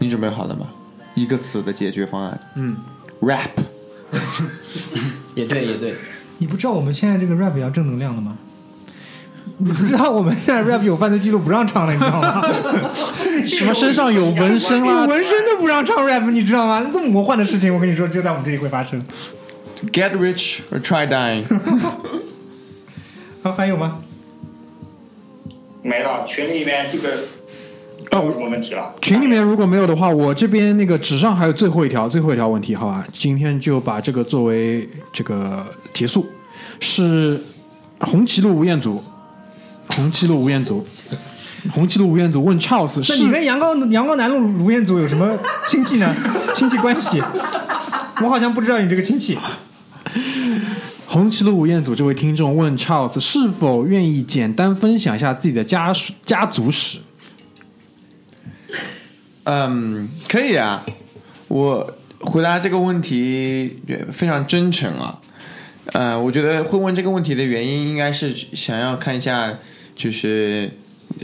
[0.01, 0.69] 你准备好了吗？
[1.15, 2.77] 一个词的解决方案，嗯
[3.21, 3.51] ，rap。
[5.35, 5.97] 也对也对，
[6.39, 8.37] 你不知道我们现在这个 rap 要正能量的吗？
[9.59, 12.43] 你不知道我们现在 rap 有犯罪记录不让唱了，你知道吗？
[13.47, 16.89] 什么身上有纹身啦有，纹身都不让唱 rap，你知道吗？
[16.93, 19.05] 这么魔幻的事情，我跟你说，就在我们这里会发生。
[19.93, 21.45] Get rich or try dying。
[23.43, 23.99] 好，还有吗？
[25.83, 27.11] 没了，群里面这个
[28.11, 28.95] 哦没有什么问题了。
[29.01, 33.05] 群里面如果没有的话，我这边那个纸上还有最后一条，最后一条问题，好吧？
[33.13, 36.27] 今天就把这个作为这个结束。
[36.81, 37.41] 是
[38.01, 39.03] 红旗路吴彦祖，
[39.99, 40.87] 红旗路吴彦祖，
[41.73, 46.15] 红旗路吴彦祖问 Charles 那是你跟阳光阳光南路吴彦祖有什么 亲戚呢？
[46.55, 47.21] 亲戚关系？
[48.23, 49.37] 我好像不知道你这个亲戚。
[51.07, 57.01] 红旗路吴彦祖这位听众问 Charles 是否愿意简单分享一下自己的家属家族史。
[59.43, 60.87] 嗯，可以啊。
[61.49, 65.19] 我回答这个问题也非常真诚啊。
[65.87, 69.59] 呃，我觉得会问这个问题的原因，应该是想要看一下，
[69.99, 70.71] 就是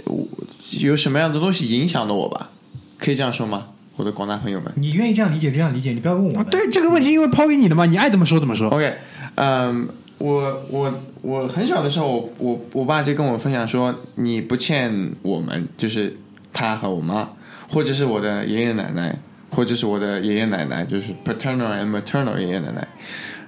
[0.04, 0.26] 我
[0.72, 2.50] 有什么样的东西影响了我吧？
[2.98, 3.68] 可以这样说吗？
[3.96, 4.72] 我的广大朋友们。
[4.74, 6.44] 你愿意这样理解，这样理解，你不要问我们。
[6.46, 8.68] 对这个问题，因为抛给你的嘛，你爱怎么说怎么说。
[8.70, 8.94] OK，
[9.36, 9.88] 嗯，
[10.18, 10.92] 我我
[11.22, 16.16] 我很小的时候，我我我爸就跟我分享说，你不欠我们，就是
[16.52, 17.30] 他和我妈，
[17.68, 19.16] 或者是我的爷爷奶奶，
[19.50, 22.88] 或者是我的爷爷奶奶，就是 paternal and maternal 爷爷奶奶，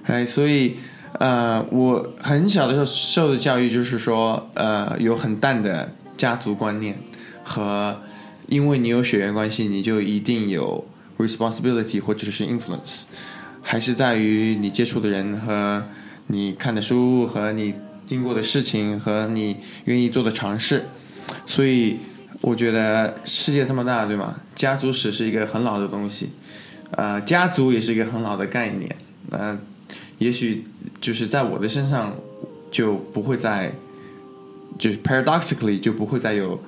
[0.05, 0.77] 哎，所以
[1.13, 6.97] 呃，我很小的时候受的教育就是说，呃，有很淡的家族观念
[7.43, 7.99] 和
[8.47, 10.85] 因为你有血缘关系，你就一定有
[11.17, 13.03] responsibility 或者是 influence。
[13.61, 15.83] 还是在于你接触的人和
[16.27, 17.73] 你看的书和你
[18.05, 20.85] 经过的事情和你愿意做的尝试，
[21.45, 21.97] 所以
[22.39, 24.35] 我觉得世界这么大，对吗？
[24.55, 26.29] 家族史是一个很老的东西，
[26.91, 28.95] 呃，家族也是一个很老的概念，
[29.31, 29.59] 呃，
[30.17, 30.65] 也许
[30.99, 32.15] 就是在我的身上
[32.71, 33.71] 就不会再，
[34.77, 36.59] 就是 paradoxically 就不会再有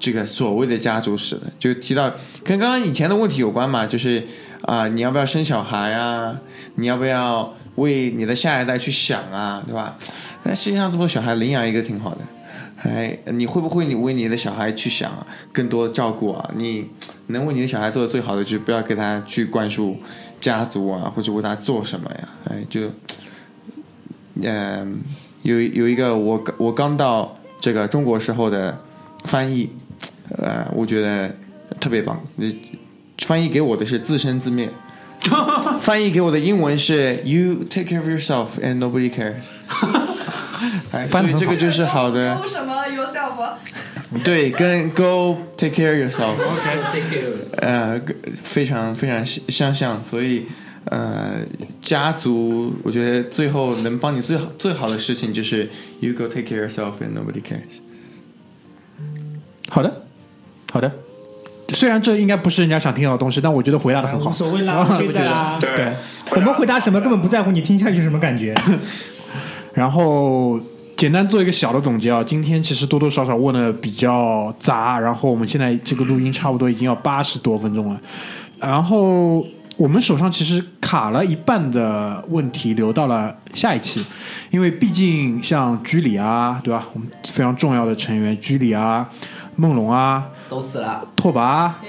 [0.00, 1.42] 这个所谓的家族史了。
[1.58, 2.10] 就提到
[2.42, 4.22] 跟刚刚以前的问题有关嘛，就是
[4.62, 6.40] 啊、你要不要生小孩啊？
[6.76, 9.62] 你要不要为你的下一代去想啊？
[9.66, 9.98] 对吧？
[10.44, 12.18] 那世界上这么多小孩，领养一个挺好的。
[12.78, 16.50] 哎，你会不会你为你的小孩去想啊更多照顾啊？
[16.56, 16.86] 你
[17.26, 19.96] 能为你的小孩做的最好的，就是不要给他去灌输
[20.44, 22.28] 家族啊，或者为他做什么呀？
[22.50, 22.90] 哎，就
[24.42, 25.00] 嗯，
[25.40, 28.78] 有有一个我我刚到这个中国时候的
[29.24, 29.70] 翻译，
[30.36, 31.34] 呃，我觉得
[31.80, 32.20] 特别棒。
[33.24, 34.68] 翻译给我的是自生自灭，
[35.80, 39.36] 翻译给我的英文是 “You take care of yourself and nobody cares”。
[40.92, 43.54] 哎，所以这个就是好的， 都什么 yourself？
[44.24, 46.34] 对，跟 “Go take care yourself”。
[46.92, 47.58] take care。
[47.58, 48.00] 呃，
[48.42, 50.46] 非常非常相像，所以
[50.86, 51.40] 呃，
[51.80, 55.68] 家族我觉得最后能帮你最好最好的事情就是
[56.00, 57.78] you go take care yourself and nobody cares。
[59.68, 60.02] 好的，
[60.72, 60.90] 好的。
[61.68, 64.30] 虽然这应该不是人家想听到的东西，但我觉得回答的很好。
[64.30, 65.56] 无所谓啦，无所谓的啦。
[65.62, 65.94] 对对，
[66.32, 68.54] 我们回答什么根本不在乎，你听下去什么感觉？
[69.72, 70.60] 然后
[70.96, 78.00] 简单做一个小的总结啊，今天其实多多少少问的比较杂，然后我们现在这个录音差不多已经要八十多分钟了，
[78.60, 79.44] 然后
[79.76, 84.04] 我们手上其实卡了一半的问题留到了下一期，
[84.50, 86.86] 因为毕竟像居里啊，对吧？
[86.92, 89.08] 我们非常重要的成员居里啊、
[89.56, 91.80] 梦龙啊、都死了，拓跋啊，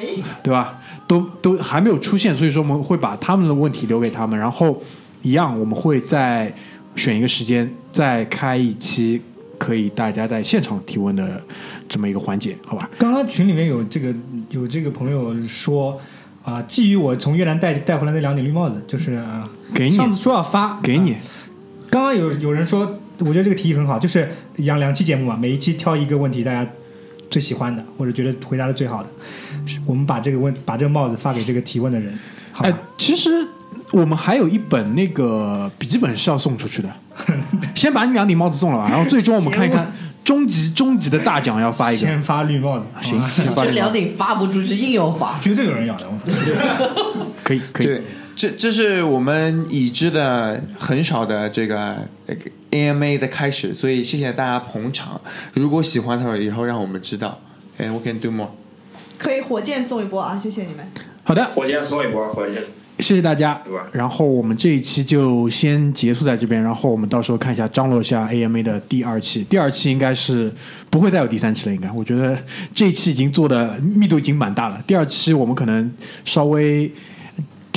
[0.41, 0.79] 对吧？
[1.07, 4.81] 都都还没有出现，所以说我们会把他们的问题留给他们，然后
[5.21, 6.51] 一样我们会再
[6.95, 9.21] 选一个时间再开一期
[9.57, 11.41] 可以大家在现场提问的
[11.87, 12.89] 这么一个环节，好吧？
[12.97, 14.13] 刚刚群里面有这个
[14.49, 15.99] 有这个朋友说
[16.43, 21.19] 啊，基于我从越南带带回来那两顶绿帽子，就是啊，给你上次说要发，给你啊
[21.89, 26.69] 刚刚有有人说，我觉得这个提议很好，就是两两期节目嘛，每一期挑一个问题，大家
[27.29, 29.09] 最喜欢的或者觉得回答的最好的，
[29.65, 32.17] 是我们把这个问把这个帽子发给这个提问的人，
[32.51, 32.69] 好吧？
[32.69, 33.29] 哎，其实
[33.91, 36.89] 我们还有一本那个笔记本是要送出去的，
[37.75, 39.85] 先把你两顶帽子送了吧，然后最终我们看一看
[40.23, 45.39] 终极终极的大奖要发一个，先发绿帽子，行，先发这两顶发不出去，硬要发。
[45.39, 46.07] 绝对有人要的。
[46.09, 48.03] 我 可以可以对，，
[48.35, 51.95] 这这是我们已知的很少的这个
[52.25, 52.35] 呃
[52.71, 55.21] AMA 的开始，所以谢谢大家捧场。
[55.53, 57.39] 如果喜欢的话，以后让我们知道。
[57.77, 58.51] And we can do more。
[59.17, 60.39] 可以火箭送一波啊！
[60.41, 60.89] 谢谢你们。
[61.23, 62.63] 好的，火箭送一波，火箭。
[62.99, 63.87] 谢谢大家对吧。
[63.91, 70.51] 然后我们这一期就先结束在这边，然后我们到时候看一下张罗一下 AMA 的第二期，第二期应该是
[70.89, 72.37] 不会再有第三期了，应该我觉得
[72.73, 75.91] 这一期已经做的密度已经蛮大了，第二期我们可能
[76.23, 76.91] 稍微。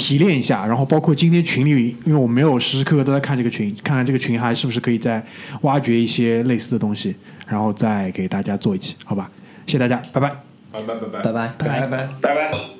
[0.01, 5.23] 提炼一下，然后包括今天群里，因为我没有时时刻刻都在看这个群，看看这个群还是不是可以再
[5.63, 7.15] 挖掘一些类似的东西，
[7.49, 9.29] 然后再给大家做一期，好吧？
[9.67, 10.29] 谢谢大家，拜拜。
[10.73, 11.53] 拜拜拜拜拜拜。
[11.59, 12.09] 拜拜。
[12.23, 12.78] 拜拜。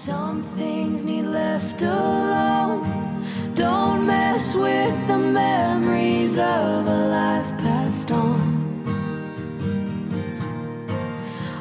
[0.00, 3.22] Some things need left alone.
[3.54, 8.82] Don't mess with the memories of a life passed on.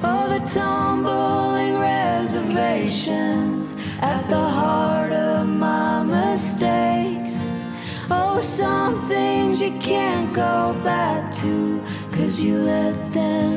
[0.01, 7.35] Oh, the tumbling reservations at the heart of my mistakes.
[8.09, 11.83] Oh, some things you can't go back to,
[12.13, 13.48] cause you let them